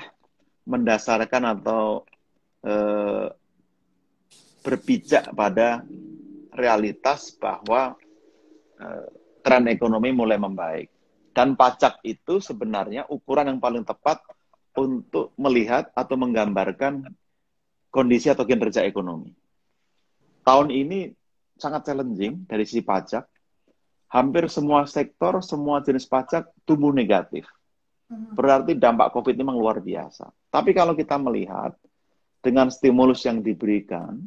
mendasarkan 0.70 1.58
atau 1.58 2.06
eh, 2.62 3.26
berpijak 4.62 5.34
pada 5.34 5.82
realitas 6.54 7.34
bahwa 7.34 7.98
eh, 8.78 9.06
tren 9.42 9.66
ekonomi 9.66 10.14
mulai 10.14 10.38
membaik. 10.38 10.94
Dan 11.34 11.58
pajak 11.58 11.98
itu 12.06 12.38
sebenarnya 12.38 13.10
ukuran 13.10 13.50
yang 13.50 13.58
paling 13.58 13.82
tepat 13.82 14.22
untuk 14.74 15.30
melihat 15.38 15.90
atau 15.94 16.18
menggambarkan 16.18 17.06
kondisi 17.94 18.28
atau 18.30 18.42
kinerja 18.42 18.82
ekonomi 18.82 19.34
tahun 20.44 20.68
ini 20.70 21.10
sangat 21.56 21.88
challenging 21.90 22.44
dari 22.44 22.68
sisi 22.68 22.84
pajak. 22.84 23.24
Hampir 24.12 24.46
semua 24.46 24.86
sektor, 24.86 25.42
semua 25.42 25.82
jenis 25.82 26.06
pajak 26.06 26.46
tumbuh 26.62 26.94
negatif. 26.94 27.48
Hmm. 28.06 28.30
Berarti 28.36 28.78
dampak 28.78 29.10
COVID 29.10 29.34
ini 29.34 29.42
memang 29.42 29.58
luar 29.58 29.82
biasa. 29.82 30.30
Tapi 30.52 30.70
kalau 30.70 30.94
kita 30.94 31.18
melihat 31.18 31.74
dengan 32.38 32.70
stimulus 32.70 33.26
yang 33.26 33.42
diberikan, 33.42 34.22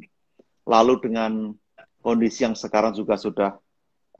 lalu 0.68 1.00
dengan 1.00 1.56
kondisi 2.04 2.44
yang 2.44 2.52
sekarang 2.52 2.92
juga 2.92 3.16
sudah, 3.16 3.56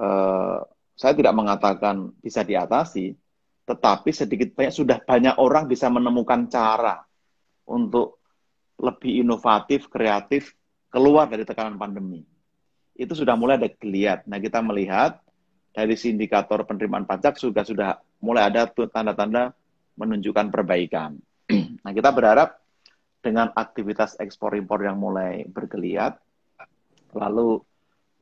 uh, 0.00 0.64
saya 0.96 1.12
tidak 1.12 1.36
mengatakan 1.36 2.16
bisa 2.24 2.40
diatasi, 2.40 3.12
tetapi 3.68 4.08
sedikit 4.16 4.56
banyak 4.56 4.72
sudah 4.72 4.98
banyak 5.04 5.36
orang 5.36 5.68
bisa 5.68 5.92
menemukan 5.92 6.48
cara 6.48 7.04
untuk 7.68 8.24
lebih 8.80 9.20
inovatif, 9.20 9.92
kreatif 9.92 10.56
keluar 10.88 11.28
dari 11.28 11.44
tekanan 11.44 11.76
pandemi. 11.76 12.24
Itu 12.96 13.12
sudah 13.12 13.36
mulai 13.36 13.60
ada 13.60 13.68
geliat. 13.68 14.24
Nah, 14.24 14.40
kita 14.40 14.64
melihat 14.64 15.20
dari 15.76 15.94
indikator 16.08 16.64
penerimaan 16.64 17.04
pajak 17.04 17.36
sudah 17.36 17.62
sudah 17.62 18.00
mulai 18.24 18.48
ada 18.48 18.66
tanda-tanda 18.72 19.52
menunjukkan 20.00 20.48
perbaikan. 20.48 21.20
nah, 21.84 21.92
kita 21.92 22.08
berharap 22.08 22.56
dengan 23.20 23.52
aktivitas 23.52 24.16
ekspor 24.16 24.56
impor 24.56 24.80
yang 24.80 24.96
mulai 24.96 25.44
bergeliat, 25.44 26.16
lalu 27.12 27.60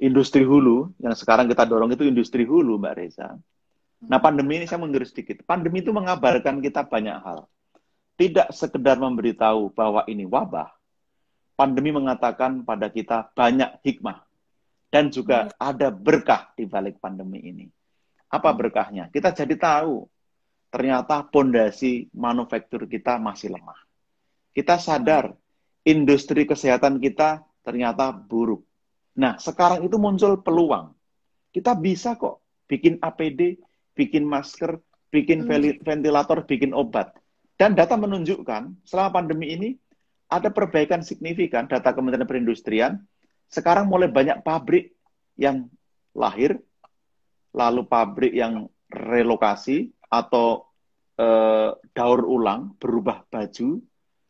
industri 0.03 0.43
hulu 0.43 0.91
yang 0.99 1.15
sekarang 1.15 1.47
kita 1.47 1.69
dorong 1.69 1.95
itu 1.95 2.03
industri 2.03 2.43
hulu, 2.43 2.81
Mbak 2.83 2.95
Reza. 2.99 3.39
Nah, 4.05 4.21
pandemi 4.21 4.61
ini 4.61 4.69
saya 4.69 4.83
mundur 4.83 5.05
sedikit. 5.09 5.41
Pandemi 5.49 5.81
itu 5.81 5.89
mengabarkan 5.89 6.61
kita 6.61 6.85
banyak 6.85 7.17
hal. 7.17 7.49
Tidak 8.17 8.53
sekedar 8.53 9.01
memberitahu 9.01 9.73
bahwa 9.73 10.05
ini 10.09 10.29
wabah, 10.29 10.69
pandemi 11.57 11.93
mengatakan 11.93 12.65
pada 12.65 12.93
kita 12.93 13.33
banyak 13.33 13.81
hikmah 13.81 14.25
dan 14.93 15.09
juga 15.09 15.49
hmm. 15.49 15.53
ada 15.57 15.89
berkah 15.89 16.53
di 16.55 16.69
balik 16.69 17.01
pandemi 17.01 17.41
ini. 17.43 17.67
Apa 18.29 18.53
hmm. 18.53 18.59
berkahnya? 18.61 19.05
Kita 19.09 19.33
jadi 19.33 19.57
tahu 19.57 20.05
ternyata 20.69 21.25
pondasi 21.25 22.13
manufaktur 22.13 22.85
kita 22.85 23.17
masih 23.17 23.57
lemah. 23.57 23.81
Kita 24.53 24.77
sadar 24.81 25.33
industri 25.85 26.45
kesehatan 26.45 27.01
kita 27.01 27.45
ternyata 27.65 28.13
buruk. 28.13 28.65
Nah, 29.17 29.41
sekarang 29.41 29.85
itu 29.85 29.97
muncul 29.97 30.41
peluang. 30.45 30.93
Kita 31.53 31.73
bisa 31.73 32.21
kok 32.21 32.45
bikin 32.69 33.01
APD, 33.01 33.57
bikin 33.97 34.29
masker, 34.29 34.79
bikin 35.09 35.49
hmm. 35.49 35.83
ventilator, 35.83 36.45
bikin 36.45 36.77
obat. 36.77 37.17
Dan 37.57 37.73
data 37.73 37.97
menunjukkan 37.97 38.85
selama 38.85 39.11
pandemi 39.25 39.57
ini 39.57 39.69
ada 40.29 40.53
perbaikan 40.53 41.01
signifikan 41.01 41.65
data 41.65 41.97
Kementerian 41.97 42.29
Perindustrian. 42.29 43.01
Sekarang 43.49 43.89
mulai 43.89 44.13
banyak 44.13 44.45
pabrik 44.45 44.93
yang 45.41 45.73
lahir, 46.13 46.61
lalu 47.57 47.89
pabrik 47.89 48.37
yang 48.37 48.69
relokasi 48.93 49.97
atau 50.13 50.69
eh, 51.17 51.73
daur 51.97 52.21
ulang, 52.29 52.77
berubah 52.77 53.25
baju 53.33 53.81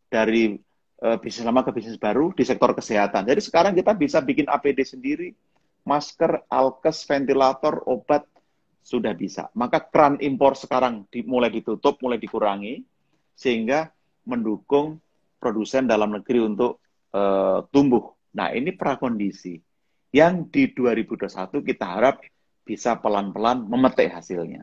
dari 0.06 0.54
eh, 1.02 1.16
bisnis 1.18 1.42
lama 1.42 1.66
ke 1.66 1.74
bisnis 1.74 1.98
baru 1.98 2.30
di 2.30 2.46
sektor 2.46 2.70
kesehatan. 2.76 3.26
Jadi 3.26 3.40
sekarang 3.42 3.72
kita 3.74 3.96
bisa 3.98 4.22
bikin 4.22 4.46
APD 4.46 4.86
sendiri, 4.86 5.34
masker, 5.82 6.46
alkes, 6.46 7.02
ventilator, 7.08 7.82
obat 7.88 8.22
sudah 8.87 9.18
bisa. 9.18 9.51
Maka 9.59 9.82
keran 9.82 10.22
impor 10.22 10.55
sekarang 10.55 11.11
di, 11.11 11.26
mulai 11.26 11.51
ditutup, 11.51 11.99
mulai 11.99 12.22
dikurangi, 12.22 12.87
sehingga 13.34 13.91
mendukung 14.22 15.03
produsen 15.43 15.91
dalam 15.91 16.14
negeri 16.14 16.47
untuk 16.47 16.78
uh, 17.11 17.66
tumbuh. 17.74 18.14
Nah, 18.39 18.55
ini 18.55 18.70
prakondisi 18.78 19.59
yang 20.14 20.47
di 20.47 20.70
2021 20.70 21.66
kita 21.66 21.82
harap 21.84 22.22
bisa 22.62 22.95
pelan-pelan 23.03 23.66
memetik 23.66 24.14
hasilnya. 24.14 24.62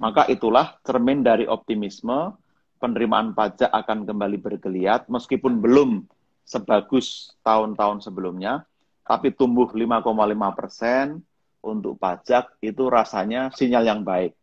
Maka 0.00 0.32
itulah 0.32 0.80
cermin 0.80 1.20
dari 1.20 1.44
optimisme 1.44 2.32
penerimaan 2.80 3.36
pajak 3.36 3.68
akan 3.68 4.08
kembali 4.08 4.40
bergeliat 4.40 5.06
meskipun 5.12 5.60
belum 5.60 6.08
sebagus 6.42 7.36
tahun-tahun 7.46 8.02
sebelumnya, 8.02 8.64
tapi 9.06 9.30
tumbuh 9.30 9.70
5,5 9.70 10.58
persen 10.58 11.22
untuk 11.62 11.96
pajak 11.96 12.58
itu 12.58 12.90
rasanya 12.90 13.54
sinyal 13.54 13.86
yang 13.86 14.02
baik 14.02 14.34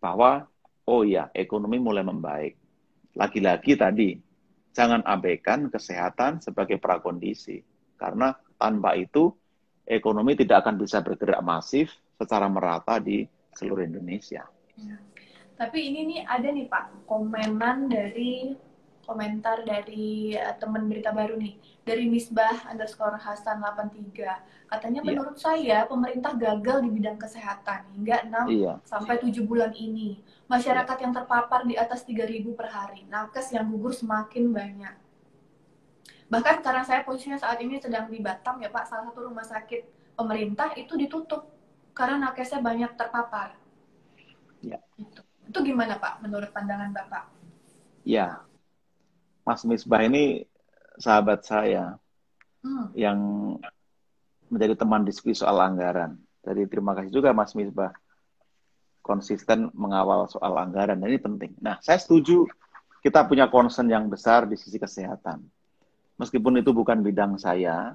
bahwa 0.00 0.48
oh 0.88 1.04
ya 1.04 1.28
ekonomi 1.36 1.76
mulai 1.80 2.02
membaik. 2.04 2.56
lagi-lagi 3.16 3.80
tadi 3.80 4.20
jangan 4.76 5.00
abaikan 5.00 5.72
kesehatan 5.72 6.44
sebagai 6.44 6.76
prakondisi 6.76 7.64
karena 7.96 8.36
tanpa 8.60 8.92
itu 8.92 9.32
ekonomi 9.88 10.36
tidak 10.36 10.68
akan 10.68 10.76
bisa 10.76 11.00
bergerak 11.00 11.40
masif 11.40 11.96
secara 12.20 12.44
merata 12.44 13.00
di 13.00 13.24
seluruh 13.56 13.88
Indonesia. 13.88 14.44
Ya. 14.76 15.00
Tapi 15.56 15.88
ini 15.88 16.00
nih 16.12 16.20
ada 16.28 16.52
nih 16.52 16.68
Pak 16.68 17.08
komenan 17.08 17.88
dari 17.88 18.52
komentar 19.06 19.62
dari 19.62 20.34
uh, 20.34 20.58
teman 20.58 20.90
berita 20.90 21.14
baru 21.14 21.38
nih 21.38 21.54
dari 21.86 22.10
Misbah 22.10 22.66
underscore 22.66 23.14
Hasan 23.16 23.62
83 23.62 24.66
katanya 24.66 25.00
iya. 25.00 25.06
menurut 25.06 25.38
saya 25.38 25.78
pemerintah 25.86 26.34
gagal 26.34 26.82
di 26.82 26.90
bidang 26.90 27.14
kesehatan 27.14 27.86
hingga 27.94 28.26
6 28.26 28.50
iya. 28.50 28.74
sampai 28.82 29.22
7 29.22 29.30
bulan 29.46 29.70
ini 29.78 30.18
masyarakat 30.50 30.96
iya. 30.98 31.02
yang 31.06 31.12
terpapar 31.14 31.62
di 31.62 31.78
atas 31.78 32.02
3000 32.02 32.58
per 32.58 32.68
hari 32.68 33.06
nakes 33.06 33.54
yang 33.54 33.70
gugur 33.70 33.94
semakin 33.94 34.50
banyak 34.50 34.94
bahkan 36.26 36.58
karena 36.58 36.82
saya 36.82 37.06
posisinya 37.06 37.38
saat 37.38 37.62
ini 37.62 37.78
sedang 37.78 38.10
di 38.10 38.18
Batam 38.18 38.58
ya 38.58 38.66
Pak 38.66 38.90
salah 38.90 39.06
satu 39.06 39.30
rumah 39.30 39.46
sakit 39.46 40.12
pemerintah 40.18 40.74
itu 40.74 40.98
ditutup 40.98 41.46
karena 41.94 42.28
nakesnya 42.28 42.58
banyak 42.58 42.98
terpapar 42.98 43.54
ya. 44.58 44.82
itu, 44.98 45.22
itu 45.46 45.58
gimana 45.62 46.02
Pak 46.02 46.26
menurut 46.26 46.50
pandangan 46.50 46.90
Bapak 46.90 47.30
ya 48.02 48.42
Mas 49.46 49.62
Misbah 49.62 50.02
ini 50.02 50.42
sahabat 50.98 51.46
saya 51.46 51.94
hmm. 52.66 52.98
yang 52.98 53.18
menjadi 54.50 54.74
teman 54.74 55.06
diskusi 55.06 55.38
soal 55.38 55.62
anggaran. 55.62 56.18
Jadi 56.42 56.66
terima 56.66 56.98
kasih 56.98 57.14
juga 57.14 57.30
Mas 57.30 57.54
Misbah 57.54 57.94
konsisten 59.06 59.70
mengawal 59.70 60.26
soal 60.26 60.58
anggaran 60.58 60.98
dan 60.98 61.06
ini 61.06 61.22
penting. 61.22 61.54
Nah, 61.62 61.78
saya 61.78 62.02
setuju 62.02 62.42
kita 63.06 63.22
punya 63.22 63.46
concern 63.46 63.86
yang 63.86 64.10
besar 64.10 64.50
di 64.50 64.58
sisi 64.58 64.82
kesehatan. 64.82 65.46
Meskipun 66.18 66.58
itu 66.58 66.74
bukan 66.74 67.06
bidang 67.06 67.38
saya, 67.38 67.94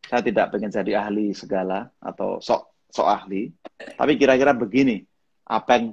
saya 0.00 0.22
tidak 0.24 0.48
pengen 0.48 0.72
jadi 0.72 1.04
ahli 1.04 1.36
segala 1.36 1.92
atau 2.00 2.40
sok 2.40 2.88
sok 2.88 3.04
ahli, 3.04 3.52
tapi 3.94 4.16
kira-kira 4.16 4.56
begini, 4.56 5.04
apa 5.44 5.78
yang 5.78 5.84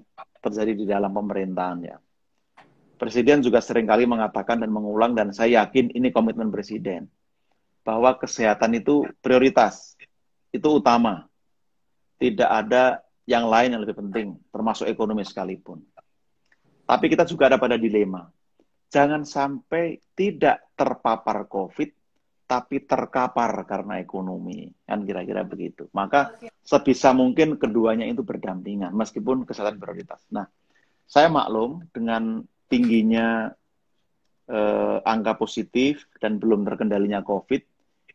terjadi 0.41 0.71
di 0.73 0.85
dalam 0.87 1.11
pemerintahan 1.11 1.79
ya. 1.83 1.97
Presiden 2.97 3.45
juga 3.45 3.61
sering 3.61 3.85
kali 3.85 4.09
mengatakan 4.09 4.57
dan 4.57 4.73
mengulang 4.73 5.13
dan 5.13 5.29
saya 5.29 5.63
yakin 5.63 5.93
ini 5.93 6.09
komitmen 6.09 6.49
Presiden 6.49 7.05
bahwa 7.87 8.17
kesehatan 8.19 8.75
itu 8.75 9.07
prioritas, 9.23 9.95
itu 10.51 10.67
utama. 10.67 11.29
Tidak 12.17 12.49
ada 12.49 12.99
yang 13.29 13.47
lain 13.47 13.77
yang 13.77 13.81
lebih 13.85 13.95
penting, 13.95 14.35
termasuk 14.51 14.89
ekonomi 14.89 15.23
sekalipun. 15.23 15.79
Tapi 16.83 17.05
kita 17.07 17.23
juga 17.23 17.47
ada 17.47 17.61
pada 17.61 17.79
dilema. 17.79 18.27
Jangan 18.91 19.23
sampai 19.23 19.99
tidak 20.17 20.73
terpapar 20.73 21.45
COVID, 21.45 21.89
tapi 22.47 22.83
terkapar 22.87 23.67
karena 23.67 23.99
ekonomi. 23.99 24.71
Kan 24.87 25.03
kira-kira 25.03 25.43
begitu. 25.43 25.91
Maka 25.91 26.35
sebisa 26.63 27.11
mungkin 27.11 27.59
keduanya 27.59 28.07
itu 28.07 28.23
berdampingan, 28.23 28.95
meskipun 28.95 29.43
kesehatan 29.43 29.77
prioritas. 29.77 30.23
Nah, 30.31 30.47
saya 31.03 31.27
maklum 31.27 31.83
dengan 31.91 32.43
tingginya 32.67 33.51
eh, 34.47 34.97
angka 35.03 35.39
positif 35.39 36.07
dan 36.19 36.39
belum 36.39 36.67
terkendalinya 36.67 37.23
COVID, 37.23 37.61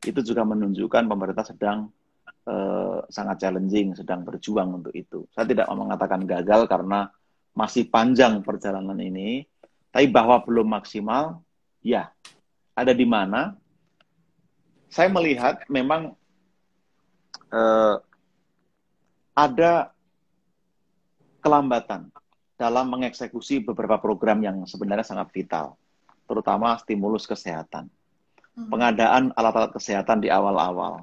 itu 0.02 0.20
juga 0.24 0.42
menunjukkan 0.44 1.04
pemerintah 1.08 1.44
sedang 1.48 1.88
eh, 2.48 2.98
sangat 3.08 3.42
challenging, 3.42 3.96
sedang 3.96 4.24
berjuang 4.24 4.80
untuk 4.80 4.92
itu. 4.92 5.24
Saya 5.32 5.48
tidak 5.48 5.68
mau 5.72 5.88
mengatakan 5.88 6.24
gagal 6.28 6.68
karena 6.68 7.08
masih 7.52 7.88
panjang 7.88 8.40
perjalanan 8.40 8.96
ini, 8.96 9.44
tapi 9.92 10.08
bahwa 10.08 10.40
belum 10.40 10.72
maksimal, 10.72 11.44
ya. 11.84 12.08
Ada 12.72 12.96
di 12.96 13.04
mana? 13.04 13.52
Saya 14.88 15.12
melihat 15.12 15.64
memang 15.68 16.16
eh, 17.52 17.96
ada 19.32 19.92
kelambatan 21.40 22.11
dalam 22.62 22.86
mengeksekusi 22.94 23.66
beberapa 23.66 23.98
program 23.98 24.38
yang 24.38 24.62
sebenarnya 24.62 25.02
sangat 25.02 25.34
vital, 25.34 25.74
terutama 26.30 26.78
stimulus 26.78 27.26
kesehatan. 27.26 27.90
Hmm. 28.54 28.70
Pengadaan 28.70 29.34
alat-alat 29.34 29.74
kesehatan 29.74 30.22
di 30.22 30.30
awal-awal 30.30 31.02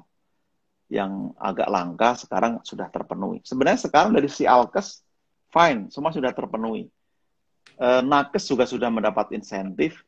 yang 0.88 1.36
agak 1.36 1.68
langka 1.68 2.16
sekarang 2.16 2.64
sudah 2.64 2.88
terpenuhi. 2.88 3.44
Sebenarnya 3.44 3.84
sekarang 3.84 4.16
dari 4.16 4.32
si 4.32 4.48
Alkes 4.48 5.04
fine, 5.52 5.92
semua 5.92 6.10
sudah 6.16 6.32
terpenuhi. 6.32 6.88
E, 7.76 7.88
Nakes 8.02 8.48
juga 8.48 8.64
sudah 8.66 8.90
mendapat 8.90 9.30
insentif, 9.36 10.02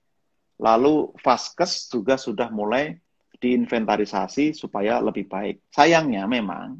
lalu 0.57 1.13
Vaskes 1.21 1.87
juga 1.93 2.19
sudah 2.19 2.49
mulai 2.51 2.99
diinventarisasi 3.39 4.55
supaya 4.55 5.03
lebih 5.03 5.27
baik. 5.27 5.67
Sayangnya 5.75 6.27
memang 6.31 6.79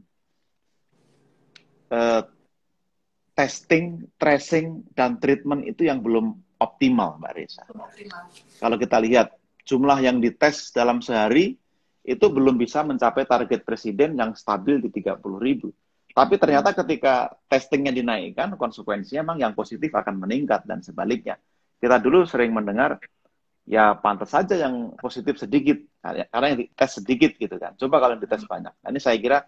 eh, 1.91 2.23
testing, 3.33 4.05
tracing, 4.21 4.85
dan 4.93 5.17
treatment 5.17 5.65
itu 5.65 5.89
yang 5.89 6.05
belum 6.05 6.37
optimal, 6.61 7.19
Mbak 7.19 7.33
Reza. 7.33 7.63
Optimal. 7.69 8.29
Kalau 8.61 8.77
kita 8.77 8.97
lihat 9.01 9.29
jumlah 9.65 9.99
yang 10.05 10.21
dites 10.21 10.71
dalam 10.71 11.01
sehari 11.01 11.57
itu 12.03 12.27
belum 12.27 12.59
bisa 12.59 12.83
mencapai 12.83 13.25
target 13.25 13.63
presiden 13.63 14.19
yang 14.19 14.35
stabil 14.35 14.83
di 14.83 14.91
30 14.91 15.23
ribu. 15.39 15.71
Tapi 16.13 16.37
ternyata 16.37 16.77
ketika 16.77 17.33
testingnya 17.49 17.95
dinaikkan, 17.95 18.53
konsekuensinya 18.61 19.25
memang 19.25 19.39
yang 19.49 19.53
positif 19.57 19.89
akan 19.97 20.21
meningkat 20.21 20.69
dan 20.69 20.85
sebaliknya. 20.85 21.41
Kita 21.81 21.97
dulu 21.97 22.29
sering 22.29 22.53
mendengar, 22.53 23.01
ya 23.65 23.97
pantas 23.97 24.29
saja 24.29 24.61
yang 24.61 24.93
positif 25.01 25.41
sedikit, 25.41 25.81
karena 26.05 26.47
yang 26.53 26.59
dites 26.69 26.91
sedikit 27.01 27.33
gitu 27.41 27.57
kan. 27.57 27.73
Coba 27.81 27.97
kalau 27.97 28.21
dites 28.21 28.45
banyak. 28.45 28.75
Nah, 28.77 28.89
ini 28.93 29.01
saya 29.01 29.17
kira 29.17 29.41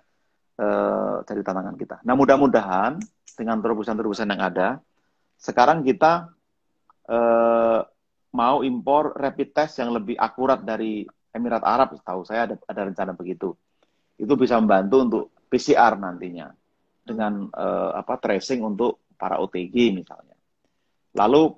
uh, 0.58 1.20
dari 1.26 1.42
tantangan 1.42 1.76
kita. 1.76 1.96
Nah 2.06 2.14
mudah-mudahan 2.14 2.98
dengan 3.34 3.60
terobosan-terobosan 3.60 4.30
yang 4.30 4.42
ada, 4.42 4.68
sekarang 5.38 5.82
kita 5.82 6.32
uh, 7.10 7.80
mau 8.34 8.56
impor 8.66 9.14
rapid 9.14 9.54
test 9.54 9.78
yang 9.78 9.94
lebih 9.94 10.18
akurat 10.18 10.62
dari 10.62 11.06
Emirat 11.34 11.66
Arab, 11.66 11.98
tahu 11.98 12.22
saya 12.22 12.46
ada, 12.50 12.56
ada 12.70 12.86
rencana 12.86 13.12
begitu. 13.14 13.54
Itu 14.14 14.38
bisa 14.38 14.54
membantu 14.62 14.96
untuk 15.02 15.24
PCR 15.50 15.98
nantinya 15.98 16.50
dengan 17.02 17.50
uh, 17.50 17.90
apa 17.98 18.16
tracing 18.22 18.62
untuk 18.62 19.02
para 19.18 19.42
OTG 19.42 19.90
misalnya. 19.90 20.38
Lalu 21.14 21.50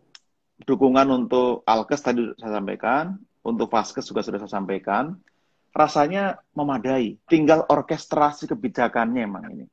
dukungan 0.64 1.09
untuk 1.12 1.61
Alkes 1.68 2.01
tadi 2.01 2.24
saya 2.41 2.57
sampaikan, 2.57 3.20
untuk 3.45 3.68
Vaskes 3.68 4.09
juga 4.09 4.24
sudah 4.24 4.41
saya 4.41 4.53
sampaikan 4.53 5.16
rasanya 5.77 6.41
memadai. 6.57 7.20
Tinggal 7.29 7.68
orkestrasi 7.68 8.49
kebijakannya 8.49 9.20
emang 9.22 9.45
ini. 9.53 9.66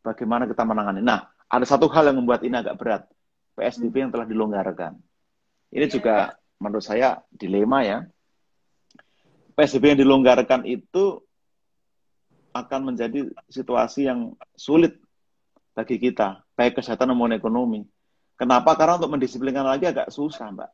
Bagaimana 0.00 0.48
kita 0.48 0.64
menangani. 0.64 1.04
Nah, 1.04 1.28
ada 1.50 1.66
satu 1.68 1.90
hal 1.92 2.08
yang 2.08 2.24
membuat 2.24 2.40
ini 2.46 2.56
agak 2.56 2.76
berat. 2.80 3.02
PSBB 3.58 4.08
yang 4.08 4.12
telah 4.14 4.24
dilonggarkan. 4.24 4.96
Ini 5.70 5.86
juga 5.90 6.34
menurut 6.56 6.84
saya 6.84 7.20
dilema 7.28 7.84
ya. 7.84 7.98
PSBB 9.58 9.92
yang 9.92 10.00
dilonggarkan 10.06 10.64
itu 10.64 11.20
akan 12.56 12.94
menjadi 12.94 13.30
situasi 13.46 14.08
yang 14.08 14.34
sulit 14.58 14.98
bagi 15.76 16.02
kita, 16.02 16.42
baik 16.58 16.80
kesehatan 16.80 17.14
maupun 17.14 17.36
ekonomi. 17.36 17.80
Kenapa? 18.34 18.74
Karena 18.74 18.96
untuk 18.98 19.12
mendisiplinkan 19.14 19.62
lagi 19.62 19.86
agak 19.86 20.10
susah, 20.10 20.50
Mbak. 20.50 20.70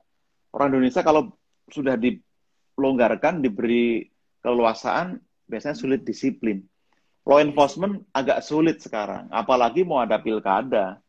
Orang 0.55 0.68
Indonesia 0.72 1.03
kalau 1.03 1.35
sudah 1.68 1.99
dilonggarkan, 1.99 3.43
diberi 3.43 4.07
keleluasaan 4.41 5.18
biasanya 5.51 5.77
sulit 5.77 6.07
disiplin. 6.07 6.62
Law 7.27 7.43
enforcement 7.43 8.07
agak 8.14 8.39
sulit 8.47 8.79
sekarang, 8.79 9.27
apalagi 9.35 9.83
mau 9.83 9.99
ada 9.99 10.14
pilkada. 10.22 11.03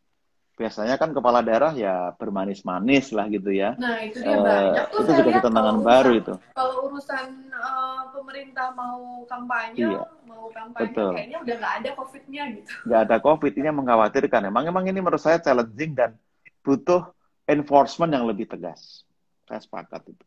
Biasanya 0.57 0.97
kan 0.97 1.13
kepala 1.13 1.45
daerah 1.45 1.70
ya 1.78 2.18
bermanis-manis 2.18 3.13
lah 3.13 3.30
gitu 3.30 3.53
ya. 3.53 3.78
Nah 3.78 4.01
itu 4.01 4.26
dia 4.26 4.34
uh, 4.34 4.41
banyak 4.41 4.86
tuh 4.89 5.05
itu 5.05 5.11
juga 5.22 5.45
tantangan 5.45 5.78
baru 5.86 6.11
itu. 6.18 6.34
Kalau 6.57 6.89
urusan 6.89 7.53
uh, 7.53 8.09
pemerintah 8.09 8.74
mau 8.74 9.22
kampanye, 9.30 9.86
iya. 9.86 10.01
mau 10.26 10.49
kampanye 10.49 10.89
Betul. 10.89 11.13
kayaknya 11.13 11.38
udah 11.45 11.55
nggak 11.61 11.74
ada 11.78 11.89
COVID-nya 11.93 12.43
gitu. 12.57 12.72
Nggak 12.89 13.01
ada 13.05 13.18
COVID, 13.22 13.53
ini 13.53 13.68
mengkhawatirkan. 13.70 14.41
Emang 14.49 14.65
emang 14.65 14.84
ini 14.89 14.97
menurut 14.97 15.22
saya 15.22 15.38
challenging 15.38 15.93
dan 15.93 16.18
butuh 16.65 17.05
enforcement 17.45 18.09
yang 18.09 18.26
lebih 18.26 18.49
tegas. 18.49 19.05
Saya 19.45 19.61
sepakat 19.61 20.09
itu. 20.09 20.26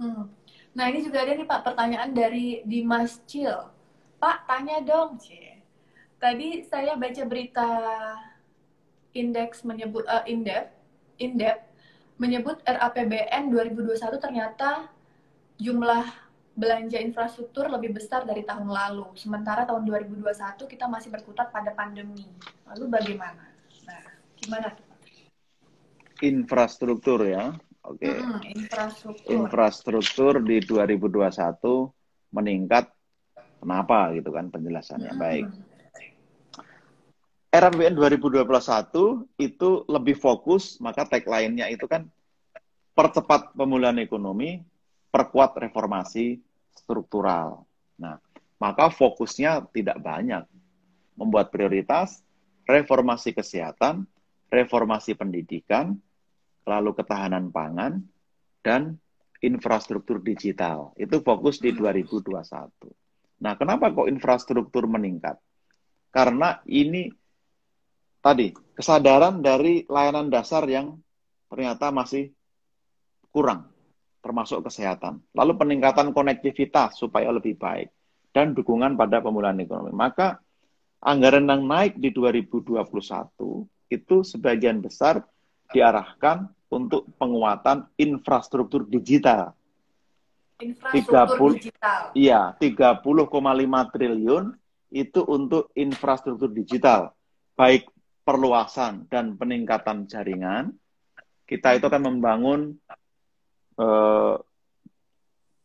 Hmm. 0.00 0.32
Nah 0.72 0.84
ini 0.88 1.04
juga 1.04 1.20
ada 1.20 1.36
nih 1.36 1.44
Pak 1.44 1.60
pertanyaan 1.68 2.16
dari 2.16 2.64
Dimas 2.64 3.20
Cil. 3.28 3.79
Pak 4.20 4.44
tanya 4.44 4.84
dong, 4.84 5.16
C. 5.16 5.32
Tadi 6.20 6.60
saya 6.68 6.94
baca 7.00 7.22
berita 7.24 7.68
indeks 9.16 9.64
menyebut 9.64 10.04
uh, 10.06 10.22
indep 10.28 10.70
indep 11.16 11.66
menyebut 12.20 12.60
RAPBN 12.62 13.48
2021 13.48 14.20
ternyata 14.20 14.92
jumlah 15.56 16.04
belanja 16.52 17.00
infrastruktur 17.00 17.72
lebih 17.72 17.96
besar 17.96 18.28
dari 18.28 18.44
tahun 18.44 18.68
lalu. 18.68 19.08
Sementara 19.16 19.64
tahun 19.64 19.88
2021 19.88 20.28
kita 20.68 20.84
masih 20.84 21.08
berkutat 21.08 21.48
pada 21.48 21.72
pandemi. 21.72 22.28
Lalu 22.68 22.84
bagaimana? 22.92 23.48
Nah, 23.88 24.04
gimana 24.36 24.68
tuh? 24.76 24.90
infrastruktur 26.20 27.24
ya. 27.24 27.56
Oke. 27.84 28.04
Okay. 28.04 28.16
Mm, 28.20 28.40
infrastruktur. 28.60 29.30
Infrastruktur 29.32 30.32
di 30.44 30.60
2021 30.62 31.88
meningkat. 32.30 32.92
Kenapa 33.60 34.16
gitu 34.16 34.32
kan 34.32 34.48
penjelasannya? 34.48 35.12
Mm. 35.12 35.20
Baik. 35.20 35.46
RAPBN 37.50 37.98
2021 37.98 38.46
itu 39.42 39.70
lebih 39.90 40.16
fokus, 40.16 40.78
maka 40.78 41.02
tagline-nya 41.02 41.66
itu 41.66 41.84
kan 41.90 42.06
percepat 42.94 43.50
pemulihan 43.58 43.98
ekonomi, 43.98 44.62
perkuat 45.10 45.58
reformasi 45.58 46.38
struktural. 46.78 47.66
Nah, 47.98 48.22
maka 48.62 48.88
fokusnya 48.94 49.66
tidak 49.74 49.98
banyak. 49.98 50.46
Membuat 51.18 51.50
prioritas, 51.50 52.22
reformasi 52.70 53.34
kesehatan, 53.34 54.06
reformasi 54.46 55.18
pendidikan, 55.18 55.98
lalu 56.62 56.94
ketahanan 56.94 57.50
pangan, 57.50 58.06
dan 58.62 58.94
infrastruktur 59.42 60.22
digital. 60.22 60.94
Itu 60.94 61.18
fokus 61.26 61.58
di 61.58 61.74
2021. 61.74 63.09
Nah, 63.40 63.56
kenapa 63.56 63.88
kok 63.92 64.08
infrastruktur 64.08 64.84
meningkat? 64.84 65.40
Karena 66.12 66.60
ini 66.68 67.08
tadi 68.20 68.52
kesadaran 68.76 69.40
dari 69.40 69.88
layanan 69.88 70.28
dasar 70.28 70.68
yang 70.68 71.00
ternyata 71.48 71.88
masih 71.88 72.30
kurang, 73.32 73.70
termasuk 74.20 74.66
kesehatan. 74.66 75.24
Lalu 75.32 75.56
peningkatan 75.56 76.12
konektivitas 76.12 77.00
supaya 77.00 77.32
lebih 77.32 77.56
baik 77.56 77.88
dan 78.30 78.52
dukungan 78.54 78.94
pada 78.94 79.22
pemulihan 79.24 79.58
ekonomi. 79.58 79.94
Maka 79.94 80.38
anggaran 81.00 81.48
yang 81.48 81.64
naik 81.64 81.96
di 81.96 82.12
2021 82.12 82.76
itu 83.90 84.16
sebagian 84.22 84.78
besar 84.78 85.24
diarahkan 85.70 86.50
untuk 86.70 87.10
penguatan 87.18 87.90
infrastruktur 87.98 88.86
digital. 88.86 89.54
Infrastruktur 90.60 91.56
30, 91.56 91.58
digital. 91.58 92.00
Iya, 92.12 92.40
30,5 92.60 93.92
triliun 93.92 94.44
itu 94.92 95.20
untuk 95.24 95.72
infrastruktur 95.72 96.50
digital. 96.52 97.16
Baik 97.56 97.88
perluasan 98.22 99.08
dan 99.08 99.34
peningkatan 99.40 100.06
jaringan, 100.06 100.76
kita 101.48 101.74
itu 101.80 101.84
akan 101.88 102.14
membangun 102.14 102.78
eh, 103.80 104.36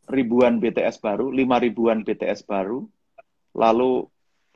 ribuan 0.09 0.57
BTS 0.61 1.01
baru, 1.01 1.29
lima 1.29 1.61
ribuan 1.61 2.01
BTS 2.01 2.45
baru, 2.45 2.85
lalu 3.53 4.05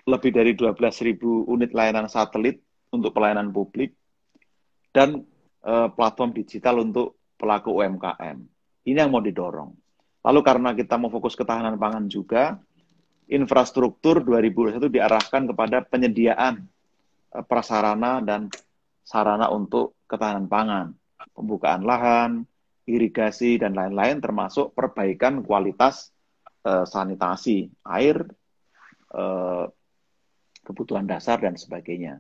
lebih 0.10 0.32
dari 0.34 0.52
12 0.58 1.06
ribu 1.06 1.46
unit 1.46 1.70
layanan 1.76 2.10
satelit 2.10 2.62
untuk 2.90 3.14
pelayanan 3.14 3.54
publik, 3.54 3.94
dan 4.90 5.22
eh, 5.66 5.88
platform 5.94 6.32
digital 6.34 6.82
untuk 6.82 7.20
pelaku 7.38 7.78
UMKM. 7.78 8.38
Ini 8.90 8.98
yang 9.06 9.14
mau 9.14 9.22
didorong. 9.22 9.89
Lalu 10.20 10.40
karena 10.44 10.76
kita 10.76 11.00
mau 11.00 11.08
fokus 11.08 11.38
ketahanan 11.38 11.80
pangan 11.80 12.06
juga, 12.12 12.60
infrastruktur 13.30 14.20
2021 14.26 14.90
diarahkan 14.92 15.48
kepada 15.48 15.86
penyediaan 15.86 16.68
Eh, 17.30 17.46
prasarana 17.46 18.26
dan 18.26 18.50
sarana 19.06 19.54
untuk 19.54 20.02
ketahanan 20.10 20.50
pangan, 20.50 20.98
pembukaan 21.38 21.86
lahan, 21.86 22.42
irigasi 22.90 23.62
dan 23.62 23.78
lain-lain 23.78 24.18
termasuk 24.18 24.74
perbaikan 24.74 25.46
kualitas 25.46 26.10
uh, 26.66 26.90
sanitasi, 26.90 27.70
air, 27.86 28.26
uh, 29.14 29.70
kebutuhan 30.66 31.06
dasar 31.06 31.38
dan 31.38 31.54
sebagainya. 31.54 32.18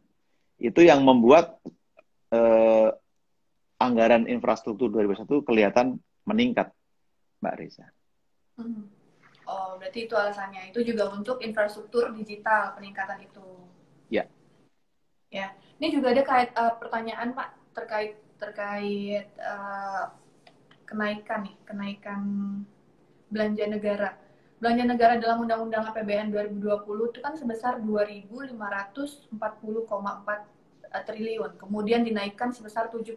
Itu 0.61 0.85
yang 0.85 1.01
membuat 1.01 1.57
uh, 2.29 2.93
anggaran 3.81 4.29
infrastruktur 4.29 4.93
2021 4.93 5.41
kelihatan 5.41 5.97
meningkat, 6.29 6.69
Mbak 7.39 7.55
Reza. 7.59 7.87
Hmm. 8.59 8.91
Oh, 9.49 9.81
berarti 9.81 10.05
itu 10.05 10.13
alasannya. 10.13 10.69
Itu 10.69 10.85
juga 10.85 11.09
untuk 11.09 11.41
infrastruktur 11.41 12.13
digital 12.13 12.77
peningkatan 12.77 13.25
itu. 13.25 13.65
Ya. 14.13 14.29
Ya, 15.33 15.53
ini 15.81 15.89
juga 15.93 16.13
ada 16.13 16.23
kait 16.25 16.49
uh, 16.53 16.77
pertanyaan 16.77 17.33
Pak 17.33 17.49
terkait 17.73 18.17
terkait 18.37 19.25
uh, 19.41 20.13
kenaikan 20.85 21.43
nih, 21.45 21.55
kenaikan 21.65 22.21
belanja 23.29 23.65
negara. 23.69 24.17
Belanja 24.59 24.83
negara 24.83 25.15
dalam 25.15 25.47
Undang-Undang 25.47 25.87
APBN 25.95 26.35
2020 26.35 27.15
itu 27.15 27.19
kan 27.23 27.31
sebesar 27.37 27.79
2.540,4 27.79 29.31
triliun. 30.89 31.53
Kemudian 31.61 32.01
dinaikkan 32.01 32.49
sebesar 32.49 32.89
7,8 32.89 33.13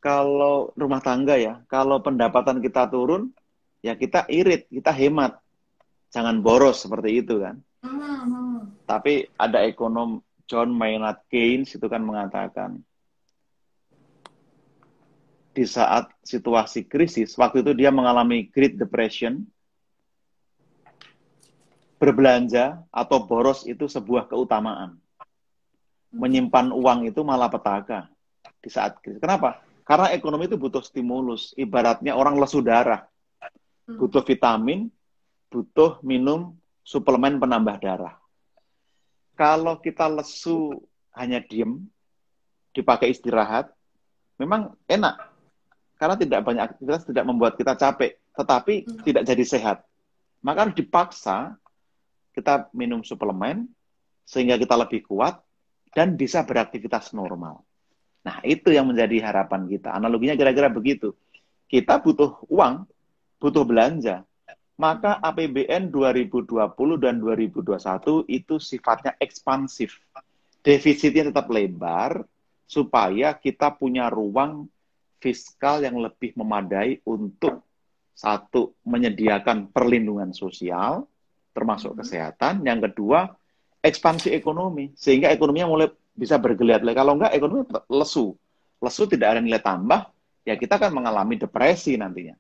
Kalau 0.01 0.73
rumah 0.73 1.05
tangga 1.05 1.37
ya, 1.37 1.61
kalau 1.69 2.01
pendapatan 2.01 2.65
kita 2.65 2.89
turun, 2.89 3.29
ya 3.85 3.93
kita 3.93 4.25
irit, 4.33 4.65
kita 4.73 4.89
hemat. 4.89 5.37
Jangan 6.09 6.41
boros 6.41 6.81
seperti 6.81 7.21
itu 7.21 7.45
kan. 7.45 7.61
Hmm. 7.85 8.73
Tapi 8.89 9.29
ada 9.37 9.61
ekonom 9.61 10.25
John 10.49 10.73
Maynard 10.73 11.21
Keynes 11.29 11.77
itu 11.77 11.85
kan 11.85 12.01
mengatakan, 12.01 12.81
di 15.61 15.69
saat 15.69 16.09
situasi 16.25 16.89
krisis, 16.89 17.37
waktu 17.37 17.61
itu 17.61 17.77
dia 17.77 17.93
mengalami 17.93 18.49
Great 18.49 18.81
Depression, 18.81 19.45
berbelanja 22.01 22.81
atau 22.89 23.21
boros 23.21 23.69
itu 23.69 23.85
sebuah 23.85 24.25
keutamaan 24.25 24.97
menyimpan 26.17 26.73
uang 26.75 27.13
itu 27.13 27.21
malah 27.21 27.53
petaka 27.53 28.09
di 28.65 28.73
saat 28.73 28.99
krisis. 29.05 29.21
Kenapa? 29.21 29.61
Karena 29.85 30.09
ekonomi 30.17 30.49
itu 30.49 30.57
butuh 30.57 30.83
stimulus. 30.83 31.53
Ibaratnya 31.61 32.17
orang 32.17 32.41
lesu 32.41 32.65
darah, 32.65 33.07
hmm. 33.85 34.01
butuh 34.01 34.25
vitamin, 34.25 34.89
butuh 35.53 36.01
minum 36.01 36.57
suplemen 36.83 37.37
penambah 37.37 37.77
darah. 37.79 38.17
Kalau 39.37 39.77
kita 39.77 40.09
lesu 40.09 40.73
hanya 41.13 41.45
diem, 41.45 41.85
dipakai 42.73 43.13
istirahat, 43.13 43.69
memang 44.41 44.73
enak. 44.89 45.30
Karena 46.01 46.17
tidak 46.17 46.41
banyak 46.49 46.65
aktivitas 46.65 47.05
tidak 47.05 47.29
membuat 47.29 47.61
kita 47.61 47.77
capek, 47.77 48.17
tetapi 48.33 48.89
hmm. 48.89 49.05
tidak 49.05 49.23
jadi 49.29 49.45
sehat. 49.45 49.85
Maka 50.41 50.65
harus 50.65 50.77
dipaksa 50.81 51.61
kita 52.33 52.73
minum 52.73 53.05
suplemen 53.05 53.69
sehingga 54.25 54.57
kita 54.57 54.79
lebih 54.79 55.05
kuat, 55.05 55.43
dan 55.91 56.15
bisa 56.15 56.47
beraktivitas 56.47 57.11
normal. 57.11 57.67
Nah, 58.23 58.39
itu 58.47 58.71
yang 58.71 58.87
menjadi 58.87 59.27
harapan 59.27 59.67
kita. 59.67 59.91
Analoginya 59.91 60.39
kira-kira 60.39 60.71
begitu. 60.71 61.17
Kita 61.67 61.99
butuh 61.99 62.47
uang, 62.47 62.87
butuh 63.43 63.67
belanja. 63.67 64.23
Maka 64.79 65.21
APBN 65.21 65.93
2020 65.93 66.57
dan 66.97 67.21
2021 67.21 68.25
itu 68.31 68.55
sifatnya 68.57 69.13
ekspansif. 69.21 69.99
Defisitnya 70.63 71.35
tetap 71.35 71.51
lebar 71.53 72.25
supaya 72.65 73.35
kita 73.35 73.75
punya 73.77 74.09
ruang 74.09 74.71
fiskal 75.21 75.85
yang 75.85 76.01
lebih 76.01 76.35
memadai 76.35 77.05
untuk 77.05 77.63
satu 78.17 78.77
menyediakan 78.85 79.73
perlindungan 79.73 80.33
sosial 80.35 81.09
termasuk 81.55 81.93
mm-hmm. 81.95 82.03
kesehatan, 82.05 82.55
yang 82.65 82.81
kedua 82.81 83.31
ekspansi 83.81 84.33
ekonomi 84.37 84.93
sehingga 84.97 85.33
ekonominya 85.33 85.69
mulai 85.69 85.89
bisa 86.13 86.37
bergeliat. 86.37 86.85
Kalau 86.85 87.17
enggak 87.17 87.33
ekonomi 87.33 87.65
lesu. 87.89 88.37
Lesu 88.81 89.05
tidak 89.05 89.37
ada 89.37 89.41
nilai 89.45 89.61
tambah, 89.61 90.09
ya 90.45 90.57
kita 90.57 90.81
akan 90.81 90.97
mengalami 90.97 91.37
depresi 91.37 92.01
nantinya. 92.01 92.33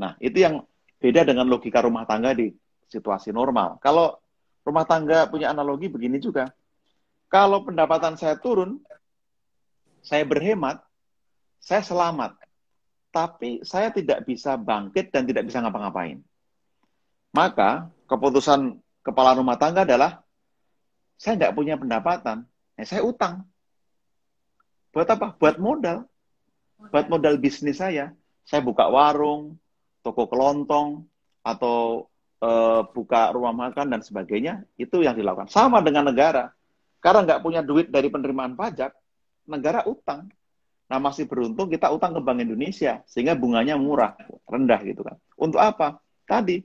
Nah, 0.00 0.16
itu 0.24 0.40
yang 0.40 0.64
beda 0.96 1.28
dengan 1.28 1.44
logika 1.44 1.84
rumah 1.84 2.08
tangga 2.08 2.32
di 2.32 2.48
situasi 2.88 3.28
normal. 3.28 3.76
Kalau 3.76 4.16
rumah 4.64 4.88
tangga 4.88 5.28
punya 5.28 5.52
analogi 5.52 5.92
begini 5.92 6.16
juga. 6.16 6.48
Kalau 7.28 7.64
pendapatan 7.64 8.16
saya 8.16 8.36
turun, 8.36 8.80
saya 10.04 10.24
berhemat, 10.24 10.84
saya 11.62 11.82
selamat. 11.86 12.34
tapi 13.12 13.60
saya 13.60 13.92
tidak 13.92 14.24
bisa 14.24 14.56
bangkit 14.56 15.12
dan 15.12 15.28
tidak 15.28 15.44
bisa 15.44 15.60
ngapa-ngapain. 15.60 16.24
Maka 17.36 17.92
keputusan 18.08 18.80
kepala 19.04 19.36
rumah 19.36 19.60
tangga 19.60 19.84
adalah 19.84 20.24
saya 21.20 21.36
tidak 21.36 21.52
punya 21.52 21.76
pendapatan, 21.76 22.48
ya 22.74 22.84
saya 22.88 23.04
utang. 23.04 23.44
Buat 24.96 25.08
apa? 25.12 25.36
Buat 25.36 25.56
modal. 25.60 26.08
Buat 26.88 27.06
modal 27.12 27.36
bisnis 27.36 27.78
saya. 27.78 28.16
Saya 28.48 28.60
buka 28.64 28.90
warung, 28.90 29.56
toko 30.02 30.26
kelontong, 30.26 31.06
atau 31.46 32.10
e, 32.42 32.50
buka 32.90 33.32
rumah 33.32 33.54
makan 33.54 33.92
dan 33.92 34.00
sebagainya. 34.02 34.66
Itu 34.74 35.00
yang 35.00 35.14
dilakukan. 35.14 35.46
Sama 35.46 35.80
dengan 35.80 36.10
negara. 36.10 36.50
Karena 36.98 37.22
nggak 37.22 37.42
punya 37.44 37.60
duit 37.62 37.88
dari 37.88 38.10
penerimaan 38.10 38.58
pajak, 38.58 38.92
negara 39.46 39.86
utang. 39.86 40.26
Nah 40.92 41.00
masih 41.00 41.24
beruntung 41.24 41.72
kita 41.72 41.88
utang 41.88 42.12
ke 42.12 42.20
Bank 42.20 42.44
Indonesia 42.44 43.00
sehingga 43.08 43.32
bunganya 43.32 43.80
murah, 43.80 44.12
rendah 44.44 44.76
gitu 44.84 45.00
kan. 45.00 45.16
Untuk 45.40 45.56
apa? 45.56 45.96
Tadi 46.28 46.60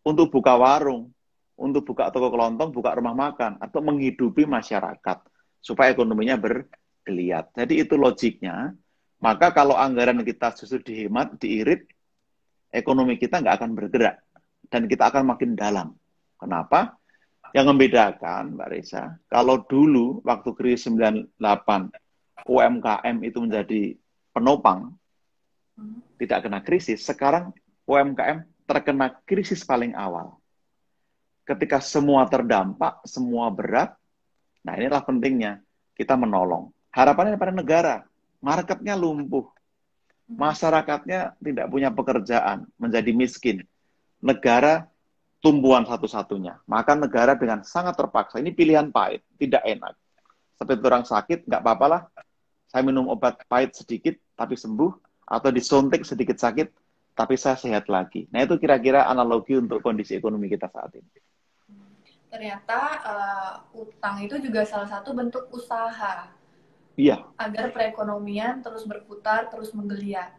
untuk 0.00 0.32
buka 0.32 0.56
warung, 0.56 1.12
untuk 1.60 1.84
buka 1.84 2.08
toko 2.08 2.32
kelontong, 2.32 2.72
buka 2.72 2.96
rumah 2.96 3.12
makan 3.12 3.60
atau 3.60 3.84
menghidupi 3.84 4.48
masyarakat 4.48 5.20
supaya 5.60 5.92
ekonominya 5.92 6.40
bergeliat. 6.40 7.52
Jadi 7.52 7.84
itu 7.84 8.00
logiknya. 8.00 8.72
Maka 9.20 9.52
kalau 9.52 9.76
anggaran 9.76 10.24
kita 10.24 10.56
justru 10.56 10.80
dihemat, 10.80 11.36
diirit, 11.36 11.84
ekonomi 12.72 13.20
kita 13.20 13.44
nggak 13.44 13.60
akan 13.60 13.76
bergerak 13.76 14.24
dan 14.72 14.88
kita 14.88 15.12
akan 15.12 15.36
makin 15.36 15.52
dalam. 15.52 15.92
Kenapa? 16.40 16.96
Yang 17.52 17.76
membedakan, 17.76 18.56
Mbak 18.56 18.68
Reza, 18.72 19.20
kalau 19.28 19.60
dulu 19.68 20.24
waktu 20.24 20.48
krisis 20.56 20.88
98 20.88 22.05
UMKM 22.44 23.16
itu 23.24 23.38
menjadi 23.40 23.82
penopang, 24.36 24.92
hmm. 25.80 26.20
tidak 26.20 26.44
kena 26.44 26.60
krisis. 26.60 27.00
Sekarang 27.00 27.56
UMKM 27.88 28.44
terkena 28.68 29.16
krisis 29.24 29.64
paling 29.64 29.96
awal. 29.96 30.36
Ketika 31.46 31.78
semua 31.78 32.26
terdampak, 32.26 33.06
semua 33.06 33.48
berat, 33.54 33.94
nah 34.66 34.74
inilah 34.74 35.00
pentingnya 35.00 35.62
kita 35.94 36.18
menolong. 36.18 36.74
Harapannya 36.90 37.38
pada 37.38 37.54
negara, 37.54 37.96
marketnya 38.42 38.98
lumpuh, 38.98 39.46
masyarakatnya 40.26 41.38
tidak 41.38 41.66
punya 41.70 41.94
pekerjaan, 41.94 42.66
menjadi 42.76 43.10
miskin. 43.14 43.62
Negara 44.18 44.90
tumbuhan 45.38 45.86
satu-satunya. 45.86 46.58
Maka 46.66 46.98
negara 46.98 47.38
dengan 47.38 47.62
sangat 47.62 47.94
terpaksa, 47.94 48.42
ini 48.42 48.50
pilihan 48.50 48.90
pahit, 48.90 49.22
tidak 49.38 49.62
enak. 49.62 49.94
Seperti 50.58 50.82
orang 50.82 51.06
sakit, 51.06 51.46
nggak 51.46 51.62
apa-apa 51.62 51.86
lah, 51.86 52.02
saya 52.66 52.82
minum 52.82 53.06
obat 53.08 53.40
pahit 53.46 53.74
sedikit 53.74 54.14
tapi 54.34 54.58
sembuh 54.58 54.92
atau 55.26 55.50
disuntik 55.50 56.06
sedikit 56.06 56.38
sakit 56.38 56.68
tapi 57.16 57.34
saya 57.40 57.56
sehat 57.56 57.88
lagi. 57.88 58.28
Nah 58.28 58.44
itu 58.44 58.60
kira-kira 58.60 59.08
analogi 59.08 59.56
untuk 59.56 59.80
kondisi 59.80 60.12
ekonomi 60.14 60.52
kita 60.52 60.68
saat 60.68 60.92
ini. 60.92 61.08
Ternyata 62.28 62.78
uh, 63.00 63.52
utang 63.72 64.20
itu 64.20 64.36
juga 64.36 64.68
salah 64.68 64.92
satu 64.92 65.16
bentuk 65.16 65.48
usaha. 65.48 66.28
Iya. 67.00 67.24
Agar 67.40 67.72
perekonomian 67.72 68.60
terus 68.60 68.84
berputar, 68.84 69.48
terus 69.48 69.72
menggeliat. 69.72 70.36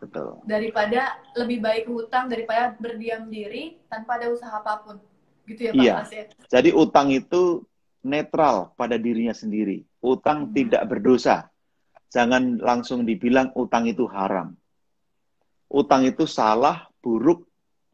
Betul. 0.00 0.44
Daripada 0.44 1.20
lebih 1.36 1.64
baik 1.64 1.84
hutang 1.88 2.28
daripada 2.28 2.76
berdiam 2.76 3.28
diri 3.32 3.80
tanpa 3.88 4.20
ada 4.20 4.28
usaha 4.28 4.52
apa 4.52 4.84
pun. 4.84 4.96
Gitu 5.48 5.68
ya 5.68 5.72
Pak 5.72 5.84
iya. 5.84 5.94
Mas 5.96 6.12
ya? 6.12 6.24
Jadi 6.52 6.70
utang 6.76 7.08
itu 7.08 7.64
netral 8.04 8.76
pada 8.76 9.00
dirinya 9.00 9.32
sendiri. 9.32 9.84
Utang 10.04 10.48
hmm. 10.48 10.52
tidak 10.52 10.82
berdosa 10.88 11.48
jangan 12.10 12.58
langsung 12.58 13.06
dibilang 13.06 13.54
utang 13.54 13.86
itu 13.86 14.04
haram. 14.10 14.52
Utang 15.70 16.02
itu 16.02 16.26
salah, 16.26 16.90
buruk, 16.98 17.46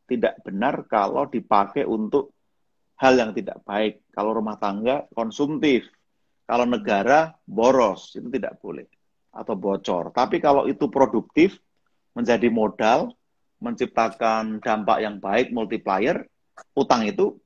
tidak 0.08 0.40
benar 0.40 0.88
kalau 0.88 1.28
dipakai 1.28 1.84
untuk 1.84 2.32
hal 2.96 3.20
yang 3.20 3.36
tidak 3.36 3.60
baik. 3.68 4.00
Kalau 4.10 4.32
rumah 4.32 4.56
tangga 4.56 5.04
konsumtif, 5.12 5.84
kalau 6.48 6.64
negara 6.64 7.36
boros, 7.44 8.16
itu 8.16 8.32
tidak 8.32 8.56
boleh 8.64 8.88
atau 9.36 9.52
bocor. 9.52 10.16
Tapi 10.16 10.40
kalau 10.40 10.64
itu 10.64 10.88
produktif, 10.88 11.60
menjadi 12.16 12.48
modal, 12.48 13.12
menciptakan 13.60 14.64
dampak 14.64 15.04
yang 15.04 15.20
baik, 15.20 15.52
multiplier, 15.52 16.24
utang 16.72 17.04
itu 17.04 17.36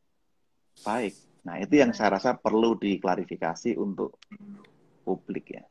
baik. 0.86 1.18
Nah, 1.42 1.58
itu 1.58 1.82
yang 1.82 1.90
saya 1.90 2.22
rasa 2.22 2.38
perlu 2.38 2.78
diklarifikasi 2.78 3.74
untuk 3.74 4.14
publik 5.02 5.58
ya. 5.58 5.64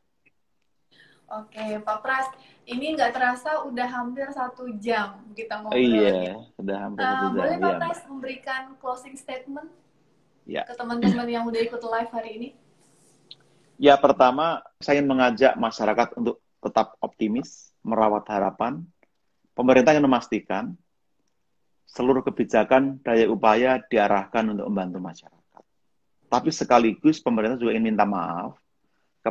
Oke, 1.30 1.78
Pak 1.86 1.98
Pras, 2.02 2.26
ini 2.66 2.98
nggak 2.98 3.14
terasa 3.14 3.62
udah 3.62 3.86
hampir 3.86 4.26
satu 4.34 4.66
jam 4.82 5.22
kita 5.30 5.62
ngobrol. 5.62 5.78
Iya, 5.78 6.34
udah 6.58 6.76
hampir 6.82 7.06
satu 7.06 7.14
uh, 7.14 7.30
jam. 7.30 7.38
Boleh 7.38 7.56
Pak 7.62 7.70
iya, 7.70 7.78
Pras 7.78 8.00
memberikan 8.10 8.62
closing 8.82 9.14
statement 9.14 9.70
ya. 10.42 10.66
ke 10.66 10.74
teman-teman 10.74 11.30
yang 11.30 11.46
udah 11.46 11.60
ikut 11.62 11.78
live 11.78 12.10
hari 12.10 12.30
ini? 12.34 12.48
Ya, 13.78 13.94
pertama 13.94 14.58
saya 14.82 14.98
ingin 14.98 15.06
mengajak 15.06 15.54
masyarakat 15.54 16.18
untuk 16.18 16.42
tetap 16.58 16.98
optimis, 16.98 17.70
merawat 17.86 18.26
harapan. 18.26 18.82
Pemerintah 19.54 19.94
yang 19.94 20.10
memastikan 20.10 20.74
seluruh 21.86 22.26
kebijakan 22.26 22.98
daya 23.06 23.30
upaya 23.30 23.78
diarahkan 23.86 24.50
untuk 24.50 24.66
membantu 24.66 24.98
masyarakat. 24.98 25.62
Tapi 26.26 26.50
sekaligus 26.50 27.22
pemerintah 27.22 27.58
juga 27.58 27.78
ingin 27.78 27.94
minta 27.94 28.02
maaf 28.02 28.58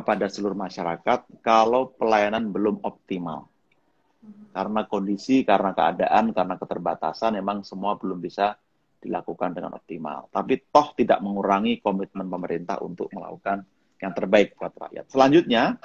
kepada 0.00 0.26
seluruh 0.32 0.56
masyarakat 0.56 1.28
kalau 1.44 1.92
pelayanan 1.92 2.48
belum 2.48 2.80
optimal. 2.80 3.52
Karena 4.50 4.82
kondisi, 4.88 5.46
karena 5.46 5.76
keadaan, 5.76 6.34
karena 6.34 6.58
keterbatasan, 6.58 7.38
memang 7.38 7.62
semua 7.62 7.94
belum 8.00 8.18
bisa 8.18 8.58
dilakukan 9.00 9.54
dengan 9.56 9.76
optimal. 9.78 10.28
Tapi 10.28 10.60
toh 10.68 10.92
tidak 10.92 11.22
mengurangi 11.22 11.78
komitmen 11.78 12.26
pemerintah 12.28 12.82
untuk 12.82 13.08
melakukan 13.14 13.64
yang 14.00 14.12
terbaik 14.12 14.56
buat 14.58 14.74
rakyat. 14.74 15.06
Selanjutnya, 15.08 15.78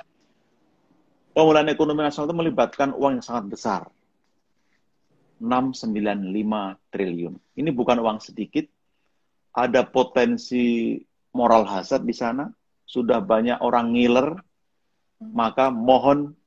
pemulihan 1.32 1.70
ekonomi 1.72 2.04
nasional 2.04 2.32
itu 2.32 2.36
melibatkan 2.36 2.90
uang 2.96 3.22
yang 3.22 3.26
sangat 3.26 3.46
besar. 3.52 3.82
695 5.40 6.80
triliun. 6.90 7.36
Ini 7.60 7.70
bukan 7.76 8.00
uang 8.00 8.24
sedikit. 8.24 8.66
Ada 9.56 9.88
potensi 9.88 11.00
moral 11.32 11.64
hazard 11.68 12.04
di 12.04 12.16
sana, 12.16 12.48
sudah 12.86 13.20
banyak 13.20 13.58
orang 13.60 13.98
ngiler, 13.98 14.38
maka 15.20 15.74
mohon 15.74 16.38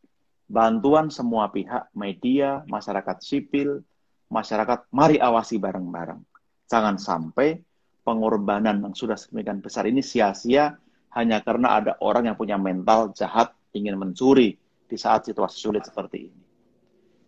bantuan 0.49 1.13
semua 1.13 1.53
pihak, 1.53 1.93
media, 1.93 2.65
masyarakat 2.71 3.17
sipil, 3.21 3.85
masyarakat, 4.33 4.89
mari 4.95 5.21
awasi 5.21 5.61
bareng-bareng. 5.61 6.23
Jangan 6.71 6.97
sampai 6.97 7.61
pengorbanan 8.07 8.81
yang 8.81 8.95
sudah 8.97 9.21
sedemikian 9.21 9.61
besar 9.61 9.85
ini 9.85 10.01
sia-sia 10.01 10.81
hanya 11.13 11.45
karena 11.45 11.81
ada 11.81 11.93
orang 12.01 12.33
yang 12.33 12.37
punya 12.37 12.57
mental 12.57 13.13
jahat 13.13 13.53
ingin 13.77 14.01
mencuri 14.01 14.57
di 14.89 14.97
saat 14.97 15.29
situasi 15.29 15.57
sulit 15.61 15.85
seperti 15.85 16.33
ini. 16.33 16.43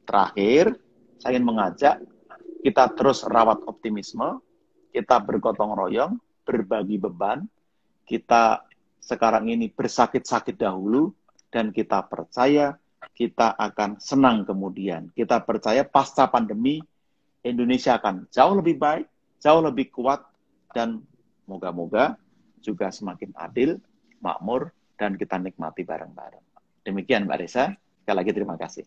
Terakhir, 0.09 0.81
saya 1.21 1.37
ingin 1.37 1.45
mengajak 1.45 2.01
kita 2.65 2.93
terus 2.97 3.25
rawat 3.25 3.61
optimisme, 3.69 4.41
kita 4.93 5.21
bergotong 5.21 5.77
royong, 5.77 6.17
berbagi 6.45 6.97
beban, 6.97 7.45
kita 8.09 8.65
sekarang 9.01 9.49
ini 9.49 9.73
bersakit-sakit 9.73 10.61
dahulu 10.61 11.11
dan 11.49 11.73
kita 11.75 12.05
percaya 12.07 12.79
kita 13.17 13.57
akan 13.57 13.99
senang 14.01 14.45
kemudian. 14.45 15.09
Kita 15.13 15.43
percaya 15.43 15.83
pasca 15.85 16.29
pandemi 16.29 16.81
Indonesia 17.41 17.97
akan 17.97 18.29
jauh 18.29 18.55
lebih 18.61 18.77
baik, 18.77 19.09
jauh 19.41 19.61
lebih 19.65 19.89
kuat 19.93 20.21
dan 20.77 21.01
moga-moga 21.49 22.21
juga 22.61 22.93
semakin 22.93 23.33
adil, 23.41 23.81
makmur 24.21 24.71
dan 25.01 25.17
kita 25.17 25.41
nikmati 25.41 25.83
bareng-bareng. 25.83 26.45
Demikian 26.85 27.25
Mbak 27.25 27.39
Reza. 27.41 27.73
Sekali 28.05 28.17
lagi 28.17 28.33
terima 28.37 28.57
kasih. 28.61 28.85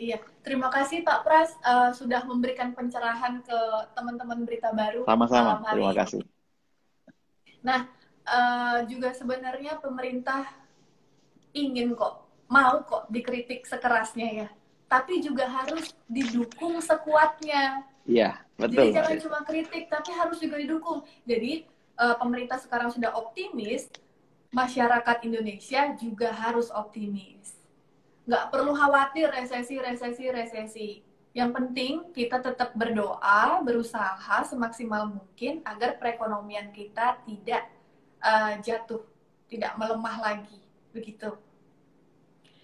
Iya, 0.00 0.18
terima 0.42 0.66
kasih 0.72 1.06
Pak 1.06 1.18
Pras 1.22 1.50
uh, 1.62 1.90
sudah 1.94 2.26
memberikan 2.26 2.74
pencerahan 2.74 3.44
ke 3.44 3.58
teman-teman 3.94 4.42
berita 4.42 4.74
baru. 4.74 5.06
Sama-sama, 5.06 5.62
terima 5.70 5.94
kasih. 5.94 6.26
Nah, 7.62 7.86
uh, 8.26 8.84
juga 8.86 9.14
sebenarnya 9.14 9.78
pemerintah 9.78 10.46
ingin 11.52 11.92
kok 11.96 12.22
mau 12.48 12.84
kok 12.84 13.08
dikritik 13.08 13.64
sekerasnya 13.64 14.28
ya. 14.44 14.48
Tapi 14.88 15.24
juga 15.24 15.48
harus 15.48 15.96
didukung 16.04 16.80
sekuatnya. 16.84 17.88
Iya 18.04 18.42
betul 18.58 18.92
jadi 18.92 18.98
jangan 18.98 19.16
cuma 19.24 19.38
kritik 19.46 19.84
tapi 19.88 20.10
harus 20.12 20.36
juga 20.36 20.60
didukung. 20.60 21.00
Jadi 21.24 21.64
uh, 21.96 22.16
pemerintah 22.20 22.60
sekarang 22.60 22.92
sudah 22.92 23.16
optimis 23.16 23.88
masyarakat 24.52 25.16
Indonesia 25.24 25.96
juga 25.96 26.28
harus 26.28 26.68
optimis. 26.68 27.56
Nggak 28.28 28.52
perlu 28.52 28.76
khawatir 28.76 29.32
resesi 29.32 29.80
resesi 29.80 30.24
resesi. 30.28 30.90
Yang 31.32 31.50
penting 31.56 31.92
kita 32.12 32.44
tetap 32.44 32.76
berdoa 32.76 33.64
berusaha 33.64 34.44
semaksimal 34.44 35.08
mungkin 35.08 35.64
agar 35.64 35.96
perekonomian 35.96 36.68
kita 36.76 37.24
tidak 37.24 37.71
uh, 38.22 38.54
jatuh, 38.62 39.02
tidak 39.50 39.74
melemah 39.76 40.16
lagi, 40.22 40.62
begitu. 40.94 41.34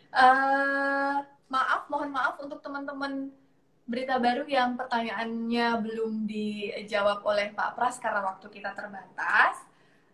Uh, 0.09 1.21
maaf, 1.53 1.85
mohon 1.93 2.15
maaf 2.15 2.41
untuk 2.41 2.65
teman-teman 2.65 3.29
berita 3.89 4.21
baru 4.21 4.45
yang 4.45 4.77
pertanyaannya 4.77 5.67
belum 5.81 6.29
dijawab 6.29 7.25
oleh 7.25 7.53
Pak 7.57 7.73
Pras 7.77 7.97
karena 8.01 8.21
waktu 8.25 8.47
kita 8.53 8.73
terbatas. 8.77 9.65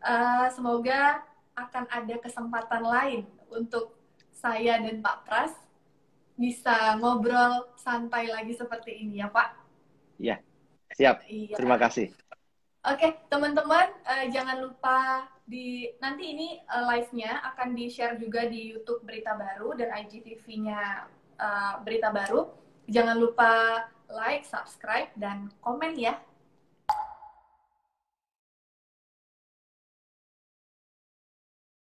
Uh, 0.05 0.47
semoga 0.53 1.23
akan 1.55 1.87
ada 1.91 2.15
kesempatan 2.21 2.83
lain 2.83 3.23
untuk 3.51 3.95
saya 4.35 4.79
dan 4.79 5.03
Pak 5.03 5.19
Pras 5.27 5.53
bisa 6.35 6.99
ngobrol 6.99 7.71
santai 7.79 8.27
lagi 8.31 8.55
seperti 8.55 9.07
ini 9.07 9.23
ya 9.23 9.31
Pak. 9.31 9.49
Iya, 10.19 10.37
siap. 10.95 11.23
Iya. 11.27 11.55
Terima 11.59 11.79
kasih. 11.79 12.11
Oke, 12.85 13.17
teman-teman 13.27 13.91
uh, 14.07 14.27
jangan 14.31 14.61
lupa 14.61 15.27
di 15.45 15.93
nanti 16.01 16.33
ini 16.33 16.49
uh, 16.73 16.89
live-nya 16.89 17.45
akan 17.53 17.77
di-share 17.77 18.17
juga 18.17 18.49
di 18.49 18.73
YouTube 18.73 19.05
Berita 19.05 19.37
Baru 19.37 19.77
dan 19.77 19.93
IGTV-nya 19.93 21.09
uh, 21.37 21.75
Berita 21.85 22.09
Baru. 22.09 22.49
Jangan 22.89 23.17
lupa 23.17 23.85
like, 24.09 24.45
subscribe, 24.45 25.09
dan 25.17 25.53
komen 25.61 25.97
ya 25.97 26.21